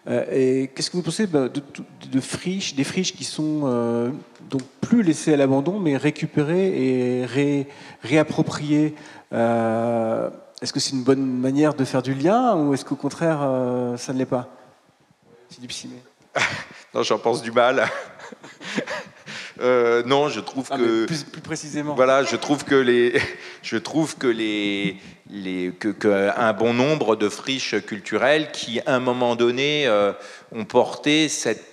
Euh, 0.10 0.26
et 0.32 0.68
qu'est-ce 0.70 0.90
que 0.90 0.98
vous 0.98 1.04
pensez 1.04 1.28
bah, 1.28 1.48
de, 1.50 2.20
friches, 2.20 2.74
des 2.76 2.84
friches 2.84 3.16
qui 3.16 3.24
sont 3.24 3.62
euh, 3.66 4.10
donc 4.50 4.64
plus 4.82 5.04
laissées 5.04 5.34
à 5.34 5.38
l'abandon, 5.38 5.80
mais 5.80 5.98
récupérées 5.98 7.22
et 7.22 7.68
réappropriées 8.04 8.96
euh, 9.34 10.30
Est-ce 10.62 10.74
que 10.74 10.80
c'est 10.80 10.92
une 10.92 11.04
bonne 11.04 11.26
manière 11.26 11.76
de 11.76 11.86
faire 11.86 12.02
du 12.02 12.16
lien 12.16 12.56
ou 12.56 12.74
est-ce 12.74 12.86
qu'au 12.86 12.96
contraire, 12.96 13.40
ça 13.98 14.14
ne 14.14 14.18
l'est 14.18 14.26
pas? 14.26 14.50
C'est 15.50 15.62
du 15.62 15.68
Non, 16.94 17.04
j'en 17.04 17.20
pense 17.20 17.42
du 17.42 17.52
mal. 17.52 17.88
Non, 20.06 20.30
je 20.30 20.40
trouve 20.40 20.68
ah, 20.72 20.78
que 20.78 21.06
plus, 21.06 21.24
précisément. 21.44 21.96
Voilà, 21.96 22.24
je 22.24 22.36
trouve 22.36 22.64
que 22.64 22.76
les, 22.76 23.20
je 23.62 23.78
trouve 23.78 24.18
que 24.18 24.28
les 24.28 24.98
les, 25.30 25.72
que, 25.80 26.30
un 26.38 26.54
bon 26.54 26.74
nombre 26.74 27.16
de 27.16 27.30
friches 27.30 27.76
culturelles 27.86 28.52
qui, 28.52 28.80
à 28.86 28.96
un 28.96 29.00
moment 29.00 29.36
donné, 29.36 29.88
euh, 29.88 30.12
ont 30.52 30.66
porté 30.66 31.30
cette, 31.30 31.69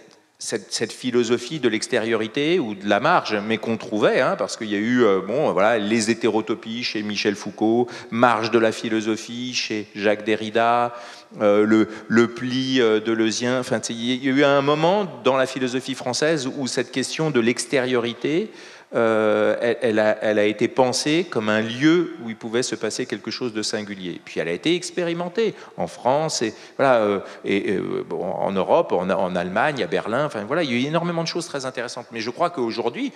cette, 0.47 0.93
philosophie 0.93 1.59
de 1.59 1.69
l'extériorité 1.69 2.61
ou 2.61 2.75
de 2.75 2.89
la 2.89 3.01
marge, 3.01 3.37
mais 3.47 3.59
qu'on 3.59 3.77
trouvait, 3.77 4.21
hein, 4.21 4.37
parce 4.39 4.57
qu'il 4.57 4.71
y 4.71 4.77
a 4.77 4.79
eu 4.79 5.03
euh, 5.03 5.21
bon, 5.21 5.53
voilà, 5.53 5.79
les 5.79 6.11
hétérotopies 6.11 6.85
chez 6.85 7.03
Michel 7.03 7.35
Foucault, 7.35 7.89
marge 8.11 8.53
de 8.53 8.59
la 8.59 8.71
philosophie 8.71 9.55
chez 9.55 9.87
Jacques 9.97 10.25
Derrida, 10.25 10.95
euh, 11.41 11.65
le, 11.65 11.89
le, 12.07 12.29
pli 12.29 12.79
de 12.79 13.13
Leusien. 13.13 13.59
Enfin, 13.59 13.81
il 13.91 14.25
y 14.25 14.29
a 14.29 14.33
eu 14.33 14.45
un 14.45 14.63
moment 14.63 15.07
dans 15.25 15.37
la 15.37 15.47
philosophie 15.47 15.95
française 15.95 16.49
où 16.57 16.69
cette 16.69 16.93
question 16.93 17.31
de 17.31 17.41
l'extériorité 17.41 18.51
euh, 18.97 19.75
elle, 19.83 19.99
a, 19.99 20.45
été 20.45 20.69
pensée 20.69 21.27
comme 21.29 21.51
un 21.51 21.61
lieu 21.61 22.17
où 22.23 22.31
il 22.31 22.37
pouvait 22.37 22.63
se 22.63 22.75
passer 22.75 23.05
quelque 23.05 23.31
chose 23.31 23.53
de 23.53 23.63
singulier. 23.63 24.21
Puis 24.25 24.41
elle 24.41 24.49
a 24.49 24.53
été 24.53 24.75
expérimentée 24.75 25.55
en 25.77 25.87
France 25.87 26.41
et, 26.41 26.55
voilà, 26.79 26.97
euh, 27.03 27.21
et, 27.45 27.73
euh, 27.73 28.05
en 28.11 28.53
Europe, 28.53 28.93
en, 28.93 29.37
Allemagne, 29.37 29.83
à 29.83 29.87
Berlin. 29.87 30.25
Enfin, 30.25 30.45
voilà, 30.45 30.63
il 30.63 30.71
y 30.71 30.75
a 30.75 30.77
eu 30.79 30.87
énormément 30.87 31.23
de 31.23 31.29
choses 31.29 31.47
très 31.47 31.67
intéressantes. 31.67 32.07
Mais 32.11 32.21
je 32.21 32.31
crois 32.31 32.49
qu'aujourd'hui, 32.49 33.13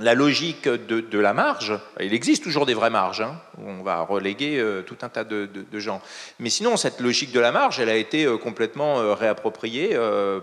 la 0.00 0.14
logique 0.14 0.68
de, 0.68 1.18
la 1.18 1.32
marge, 1.32 1.78
il 2.00 2.14
existe 2.14 2.42
toujours 2.42 2.66
des 2.66 2.74
vraies 2.74 2.90
marges, 2.90 3.20
hein, 3.20 3.40
où 3.58 3.68
on 3.68 3.82
va 3.82 4.00
reléguer 4.02 4.58
euh, 4.58 4.82
tout 4.82 4.96
un 5.02 5.08
tas 5.08 5.24
de, 5.24 5.48
gens. 5.74 6.00
Mais 6.38 6.50
sinon, 6.50 6.76
cette 6.76 7.00
logique 7.00 7.32
de 7.32 7.40
la 7.40 7.52
marge, 7.52 7.80
elle 7.80 7.88
a 7.88 7.96
été 7.96 8.24
euh, 8.24 8.36
complètement 8.36 8.98
euh, 8.98 9.14
réappropriée 9.14 9.96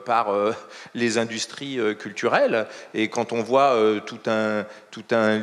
par 0.06 0.28
les 0.96 1.17
industries 1.17 1.80
culturelles. 2.00 2.67
Et 2.93 3.10
quand 3.10 3.34
on 3.34 3.41
voit 3.41 3.76
tout 4.06 4.20
un, 4.28 4.65
tout 4.91 5.04
un, 5.12 5.41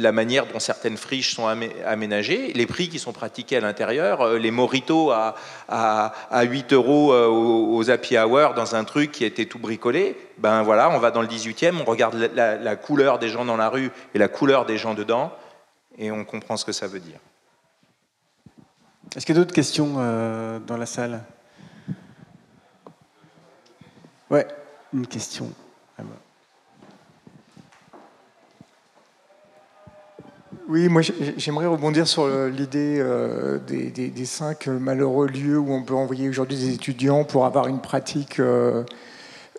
la 0.00 0.12
manière 0.12 0.46
dont 0.46 0.58
certaines 0.58 0.96
friches 0.96 1.34
sont 1.34 1.46
aménagées, 1.86 2.52
les 2.54 2.66
prix 2.66 2.88
qui 2.88 2.98
sont 2.98 3.12
pratiqués 3.12 3.56
à 3.56 3.60
l'intérieur, 3.60 4.34
les 4.34 4.50
moritos 4.50 5.10
à, 5.10 5.34
à, 5.68 6.42
8 6.42 6.72
euros 6.72 7.12
aux, 7.12 7.76
aux 7.76 7.90
happy 7.90 8.18
hour 8.18 8.54
dans 8.54 8.74
un 8.74 8.84
truc 8.84 9.12
qui 9.12 9.24
était 9.24 9.46
tout 9.46 9.58
bricolé, 9.58 10.16
ben 10.38 10.62
voilà, 10.62 10.90
on 10.90 10.98
va 10.98 11.10
dans 11.10 11.22
le 11.22 11.28
18e, 11.28 11.80
on 11.80 11.84
regarde 11.84 12.14
la, 12.14 12.76
couleur 12.76 13.18
des 13.18 13.28
gens 13.28 13.44
dans 13.44 13.56
la 13.56 13.68
rue 13.68 13.90
et 14.14 14.18
la 14.18 14.28
couleur 14.28 14.66
des 14.66 14.78
gens 14.78 14.94
dedans, 14.94 15.32
et 15.98 16.10
on 16.10 16.24
comprend 16.24 16.56
ce 16.56 16.64
que 16.64 16.72
ça 16.72 16.86
veut 16.86 17.00
dire. 17.00 17.18
Est-ce 19.14 19.24
qu'il 19.24 19.34
y 19.34 19.38
a 19.38 19.40
d'autres 19.40 19.54
questions 19.54 19.94
euh, 19.98 20.58
dans 20.58 20.76
la 20.76 20.86
salle? 20.86 21.22
Ouais, 24.30 24.46
une 24.92 25.06
question. 25.06 25.50
Oui, 30.68 30.88
moi 30.88 31.00
j'aimerais 31.36 31.66
rebondir 31.66 32.08
sur 32.08 32.26
l'idée 32.48 32.96
euh, 32.98 33.58
des, 33.60 34.24
cinq 34.24 34.66
malheureux 34.66 35.28
lieux 35.28 35.58
où 35.58 35.72
on 35.72 35.84
peut 35.84 35.94
envoyer 35.94 36.28
aujourd'hui 36.28 36.58
des 36.58 36.74
étudiants 36.74 37.22
pour 37.22 37.46
avoir 37.46 37.68
une 37.68 37.80
pratique 37.80 38.40
euh, 38.40 38.82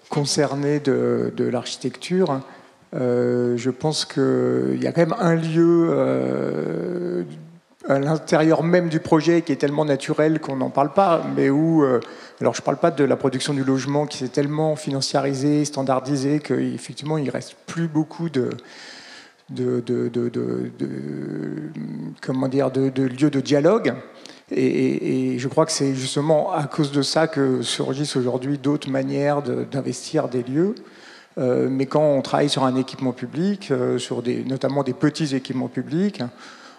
concernés 0.10 0.80
de, 0.80 1.32
l'architecture, 1.51 2.41
euh, 2.95 3.58
je 3.58 3.70
pense 3.70 4.05
qu'il 4.05 4.82
y 4.82 4.88
a 4.88 4.91
quand 4.91 5.01
même 5.01 5.16
un 5.20 5.36
lieu 5.36 5.88
euh, 5.89 7.24
à 7.88 7.99
l'intérieur 7.99 8.64
même 8.64 8.89
du 8.89 8.99
projet 8.99 9.41
qui 9.41 9.51
est 9.51 9.58
tellement 9.58 9.86
naturel 9.86 10.39
qu'on 10.39 10.58
n'en 10.58 10.70
parle 10.70 10.93
pas, 10.93 11.24
mais 11.36 11.49
où, 11.49 11.84
euh, 11.84 11.99
alors 12.39 12.53
je 12.53 12.62
ne 12.62 12.66
parle 12.66 12.78
pas 12.78 12.91
de 12.91 13.03
la 13.03 13.16
production 13.16 13.53
du 13.53 13.64
logement 13.64 14.05
qui 14.05 14.18
s'est 14.18 14.30
tellement 14.30 14.76
financiarisée, 14.76 15.66
standardisée, 15.66 16.39
qu'effectivement 16.39 17.18
il 17.18 17.30
reste 17.30 17.55
plus 17.66 17.88
beaucoup 17.88 18.30
de, 18.30 18.49
de, 19.49 19.82
de, 19.82 20.12
comment 22.22 22.47
dire, 22.47 22.72
de, 22.72 23.03
lieux 23.03 23.30
de 23.30 23.39
dialogue. 23.39 23.93
Et, 24.52 25.38
je 25.39 25.48
crois 25.48 25.66
que 25.66 25.72
c'est 25.72 25.93
justement 25.93 26.52
à 26.54 26.64
cause 26.64 26.91
de 26.91 27.02
ça 27.02 27.28
que 27.28 27.62
surgissent 27.62 28.16
aujourd'hui 28.16 28.58
d'autres 28.58 28.89
manières 28.89 29.41
d'investir 29.41 30.30
des 30.30 30.43
lieux. 30.43 30.76
Euh, 31.38 31.68
mais 31.70 31.86
quand 31.86 32.04
on 32.04 32.22
travaille 32.22 32.50
sur 32.50 32.64
un 32.64 32.76
équipement 32.76 33.12
public, 33.12 33.70
euh, 33.70 34.00
sur 34.00 34.24
des, 34.24 34.43
notamment 34.43 34.84
des 34.84 34.93
petits 34.93 35.36
équipements 35.36 35.68
publics, 35.68 36.24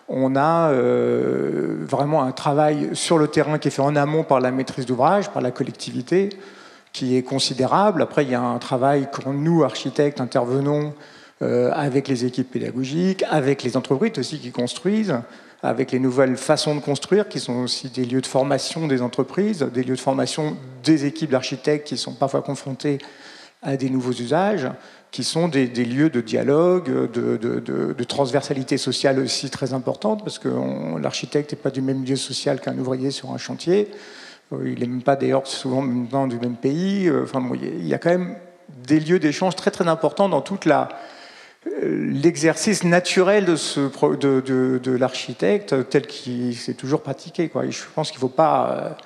on 0.08 0.34
a 0.34 0.70
euh, 0.70 1.76
vraiment 1.86 2.24
un 2.24 2.32
travail 2.32 2.90
sur 2.94 3.18
le 3.18 3.28
terrain 3.28 3.58
qui 3.58 3.68
est 3.68 3.70
fait 3.70 3.82
en 3.82 3.94
amont 3.94 4.24
par 4.24 4.40
la 4.40 4.50
maîtrise 4.50 4.86
d'ouvrage, 4.86 5.30
par 5.30 5.42
la 5.42 5.50
collectivité, 5.50 6.30
qui 6.92 7.16
est 7.16 7.22
considérable. 7.22 8.02
Après, 8.02 8.24
il 8.24 8.30
y 8.30 8.34
a 8.34 8.40
un 8.40 8.58
travail 8.58 9.08
quand 9.12 9.32
nous, 9.32 9.62
architectes, 9.62 10.20
intervenons 10.20 10.94
avec 11.40 12.08
les 12.08 12.24
équipes 12.24 12.50
pédagogiques, 12.50 13.22
avec 13.30 13.62
les 13.62 13.76
entreprises 13.76 14.18
aussi 14.18 14.40
qui 14.40 14.50
construisent, 14.50 15.14
avec 15.62 15.92
les 15.92 15.98
nouvelles 15.98 16.36
façons 16.36 16.74
de 16.74 16.80
construire, 16.80 17.28
qui 17.28 17.40
sont 17.40 17.56
aussi 17.56 17.88
des 17.88 18.04
lieux 18.04 18.20
de 18.20 18.26
formation 18.26 18.86
des 18.86 19.02
entreprises, 19.02 19.60
des 19.74 19.82
lieux 19.82 19.96
de 19.96 20.00
formation 20.00 20.56
des 20.84 21.04
équipes 21.04 21.30
d'architectes 21.30 21.86
qui 21.86 21.96
sont 21.96 22.14
parfois 22.14 22.42
confrontés 22.42 22.98
à 23.62 23.76
des 23.76 23.90
nouveaux 23.90 24.12
usages 24.12 24.68
qui 25.10 25.24
sont 25.24 25.48
des, 25.48 25.66
lieux 25.66 26.10
de 26.10 26.20
dialogue, 26.20 27.10
de, 27.10 28.04
transversalité 28.04 28.76
sociale 28.76 29.18
aussi 29.18 29.50
très 29.50 29.72
importante, 29.72 30.22
parce 30.22 30.38
que 30.38 30.48
l'architecte 31.00 31.52
n'est 31.52 31.58
pas 31.58 31.70
du 31.70 31.80
même 31.80 32.04
lieu 32.04 32.16
social 32.16 32.60
qu'un 32.60 32.76
ouvrier 32.78 33.10
sur 33.10 33.30
un 33.30 33.38
chantier. 33.38 33.90
Euh, 34.52 34.70
il 34.70 34.80
n'est 34.80 34.86
même 34.86 35.02
pas 35.02 35.16
d'ailleurs 35.16 35.46
souvent 35.46 35.82
dans 35.82 36.26
du 36.26 36.38
même 36.38 36.56
pays. 36.56 37.08
Euh, 37.08 37.24
enfin, 37.24 37.42
il 37.54 37.86
y 37.86 37.94
a 37.94 37.98
quand 37.98 38.10
même 38.10 38.36
des 38.86 39.00
lieux 39.00 39.18
d'échange 39.18 39.56
très 39.56 39.70
très 39.70 39.88
importants 39.88 40.28
dans 40.28 40.40
toute 40.40 40.64
la 40.64 40.88
l'exercice 41.82 42.84
naturel 42.84 43.44
de, 43.44 43.56
ce, 43.56 43.80
de, 44.16 44.80
de 44.82 44.90
l'architecte 44.92 45.88
tel 45.88 46.06
qu'il 46.06 46.56
s'est 46.56 46.74
toujours 46.74 47.02
pratiqué. 47.02 47.48
Quoi. 47.48 47.68
je 47.68 47.82
pense 47.94 48.10
qu'il 48.10 48.18
ne 48.18 48.20
faut 48.20 48.28
pas 48.28 48.96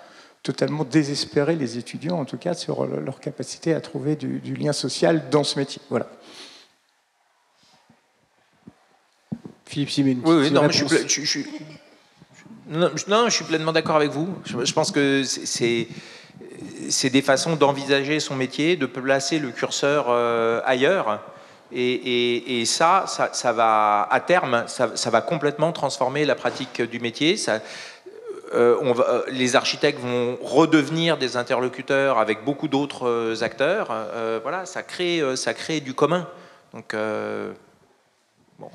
totalement 0.43 0.85
désespérer 0.85 1.55
les 1.55 1.79
étudiants, 1.79 2.19
en 2.19 2.25
tout 2.25 2.37
cas, 2.37 2.55
sur 2.55 2.87
leur 2.87 3.21
capacité 3.21 3.75
à 3.75 3.81
trouver 3.81 4.17
du, 4.17 4.55
lien 4.55 4.73
social 4.73 5.31
dans 5.31 5.45
ce 5.45 5.59
métier. 5.59 5.81
Voilà. 5.89 6.07
Philippe 9.67 9.91
Simen. 9.91 10.21
Oui, 10.25 10.37
oui 10.37 10.51
non, 10.51 10.69
je 10.69 10.85
suis, 11.25 11.47
non, 12.69 13.29
je 13.29 13.35
suis 13.35 13.45
pleinement 13.45 13.73
d'accord 13.73 13.97
avec 13.97 14.11
vous. 14.11 14.29
Je, 14.45 14.73
pense 14.73 14.91
que 14.91 15.23
c'est 15.25 15.89
c'est 16.89 17.11
des 17.11 17.23
façons 17.23 17.57
d'envisager 17.57 18.21
son 18.21 18.35
métier, 18.35 18.77
de 18.77 18.87
placer 18.87 19.39
le 19.39 19.51
curseur 19.51 20.07
euh, 20.09 20.61
ailleurs. 20.65 21.23
Et, 21.75 22.65
ça, 22.67 23.05
ça, 23.07 23.53
va, 23.53 24.07
à 24.11 24.21
terme, 24.21 24.65
ça, 24.67 25.11
va 25.11 25.21
complètement 25.21 25.73
transformer 25.73 26.25
la 26.25 26.35
pratique 26.35 26.83
du 26.83 27.01
métier. 27.01 27.37
Euh, 28.55 28.77
euh, 28.83 29.23
les 29.29 29.57
architectes 29.57 30.01
vont 30.01 30.37
redevenir 30.43 31.17
des 31.17 31.37
interlocuteurs 31.37 32.19
avec 32.19 32.45
beaucoup 32.45 32.69
d'autres 32.69 33.09
euh, 33.09 33.43
acteurs. 33.43 33.95
voilà, 34.43 34.67
ça 34.67 34.83
crée, 34.83 35.23
ça 35.37 35.55
crée 35.55 35.81
du 35.81 35.95
commun. 35.95 36.29
Donc, 36.75 36.95
bon. 38.59 38.71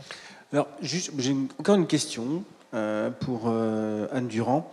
Alors, 0.53 0.67
j'ai 0.81 1.35
encore 1.59 1.75
une 1.75 1.87
question. 1.87 2.43
pour 3.21 3.47
Anne 3.47 4.27
Durand. 4.27 4.71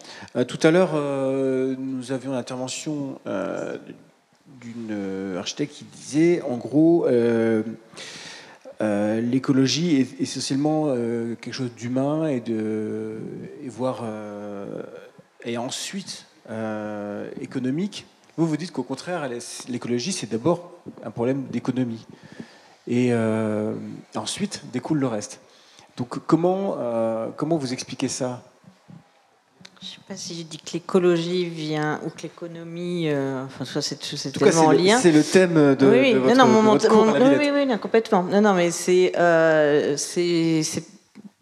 tout 0.48 0.58
à 0.62 0.70
l'heure, 0.70 0.94
nous 0.94 2.12
avions 2.12 2.32
l'intervention 2.32 3.18
d'une 4.46 5.36
architecte 5.36 5.74
qui 5.74 5.84
disait, 5.84 6.42
en 6.42 6.56
gros, 6.56 7.06
euh, 8.80 9.20
l'écologie 9.20 9.96
est 10.00 10.20
essentiellement 10.20 10.86
euh, 10.88 11.36
quelque 11.36 11.54
chose 11.54 11.72
d'humain 11.74 12.26
et 12.26 12.40
de 12.40 13.18
et 13.62 13.68
voir 13.68 14.00
euh, 14.02 14.82
et 15.44 15.58
ensuite 15.58 16.26
économique. 17.40 18.06
Vous 18.36 18.46
vous 18.46 18.56
dites 18.58 18.70
qu'au 18.70 18.82
contraire, 18.82 19.26
l'écologie 19.68 20.12
c'est 20.12 20.30
d'abord 20.30 20.72
un 21.04 21.10
problème 21.10 21.44
d'économie 21.50 22.06
et 22.86 23.12
ensuite 24.14 24.62
découle 24.70 24.98
le 24.98 25.06
reste. 25.06 25.40
Donc 25.96 26.18
comment 26.26 26.76
comment 27.36 27.56
vous 27.56 27.72
expliquez 27.72 28.08
ça? 28.08 28.42
Je 29.84 29.90
ne 29.90 29.94
sais 29.94 30.00
pas 30.08 30.16
si 30.16 30.38
je 30.38 30.42
dis 30.44 30.56
que 30.56 30.72
l'écologie 30.72 31.44
vient 31.44 32.00
ou 32.06 32.08
que 32.08 32.22
l'économie, 32.22 33.08
euh, 33.08 33.44
enfin, 33.44 33.64
c'est, 33.82 34.02
c'est 34.02 34.32
tellement 34.32 34.66
en 34.66 34.70
lien. 34.72 34.98
C'est 34.98 35.12
le 35.12 35.22
thème 35.22 35.74
de, 35.74 35.86
oui, 35.86 36.14
votre, 36.14 36.36
non, 36.36 36.62
non, 36.62 36.78
oui, 37.38 37.50
oui, 37.52 37.66
oui, 37.68 37.78
complètement. 37.78 38.22
Non, 38.22 38.40
non, 38.40 38.54
mais 38.54 38.70
c'est, 38.70 39.12
euh, 39.18 39.94
c'est, 39.98 40.62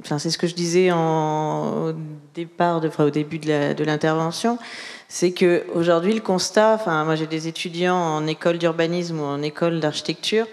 enfin, 0.02 0.18
c'est 0.18 0.30
ce 0.30 0.38
que 0.38 0.48
je 0.48 0.54
disais 0.54 0.90
en, 0.90 1.90
au 1.90 1.92
départ, 2.34 2.80
de, 2.80 2.88
enfin, 2.88 3.04
au 3.04 3.10
début 3.10 3.38
de, 3.38 3.84
l'intervention, 3.84 4.58
c'est 5.06 5.30
que 5.30 5.62
aujourd'hui 5.74 6.14
le 6.14 6.20
constat, 6.20 6.74
enfin, 6.74 7.04
moi 7.04 7.14
j'ai 7.14 7.28
des 7.28 7.46
étudiants 7.46 7.96
en 7.96 8.26
école 8.26 8.58
d'urbanisme 8.58 9.20
ou 9.20 9.24
en 9.24 9.40
école 9.42 9.78
d'architecture. 9.78 10.46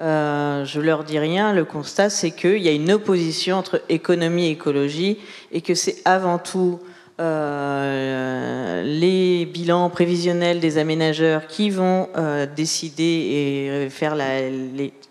Euh, 0.00 0.64
je 0.64 0.80
leur 0.80 1.04
dis 1.04 1.18
rien. 1.18 1.52
Le 1.52 1.66
constat, 1.66 2.08
c'est 2.08 2.30
qu'il 2.30 2.62
y 2.62 2.68
a 2.68 2.72
une 2.72 2.90
opposition 2.90 3.58
entre 3.58 3.82
économie 3.90 4.46
et 4.46 4.50
écologie, 4.52 5.18
et 5.52 5.60
que 5.60 5.74
c'est 5.74 5.96
avant 6.06 6.38
tout 6.38 6.80
euh, 7.20 8.82
les 8.82 9.46
bilans 9.46 9.88
prévisionnels 9.88 10.58
des 10.58 10.78
aménageurs 10.78 11.46
qui 11.46 11.70
vont 11.70 12.08
euh, 12.16 12.46
décider 12.46 13.02
et 13.04 13.88
faire 13.90 14.16
la, 14.16 14.40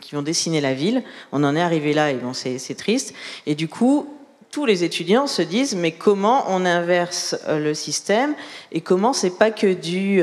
qui 0.02 0.16
vont 0.16 0.22
dessiner 0.22 0.60
la 0.60 0.74
ville. 0.74 1.04
On 1.32 1.44
en 1.44 1.56
est 1.56 1.62
arrivé 1.62 1.94
là 1.94 2.12
et 2.12 2.16
bon, 2.16 2.34
c'est 2.34 2.76
triste. 2.76 3.14
Et 3.46 3.56
du 3.56 3.68
coup, 3.68 4.13
tous 4.54 4.66
les 4.66 4.86
étudiants 4.86 5.28
se 5.28 5.42
disent 5.42 5.76
mais 5.76 5.92
comment 5.92 6.46
on 6.48 6.64
inverse 6.66 7.36
euh, 7.50 7.60
le 7.60 7.74
système 7.74 8.36
et 8.72 8.80
comment 8.80 9.12
c'est 9.12 9.38
pas 9.38 9.52
que 9.52 9.74
du 9.74 10.22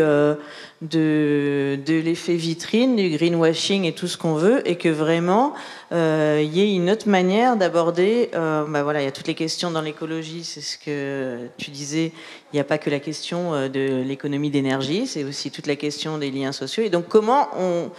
de, 0.82 1.78
de 1.84 1.94
l'effet 1.94 2.36
vitrine, 2.36 2.96
du 2.96 3.10
greenwashing 3.10 3.84
et 3.84 3.92
tout 3.92 4.06
ce 4.06 4.16
qu'on 4.16 4.34
veut, 4.34 4.66
et 4.68 4.76
que 4.76 4.88
vraiment 4.88 5.52
euh, 5.92 6.40
il 6.42 6.56
y 6.56 6.60
ait 6.62 6.74
une 6.74 6.90
autre 6.90 7.08
manière 7.08 7.56
d'aborder. 7.56 8.30
Euh, 8.34 8.64
bah 8.66 8.82
voilà, 8.82 9.02
il 9.02 9.04
y 9.04 9.08
a 9.08 9.12
toutes 9.12 9.26
les 9.26 9.34
questions 9.34 9.70
dans 9.70 9.82
l'écologie, 9.82 10.44
c'est 10.44 10.62
ce 10.62 10.78
que 10.78 11.48
tu 11.58 11.70
disais. 11.70 12.12
Il 12.52 12.56
n'y 12.56 12.60
a 12.60 12.64
pas 12.64 12.78
que 12.78 12.88
la 12.88 13.00
question 13.00 13.54
euh, 13.54 13.68
de 13.68 14.02
l'économie 14.02 14.50
d'énergie, 14.50 15.06
c'est 15.06 15.24
aussi 15.24 15.50
toute 15.50 15.66
la 15.66 15.76
question 15.76 16.16
des 16.16 16.30
liens 16.30 16.52
sociaux. 16.52 16.82
Et 16.82 16.90
donc 16.90 17.08
comment 17.08 17.48
on 17.58 17.90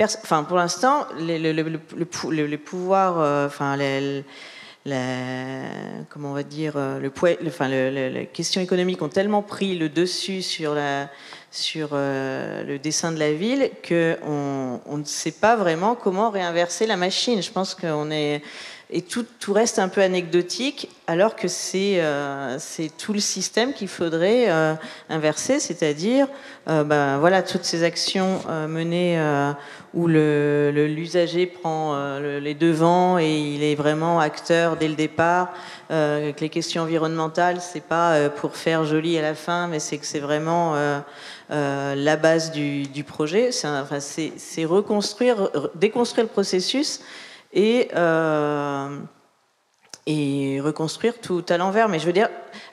Enfin, 0.00 0.44
pour 0.44 0.56
l'instant, 0.56 1.06
le, 1.18 1.50
le, 1.50 2.56
pouvoirs, 2.56 3.46
enfin, 3.48 3.76
comment 6.08 6.30
on 6.30 6.34
va 6.34 6.42
dire, 6.42 6.74
le, 6.76 7.10
enfin, 7.46 7.68
les 7.68 8.28
questions 8.32 8.60
économiques 8.60 9.02
ont 9.02 9.08
tellement 9.08 9.42
pris 9.42 9.76
le 9.76 9.88
dessus 9.88 10.42
sur 10.42 10.74
euh, 10.76 12.64
le 12.64 12.78
dessin 12.78 13.12
de 13.12 13.18
la 13.18 13.32
ville 13.32 13.70
qu'on 13.86 14.80
on 14.86 14.96
ne 14.96 15.04
sait 15.04 15.32
pas 15.32 15.56
vraiment 15.56 15.94
comment 15.94 16.30
réinverser 16.30 16.86
la 16.86 16.96
machine. 16.96 17.42
Je 17.42 17.50
pense 17.50 17.74
qu'on 17.74 18.10
est 18.10 18.42
et 18.90 19.02
tout, 19.02 19.26
reste 19.52 19.78
un 19.78 19.88
peu 19.88 20.00
anecdotique, 20.00 20.88
alors 21.06 21.36
que 21.36 21.46
c'est 21.46 21.96
euh, 22.00 22.58
tout 22.96 23.12
le 23.12 23.20
système 23.20 23.74
qu'il 23.74 23.88
faudrait 23.88 24.50
euh, 24.50 24.74
inverser, 25.10 25.60
c'est-à-dire 25.60 26.26
ben, 26.66 27.16
voilà, 27.18 27.42
toutes 27.42 27.64
ces 27.64 27.82
actions 27.82 28.40
menées 28.68 29.18
où 29.94 30.06
l'usager 30.06 31.46
le, 31.46 31.58
prend 31.58 32.18
les 32.18 32.52
devants 32.52 33.18
et 33.18 33.38
il 33.38 33.62
est 33.62 33.74
vraiment 33.74 34.20
acteur 34.20 34.76
dès 34.76 34.88
le 34.88 34.94
départ. 34.94 35.54
que 35.88 36.40
les 36.40 36.50
questions 36.50 36.82
environnementales, 36.82 37.62
c'est 37.62 37.82
pas 37.82 38.28
pour 38.28 38.56
faire 38.56 38.84
joli 38.84 39.16
à 39.16 39.22
la 39.22 39.34
fin, 39.34 39.66
mais 39.66 39.80
c'est 39.80 39.96
que 39.96 40.04
c'est 40.04 40.18
vraiment 40.18 40.76
euh, 41.50 41.94
la 41.94 42.16
base 42.16 42.52
du, 42.52 43.04
projet. 43.04 43.50
C'est 43.52 44.64
reconstruire, 44.64 45.50
déconstruire 45.74 46.26
le 46.26 46.30
processus 46.30 47.00
et, 47.52 47.88
euh, 47.94 48.98
et 50.06 50.60
reconstruire 50.60 51.20
tout 51.20 51.44
à 51.48 51.56
l'envers. 51.56 51.88
Mais 51.88 51.98
je 51.98 52.06
veux 52.06 52.12
dire, 52.12 52.28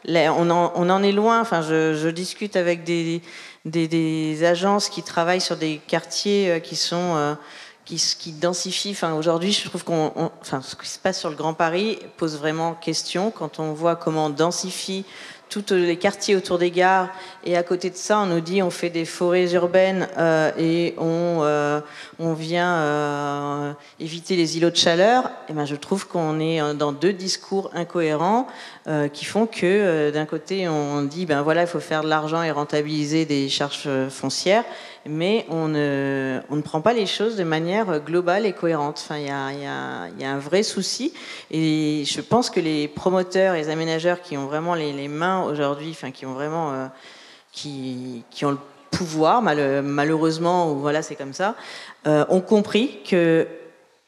on 0.07 0.49
en, 0.49 1.03
est 1.03 1.11
loin. 1.11 1.41
Enfin, 1.41 1.61
je, 1.61 2.09
discute 2.09 2.55
avec 2.55 2.83
des, 2.83 4.43
agences 4.43 4.89
qui 4.89 5.03
travaillent 5.03 5.41
sur 5.41 5.57
des 5.57 5.81
quartiers 5.87 6.51
euh, 6.51 6.59
qui 6.59 6.75
sont 6.75 7.37
qui, 7.85 8.01
qui 8.19 8.31
densifient. 8.31 8.91
Enfin, 8.91 9.13
aujourd'hui, 9.13 9.51
je 9.51 9.67
trouve 9.67 9.83
qu'on, 9.83 10.31
ce 10.41 10.75
qui 10.75 10.89
se 10.89 10.99
passe 10.99 11.19
sur 11.19 11.29
le 11.29 11.35
Grand 11.35 11.53
Paris 11.53 11.99
pose 12.17 12.37
vraiment 12.37 12.73
question 12.73 13.31
quand 13.31 13.59
on 13.59 13.73
voit 13.73 13.95
comment 13.95 14.25
on 14.25 14.29
densifie 14.29 15.05
tous 15.49 15.73
les 15.73 15.97
quartiers 15.97 16.35
autour 16.35 16.57
des 16.57 16.71
gares. 16.71 17.09
Et 17.43 17.55
à 17.55 17.63
côté 17.63 17.89
de 17.89 17.95
ça, 17.95 18.19
on 18.19 18.25
nous 18.25 18.41
dit 18.41 18.61
on 18.61 18.69
fait 18.69 18.89
des 18.89 19.05
forêts 19.05 19.53
urbaines 19.53 20.07
euh, 20.17 20.51
et 20.57 20.95
on, 20.97 21.39
euh, 21.41 21.79
on 22.19 22.33
vient 22.33 22.75
euh, 22.75 23.71
éviter 23.99 24.35
les 24.35 24.57
îlots 24.57 24.71
de 24.71 24.75
chaleur. 24.75 25.31
Et 25.49 25.53
ben, 25.53 25.65
je 25.65 25.75
trouve 25.75 26.07
qu'on 26.07 26.39
est 26.39 26.61
dans 26.75 26.91
deux 26.91 27.13
discours 27.13 27.69
incohérents 27.73 28.47
qui 29.13 29.25
font 29.25 29.47
que 29.47 30.11
d'un 30.11 30.25
côté, 30.25 30.69
on 30.69 31.01
dit 31.01 31.25
ben 31.25 31.41
voilà, 31.41 31.61
il 31.61 31.67
faut 31.67 31.79
faire 31.79 32.03
de 32.03 32.07
l'argent 32.07 32.43
et 32.43 32.51
rentabiliser 32.51 33.25
des 33.25 33.49
charges 33.49 33.89
foncières. 34.09 34.63
Mais 35.07 35.45
on 35.49 35.67
ne, 35.67 36.39
on 36.49 36.55
ne 36.55 36.61
prend 36.61 36.81
pas 36.81 36.93
les 36.93 37.05
choses 37.05 37.35
de 37.35 37.43
manière 37.43 37.99
globale 37.99 38.45
et 38.45 38.53
cohérente. 38.53 38.99
Enfin, 39.03 39.17
il 39.17 39.27
y 39.27 39.29
a, 39.29 39.51
y 39.53 39.65
a- 39.65 40.09
y 40.19 40.23
a 40.23 40.31
un 40.31 40.39
vrai 40.39 40.63
souci, 40.63 41.13
et 41.51 42.03
je 42.05 42.21
pense 42.21 42.49
que 42.49 42.59
les 42.59 42.87
promoteurs 42.87 43.53
les 43.55 43.69
aménageurs 43.69 44.21
qui 44.21 44.37
ont 44.37 44.47
vraiment 44.47 44.73
les, 44.75 45.07
mains 45.07 45.43
aujourd'hui, 45.43 45.89
enfin, 45.91 46.11
qui 46.11 46.25
ont 46.25 46.33
vraiment, 46.33 46.71
euh, 46.73 46.87
qui, 47.51 48.23
qui 48.31 48.45
ont 48.45 48.51
le 48.51 48.57
pouvoir, 48.91 49.41
mal- 49.41 49.81
malheureusement, 49.83 50.71
ou 50.71 50.79
voilà, 50.79 51.01
c'est 51.01 51.15
comme 51.15 51.33
ça, 51.33 51.55
euh, 52.07 52.25
ont 52.29 52.41
compris 52.41 53.03
que 53.03 53.47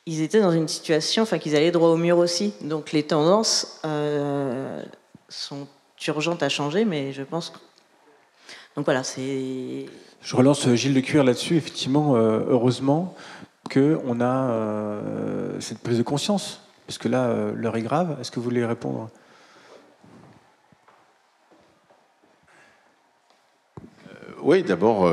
ils 0.09 0.21
étaient 0.21 0.39
dans 0.39 0.51
une 0.53 0.69
situation, 0.69 1.23
enfin 1.23 1.37
qu'ils 1.37 1.55
allaient 1.57 1.71
droit 1.71 1.89
au 1.89 1.97
mur 1.97 2.17
aussi. 2.17 2.53
Donc 2.61 2.93
les 2.93 3.03
tendances 3.03 3.81
euh, 3.85 4.81
sont 5.27 5.67
urgentes 6.07 6.41
à 6.43 6.47
changer, 6.49 6.85
mais 6.85 7.11
je 7.11 7.23
pense. 7.23 7.49
que- 7.49 7.57
Donc 8.77 8.85
voilà, 8.85 9.03
c'est. 9.03 9.85
Je 10.21 10.35
relance 10.35 10.67
euh, 10.67 10.75
Gilles 10.75 10.93
de 10.93 10.99
Cuir 10.99 11.23
là-dessus. 11.23 11.55
Effectivement, 11.55 12.15
euh, 12.15 12.41
heureusement 12.47 13.15
qu'on 13.71 14.21
a 14.21 14.49
euh, 14.49 15.59
cette 15.59 15.79
prise 15.79 15.97
de 15.97 16.03
conscience. 16.03 16.61
Parce 16.85 16.97
que 16.97 17.07
là, 17.07 17.51
l'heure 17.53 17.75
est 17.75 17.81
grave. 17.81 18.17
Est-ce 18.19 18.31
que 18.31 18.37
vous 18.37 18.45
voulez 18.45 18.65
répondre? 18.65 19.09
Oui, 24.41 24.63
d'abord, 24.63 25.11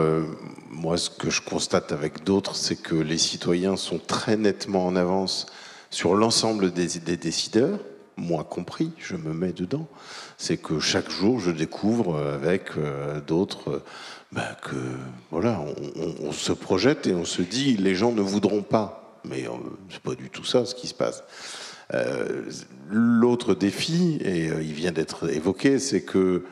moi, 0.71 0.97
ce 0.97 1.11
que 1.11 1.31
je 1.31 1.41
constate 1.41 1.91
avec 1.91 2.23
d'autres, 2.23 2.55
c'est 2.55 2.77
que 2.77 2.95
les 2.95 3.19
citoyens 3.19 3.75
sont 3.75 3.99
très 3.99 4.37
nettement 4.37 4.87
en 4.87 4.95
avance 4.95 5.47
sur 5.91 6.15
l'ensemble 6.15 6.71
des, 6.71 6.87
décideurs, 7.17 7.81
moi 8.17 8.45
compris, 8.45 8.93
je 8.99 9.17
me 9.17 9.35
mets 9.35 9.53
dedans. 9.53 9.89
C'est 10.39 10.59
que 10.59 10.79
chaque 10.79 11.11
jour, 11.11 11.41
je 11.41 11.51
découvre 11.51 12.17
avec 12.21 12.71
d'autres 13.27 13.83
bah, 14.35 14.57
que 14.62 14.74
voilà, 15.30 15.61
on, 16.20 16.32
se 16.32 16.53
projette 16.53 17.07
et 17.07 17.14
on 17.14 17.24
se 17.24 17.41
dit 17.41 17.76
les 17.76 17.95
gens 17.95 18.11
ne 18.11 18.20
voudront 18.20 18.62
pas. 18.62 19.20
Mais 19.24 19.47
euh, 19.47 19.53
c'est 19.89 20.03
pas 20.03 20.16
du 20.16 20.28
tout 20.28 20.45
ça 20.45 20.66
ce 20.66 20.74
qui 20.74 20.89
se 20.89 20.95
passe. 20.95 21.22
Euh, 21.95 22.43
L'autre 22.91 23.55
défi, 23.55 24.18
et 24.20 24.51
euh, 24.51 24.61
il 24.61 24.72
vient 24.72 24.91
d'être 24.91 25.32
évoqué, 25.32 25.78
c'est 25.78 26.03
que 26.03 26.45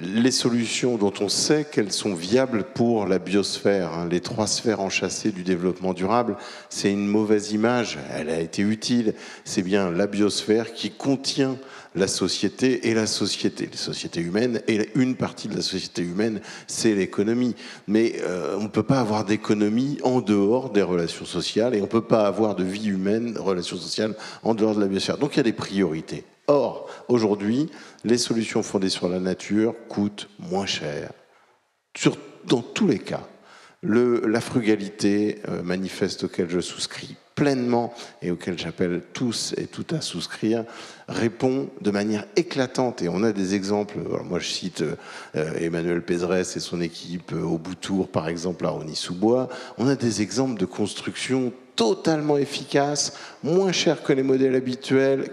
les 0.00 0.30
solutions 0.30 0.96
dont 0.96 1.12
on 1.20 1.28
sait 1.28 1.64
qu'elles 1.64 1.92
sont 1.92 2.14
viables 2.14 2.64
pour 2.74 3.06
la 3.06 3.18
biosphère, 3.18 3.92
hein, 3.92 4.08
les 4.10 4.20
trois 4.20 4.46
sphères 4.46 4.80
enchâssées 4.80 5.32
du 5.32 5.42
développement 5.42 5.92
durable, 5.92 6.36
c'est 6.68 6.92
une 6.92 7.06
mauvaise 7.06 7.52
image, 7.52 7.98
elle 8.14 8.30
a 8.30 8.40
été 8.40 8.62
utile. 8.62 9.14
C'est 9.44 9.62
bien 9.62 9.90
la 9.90 10.06
biosphère 10.06 10.72
qui 10.72 10.90
contient 10.90 11.56
la 11.94 12.08
société 12.08 12.88
et 12.88 12.94
la 12.94 13.06
société, 13.06 13.68
les 13.70 13.78
sociétés 13.78 14.20
humaines, 14.20 14.60
et 14.68 14.90
une 14.94 15.16
partie 15.16 15.48
de 15.48 15.56
la 15.56 15.62
société 15.62 16.02
humaine, 16.02 16.40
c'est 16.66 16.94
l'économie. 16.94 17.56
Mais 17.88 18.16
euh, 18.20 18.56
on 18.58 18.64
ne 18.64 18.68
peut 18.68 18.82
pas 18.82 19.00
avoir 19.00 19.24
d'économie 19.24 19.98
en 20.02 20.20
dehors 20.20 20.70
des 20.70 20.82
relations 20.82 21.24
sociales, 21.24 21.74
et 21.74 21.78
on 21.78 21.84
ne 21.84 21.90
peut 21.90 22.02
pas 22.02 22.26
avoir 22.26 22.54
de 22.54 22.64
vie 22.64 22.88
humaine, 22.88 23.36
relations 23.38 23.78
sociales, 23.78 24.14
en 24.42 24.54
dehors 24.54 24.74
de 24.74 24.80
la 24.80 24.86
biosphère. 24.86 25.18
Donc 25.18 25.34
il 25.34 25.36
y 25.38 25.40
a 25.40 25.44
des 25.44 25.52
priorités. 25.52 26.24
Or, 26.48 26.85
aujourd'hui, 27.08 27.70
les 28.04 28.18
solutions 28.18 28.62
fondées 28.62 28.88
sur 28.88 29.08
la 29.08 29.20
nature 29.20 29.74
coûtent 29.88 30.28
moins 30.38 30.66
cher. 30.66 31.10
Dans 32.44 32.62
tous 32.62 32.86
les 32.86 32.98
cas, 32.98 33.26
la 33.82 34.40
frugalité 34.40 35.40
euh, 35.48 35.62
manifeste 35.62 36.24
auquel 36.24 36.48
je 36.48 36.60
souscris 36.60 37.16
pleinement 37.36 37.92
et 38.22 38.30
auquel 38.30 38.58
j'appelle 38.58 39.02
tous 39.12 39.54
et 39.58 39.66
toutes 39.66 39.92
à 39.92 40.00
souscrire 40.00 40.64
répond 41.06 41.68
de 41.82 41.90
manière 41.90 42.26
éclatante 42.34 43.02
et 43.02 43.08
on 43.08 43.22
a 43.22 43.32
des 43.32 43.54
exemples. 43.54 43.98
Moi 44.24 44.40
je 44.40 44.48
cite 44.48 44.82
euh, 44.82 45.54
Emmanuel 45.60 46.02
Pézerès 46.02 46.56
et 46.56 46.60
son 46.60 46.80
équipe 46.80 47.32
euh, 47.32 47.42
au 47.42 47.58
Boutour 47.58 48.08
par 48.08 48.28
exemple 48.28 48.64
à 48.64 48.70
Rony-sous-Bois. 48.70 49.48
On 49.76 49.86
a 49.86 49.94
des 49.94 50.22
exemples 50.22 50.58
de 50.58 50.64
construction 50.64 51.52
totalement 51.76 52.38
efficaces, 52.38 53.12
moins 53.44 53.70
chères 53.70 54.02
que 54.02 54.14
les 54.14 54.22
modèles 54.22 54.54
habituels. 54.54 55.30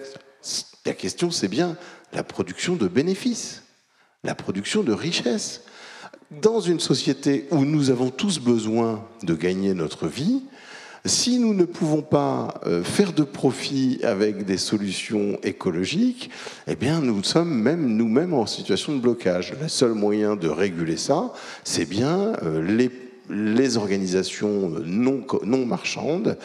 La 0.86 0.94
question 0.94 1.32
c'est 1.32 1.48
bien 1.48 1.78
la 2.14 2.24
production 2.24 2.76
de 2.76 2.88
bénéfices, 2.88 3.64
la 4.24 4.36
production 4.36 4.84
de 4.84 4.94
richesses 4.94 5.62
dans 6.42 6.60
une 6.60 6.80
société 6.80 7.48
où 7.52 7.66
nous 7.66 7.90
avons 7.90 8.10
tous 8.10 8.40
besoin 8.40 9.06
de 9.24 9.34
gagner 9.34 9.74
notre 9.74 10.08
vie, 10.08 10.44
si 11.06 11.38
nous 11.38 11.54
ne 11.54 11.66
pouvons 11.66 12.02
pas 12.02 12.62
euh, 12.66 12.82
faire 12.82 13.12
de 13.12 13.24
profit 13.24 14.00
avec 14.04 14.46
des 14.46 14.58
solutions 14.58 15.38
écologiques, 15.44 16.30
eh 16.66 16.76
bien, 16.76 17.02
nous 17.02 17.22
sommes 17.24 17.54
même 17.54 17.98
nous-mêmes 17.98 18.34
en 18.34 18.46
situation 18.46 18.96
de 18.96 19.02
blocage. 19.02 19.54
Le 19.62 19.68
seul 19.68 19.94
moyen 19.94 20.38
de 20.38 20.48
réguler 20.48 20.96
ça, 20.96 21.34
c'est 21.66 21.86
bien 21.86 22.34
euh, 22.44 22.62
les, 22.62 22.90
les 23.30 23.76
organisations 23.76 24.70
non, 24.86 25.26
non 25.44 25.66
marchandes, 25.66 26.38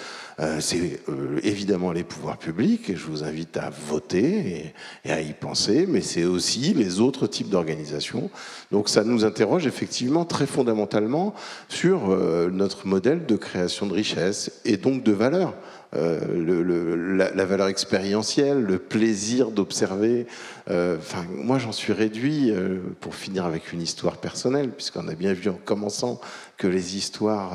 c'est 0.60 1.00
euh, 1.08 1.40
évidemment 1.42 1.90
les 1.90 2.04
pouvoirs 2.04 2.38
publics, 2.38 2.88
et 2.90 2.96
je 2.96 3.06
vous 3.06 3.24
invite 3.24 3.56
à 3.56 3.70
voter 3.70 4.72
et, 5.04 5.08
et 5.08 5.12
à 5.12 5.20
y 5.20 5.32
penser, 5.32 5.86
mais 5.88 6.00
c'est 6.00 6.24
aussi 6.24 6.74
les 6.74 7.00
autres 7.00 7.26
types 7.26 7.48
d'organisations. 7.48 8.30
Donc 8.70 8.88
ça 8.88 9.02
nous 9.02 9.24
interroge 9.24 9.66
effectivement 9.66 10.24
très 10.24 10.46
fondamentalement 10.46 11.34
sur 11.68 12.10
euh, 12.10 12.50
notre 12.52 12.86
modèle 12.86 13.26
de 13.26 13.36
création 13.36 13.86
de 13.86 13.94
richesse 13.94 14.60
et 14.64 14.76
donc 14.76 15.02
de 15.02 15.12
valeur. 15.12 15.54
Euh, 15.94 17.32
la, 17.34 17.44
valeur 17.46 17.68
expérientielle, 17.68 18.62
le 18.62 18.78
plaisir 18.78 19.50
d'observer. 19.50 20.26
Euh, 20.70 20.96
Enfin, 20.98 21.24
moi, 21.30 21.58
j'en 21.58 21.72
suis 21.72 21.92
réduit 21.92 22.50
euh, 22.50 22.78
pour 23.00 23.14
finir 23.14 23.46
avec 23.46 23.72
une 23.72 23.80
histoire 23.80 24.18
personnelle, 24.18 24.70
puisqu'on 24.70 25.08
a 25.08 25.14
bien 25.14 25.32
vu 25.32 25.48
en 25.48 25.58
commençant 25.64 26.20
que 26.58 26.66
les 26.66 26.96
histoires 26.96 27.52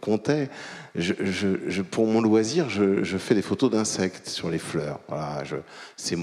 comptaient. 0.00 0.48
Pour 1.90 2.06
mon 2.06 2.22
loisir, 2.22 2.70
je, 2.70 3.18
fais 3.18 3.34
des 3.34 3.42
photos 3.42 3.70
d'insectes 3.70 4.26
sur 4.26 4.48
les 4.48 4.58
fleurs. 4.58 5.00
Voilà, 5.08 5.44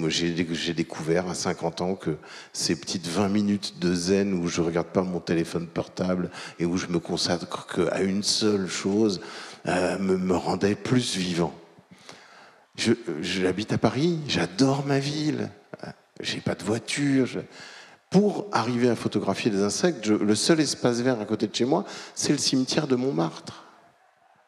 j'ai 0.07 0.73
découvert 0.73 1.29
à 1.29 1.35
50 1.35 1.81
ans 1.81 1.95
que 1.95 2.17
ces 2.51 2.75
petites 2.75 3.07
20 3.07 3.29
minutes 3.29 3.75
de 3.79 3.93
zen 3.93 4.33
où 4.33 4.47
je 4.47 4.61
regarde 4.61 4.87
pas 4.87 5.03
mon 5.03 5.19
téléphone 5.19 5.67
portable 5.67 6.31
et 6.59 6.65
où 6.65 6.77
je 6.77 6.87
me 6.87 6.97
consacre 6.97 7.67
qu'à 7.67 8.01
une 8.01 8.23
seule 8.23 8.67
chose 8.67 9.21
euh, 9.67 9.97
me, 9.97 10.35
rendait 10.35 10.75
plus 10.75 11.15
vivant. 11.15 11.53
J'habite 13.21 13.73
à 13.73 13.77
Paris, 13.77 14.19
j'adore 14.27 14.85
ma 14.85 14.99
ville, 14.99 15.49
Euh, 15.83 15.89
j'ai 16.21 16.39
pas 16.39 16.55
de 16.55 16.63
voiture. 16.63 17.27
Pour 18.09 18.47
arriver 18.51 18.89
à 18.89 18.95
photographier 18.95 19.51
des 19.51 19.61
insectes, 19.61 20.07
le 20.07 20.35
seul 20.35 20.59
espace 20.59 21.01
vert 21.01 21.19
à 21.19 21.25
côté 21.25 21.47
de 21.47 21.55
chez 21.55 21.65
moi, 21.65 21.83
c'est 22.13 22.31
le 22.31 22.37
cimetière 22.37 22.87
de 22.87 22.95
Montmartre. 22.95 23.65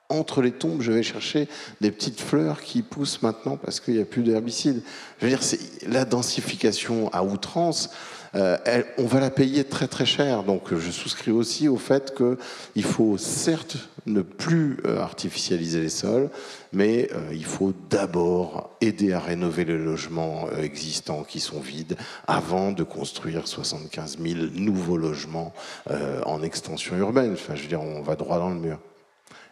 Entre 0.09 0.41
les 0.41 0.53
tombes, 0.53 0.82
je 0.82 0.93
vais 0.93 1.03
chercher 1.03 1.49
des 1.82 1.91
petites 1.91 2.22
fleurs 2.22 2.61
qui 2.61 2.82
poussent 2.82 3.22
maintenant 3.24 3.57
parce 3.57 3.82
qu'il 3.82 3.95
n'y 3.95 4.01
a 4.01 4.05
plus 4.05 4.24
d'herbicides. 4.24 4.82
Je 5.20 5.26
veux 5.26 5.30
dire, 5.30 5.41
la 5.86 6.05
densification 6.05 7.09
à 7.11 7.24
outrance. 7.24 7.89
Euh, 8.36 8.84
on 8.97 9.05
va 9.05 9.19
la 9.19 9.30
payer 9.30 9.63
très 9.63 9.88
très 9.88 10.05
cher. 10.05 10.43
Donc 10.43 10.73
je 10.73 10.91
souscris 10.91 11.32
aussi 11.32 11.67
au 11.67 11.78
fait 11.78 12.15
qu'il 12.15 12.84
faut 12.84 13.17
certes 13.17 13.78
ne 14.05 14.21
plus 14.21 14.78
euh, 14.86 15.01
artificialiser 15.01 15.82
les 15.82 15.89
sols, 15.89 16.30
mais 16.71 17.09
euh, 17.13 17.34
il 17.34 17.45
faut 17.45 17.73
d'abord 17.89 18.75
aider 18.82 19.13
à 19.13 19.19
rénover 19.19 19.65
les 19.65 19.78
logements 19.78 20.49
existants 20.51 21.23
qui 21.23 21.39
sont 21.39 21.59
vides 21.59 21.97
avant 22.25 22.71
de 22.71 22.84
construire 22.84 23.47
75 23.47 24.17
000 24.19 24.49
nouveaux 24.53 24.97
logements 24.97 25.53
en 26.25 26.41
extension 26.43 26.95
urbaine. 26.97 27.34
Enfin, 27.34 27.55
je 27.55 27.63
veux 27.63 27.67
dire, 27.67 27.82
on 27.82 28.01
va 28.01 28.15
droit 28.15 28.38
dans 28.38 28.49
le 28.49 28.55
mur. 28.55 28.80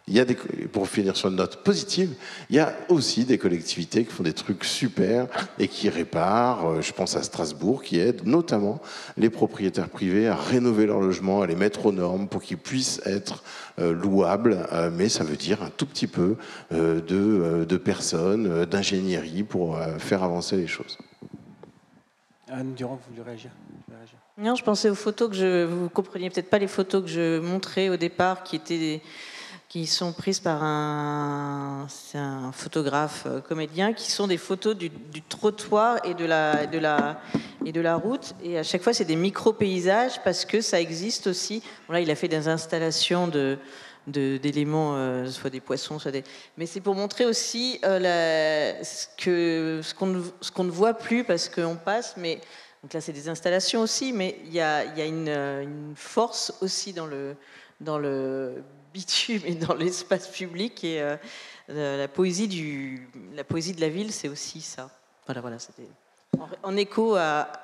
Il 0.08 0.14
y 0.14 0.20
a 0.20 0.24
des, 0.24 0.36
pour 0.36 0.86
finir 0.88 1.16
sur 1.16 1.30
une 1.30 1.34
note 1.36 1.64
positive, 1.64 2.14
il 2.48 2.54
y 2.54 2.60
a 2.60 2.72
aussi 2.88 3.24
des 3.24 3.38
collectivités 3.38 4.04
qui 4.04 4.12
font 4.12 4.22
des 4.22 4.34
trucs 4.34 4.62
super 4.64 5.26
et 5.58 5.66
qui 5.66 5.88
réparent. 5.88 6.68
Euh, 6.68 6.80
Je 6.80 6.92
pense 6.92 7.16
à 7.16 7.24
Strasbourg, 7.24 7.82
qui 7.82 7.98
aide 7.98 8.24
notamment 8.24 8.80
les 9.16 9.30
propriétaires 9.30 9.88
privés 9.88 10.28
à 10.28 10.36
rénover 10.36 10.86
leurs 10.86 11.00
logements, 11.00 11.42
à 11.42 11.48
les 11.48 11.56
mettre 11.56 11.86
aux 11.86 11.92
normes 11.92 12.28
pour 12.28 12.40
qu'ils 12.40 12.56
puissent 12.58 13.00
être 13.04 13.42
euh, 13.80 13.92
louables. 13.92 14.68
Euh, 14.72 14.90
mais 14.94 15.08
ça 15.08 15.24
veut 15.24 15.34
dire 15.36 15.60
un 15.64 15.70
tout 15.70 15.86
petit 15.86 16.06
peu 16.06 16.36
de, 16.70 17.64
de 17.68 17.76
personnes, 17.76 18.64
d'ingénierie 18.64 19.42
pour 19.42 19.76
faire 19.98 20.22
avancer 20.22 20.56
les 20.56 20.68
choses. 20.68 20.98
Anne 22.48 22.74
Durand, 22.74 22.94
vous 23.08 23.12
voulez 23.16 23.26
réagir? 23.28 23.50
Non, 24.38 24.54
je 24.54 24.62
pensais 24.62 24.88
aux 24.88 24.94
photos 24.94 25.30
que 25.30 25.34
je. 25.34 25.64
Vous 25.64 25.88
compreniez 25.88 26.30
peut-être 26.30 26.50
pas 26.50 26.58
les 26.58 26.68
photos 26.68 27.02
que 27.02 27.08
je 27.08 27.40
montrais 27.40 27.88
au 27.88 27.96
départ, 27.96 28.44
qui 28.44 28.54
étaient 28.56 28.78
des- 28.78 29.00
qui 29.68 29.86
sont 29.86 30.12
prises 30.12 30.38
par 30.40 30.62
un, 30.62 31.86
un 32.14 32.52
photographe 32.52 33.24
euh, 33.26 33.40
comédien, 33.40 33.92
qui 33.92 34.10
sont 34.10 34.26
des 34.26 34.36
photos 34.38 34.76
du, 34.76 34.90
trottoir 35.28 35.98
et 36.04 36.14
de 36.14 36.24
la 36.24 36.66
de 36.66 36.78
la 36.78 37.20
et 37.64 37.72
de 37.72 37.80
la 37.80 37.96
route. 37.96 38.34
Et 38.42 38.58
à 38.58 38.62
chaque 38.62 38.82
fois, 38.82 38.92
c'est 38.94 39.04
des 39.04 39.16
micro 39.16 39.52
paysages 39.52 40.22
parce 40.22 40.44
que 40.44 40.60
ça 40.60 40.80
existe 40.80 41.26
aussi. 41.26 41.62
Bon, 41.88 41.94
là, 41.94 42.00
il 42.00 42.10
a 42.10 42.14
fait 42.14 42.28
des 42.28 42.46
installations 42.48 43.26
de 43.28 43.58
de- 44.06 44.36
d'éléments, 44.36 44.94
euh, 44.94 45.26
soit 45.26 45.50
des 45.50 45.60
poissons, 45.60 45.98
soit 45.98 46.12
des. 46.12 46.22
Mais 46.56 46.66
c'est 46.66 46.80
pour 46.80 46.94
montrer 46.94 47.24
aussi 47.26 47.80
euh, 47.84 47.98
la- 47.98 48.84
ce 48.84 49.06
que 49.18 49.80
ce 49.82 49.92
qu'on 49.94 50.06
ne, 50.06 50.22
qu'on 50.54 50.64
ne 50.64 50.70
voit 50.70 50.94
plus 50.94 51.24
parce 51.24 51.48
qu'on 51.48 51.74
passe, 51.74 52.14
mais 52.16 52.40
donc 52.84 52.92
là, 52.92 53.00
c'est 53.00 53.12
des 53.12 53.28
installations 53.28 53.80
aussi, 53.80 54.12
mais 54.12 54.38
il 54.44 54.52
y 54.54 54.60
a, 54.60 54.84
y 54.84 55.02
a 55.02 55.06
une, 55.06 55.28
euh, 55.28 55.62
une 55.64 55.94
force 55.96 56.54
aussi 56.60 56.92
dans 56.92 57.06
le, 57.06 57.34
dans 57.80 57.98
le 57.98 58.62
bitume 58.96 59.42
et 59.44 59.54
dans 59.54 59.74
l'espace 59.74 60.28
public. 60.28 60.82
Et 60.84 61.02
la, 61.68 62.08
poésie 62.08 62.48
du, 62.48 63.08
la 63.34 63.44
poésie 63.44 63.74
de 63.74 63.80
la 63.80 63.88
ville, 63.88 64.12
c'est 64.12 64.28
aussi 64.28 64.60
ça. 64.60 64.90
Voilà, 65.26 65.40
voilà, 65.40 65.58
c'était 65.58 65.88
en, 66.62 66.76
écho 66.76 67.16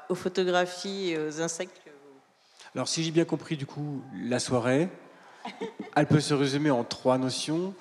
aux 0.08 0.14
photographies 0.14 1.10
et 1.10 1.18
aux 1.18 1.40
insectes. 1.40 1.80
Alors, 2.74 2.88
si 2.88 3.04
j'ai 3.04 3.10
bien 3.10 3.24
compris, 3.24 3.56
du 3.56 3.66
coup, 3.66 4.02
la 4.24 4.38
soirée, 4.38 4.88
elle 5.96 6.06
peut 6.06 6.20
se 6.20 6.34
résumer 6.34 6.70
en 6.70 6.84
trois 6.84 7.18
notions. 7.18 7.74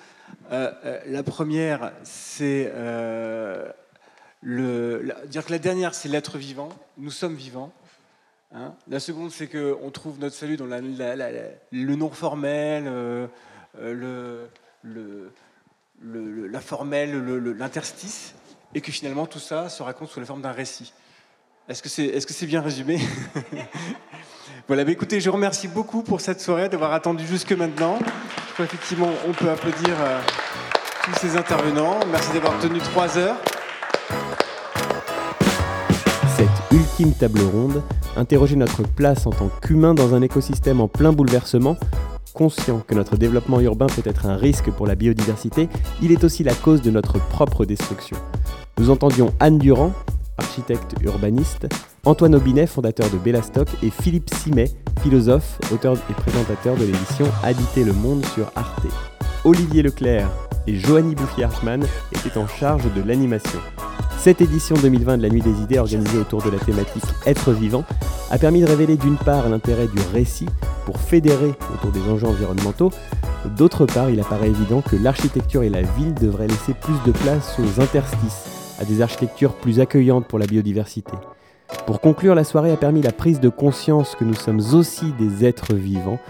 la 0.50 1.22
première, 1.22 1.92
c'est 2.04 2.72
le, 4.42 5.14
dire 5.26 5.44
que 5.44 5.52
la 5.52 5.58
dernière, 5.58 5.94
c'est 5.94 6.08
l'être 6.08 6.36
vivant. 6.38 6.68
Nous 6.98 7.10
sommes 7.10 7.34
vivants. 7.34 7.72
Hein. 8.54 8.74
la 8.88 9.00
seconde, 9.00 9.30
c'est 9.30 9.46
qu'on 9.46 9.90
trouve 9.90 10.18
notre 10.18 10.36
salut 10.36 10.56
dans 10.58 10.66
le 10.66 11.96
nom 11.96 12.10
formel, 12.10 12.84
euh, 12.86 13.26
euh, 13.80 14.46
le, 14.82 15.32
le, 16.02 16.46
la 16.48 16.60
formelle, 16.60 17.16
l'interstice, 17.56 18.34
et 18.74 18.80
que 18.80 18.92
finalement 18.92 19.26
tout 19.26 19.38
ça 19.38 19.68
se 19.68 19.82
raconte 19.82 20.10
sous 20.10 20.20
la 20.20 20.26
forme 20.26 20.42
d'un 20.42 20.52
récit. 20.52 20.92
Est-ce 21.68 21.82
que 21.82 21.88
c'est 21.88 22.06
est 22.06 22.28
-ce 22.28 22.32
c'est 22.32 22.46
bien 22.46 22.60
résumé? 22.60 22.98
Voilà, 24.68 24.84
bah 24.84 24.92
écoutez, 24.92 25.20
je 25.20 25.28
vous 25.28 25.34
remercie 25.34 25.66
beaucoup 25.66 26.02
pour 26.02 26.20
cette 26.20 26.40
soirée, 26.40 26.68
d'avoir 26.68 26.92
attendu 26.92 27.26
jusque 27.26 27.52
maintenant. 27.52 27.98
Effectivement 28.60 29.10
on 29.26 29.32
peut 29.32 29.50
applaudir 29.50 29.96
euh, 30.00 30.20
tous 31.04 31.14
ces 31.14 31.36
intervenants. 31.36 31.98
Merci 32.10 32.32
d'avoir 32.32 32.56
tenu 32.60 32.78
trois 32.78 33.18
heures. 33.18 33.36
Ultime 36.72 37.12
table 37.12 37.42
ronde 37.42 37.82
interrogeait 38.16 38.56
notre 38.56 38.82
place 38.82 39.26
en 39.26 39.30
tant 39.30 39.50
qu'humain 39.60 39.94
dans 39.94 40.14
un 40.14 40.22
écosystème 40.22 40.80
en 40.80 40.88
plein 40.88 41.12
bouleversement. 41.12 41.76
Conscient 42.32 42.82
que 42.86 42.94
notre 42.94 43.16
développement 43.16 43.60
urbain 43.60 43.86
peut 43.86 44.08
être 44.08 44.26
un 44.26 44.36
risque 44.36 44.70
pour 44.70 44.86
la 44.86 44.94
biodiversité, 44.94 45.68
il 46.00 46.12
est 46.12 46.24
aussi 46.24 46.44
la 46.44 46.54
cause 46.54 46.80
de 46.80 46.90
notre 46.90 47.18
propre 47.28 47.66
destruction. 47.66 48.16
Nous 48.78 48.88
entendions 48.88 49.34
Anne 49.38 49.58
Durand, 49.58 49.92
architecte 50.38 50.94
urbaniste, 51.02 51.68
Antoine 52.04 52.34
Aubinet, 52.34 52.66
fondateur 52.66 53.10
de 53.10 53.18
Bellastock, 53.18 53.68
et 53.82 53.90
Philippe 53.90 54.32
Simet, 54.34 54.70
philosophe, 55.02 55.58
auteur 55.72 55.96
et 56.10 56.14
présentateur 56.14 56.74
de 56.76 56.84
l'émission 56.84 57.26
Habiter 57.42 57.84
le 57.84 57.92
monde 57.92 58.24
sur 58.34 58.50
Arte. 58.56 58.86
Olivier 59.44 59.82
Leclerc 59.82 60.28
et 60.66 60.76
Joanny 60.76 61.14
Bouffier-Hartmann 61.14 61.84
étaient 62.12 62.38
en 62.38 62.46
charge 62.46 62.84
de 62.94 63.02
l'animation. 63.02 63.60
Cette 64.22 64.40
édition 64.40 64.76
2020 64.76 65.18
de 65.18 65.22
la 65.24 65.30
Nuit 65.30 65.40
des 65.40 65.62
Idées, 65.62 65.80
organisée 65.80 66.16
autour 66.16 66.42
de 66.42 66.50
la 66.50 66.58
thématique 66.60 67.02
Être 67.26 67.50
vivant, 67.50 67.82
a 68.30 68.38
permis 68.38 68.60
de 68.60 68.66
révéler 68.66 68.96
d'une 68.96 69.16
part 69.16 69.48
l'intérêt 69.48 69.88
du 69.88 69.98
récit 70.12 70.46
pour 70.86 71.00
fédérer 71.00 71.52
autour 71.74 71.90
des 71.90 72.08
enjeux 72.08 72.28
environnementaux, 72.28 72.92
d'autre 73.56 73.84
part 73.84 74.10
il 74.10 74.20
apparaît 74.20 74.50
évident 74.50 74.80
que 74.80 74.94
l'architecture 74.94 75.64
et 75.64 75.68
la 75.68 75.82
ville 75.82 76.14
devraient 76.14 76.46
laisser 76.46 76.72
plus 76.72 76.94
de 77.04 77.10
place 77.10 77.58
aux 77.58 77.80
interstices, 77.80 78.76
à 78.80 78.84
des 78.84 79.02
architectures 79.02 79.54
plus 79.54 79.80
accueillantes 79.80 80.28
pour 80.28 80.38
la 80.38 80.46
biodiversité. 80.46 81.10
Pour 81.84 82.00
conclure, 82.00 82.36
la 82.36 82.44
soirée 82.44 82.70
a 82.70 82.76
permis 82.76 83.02
la 83.02 83.10
prise 83.10 83.40
de 83.40 83.48
conscience 83.48 84.14
que 84.14 84.22
nous 84.22 84.34
sommes 84.34 84.62
aussi 84.72 85.12
des 85.18 85.44
êtres 85.44 85.74
vivants, 85.74 86.20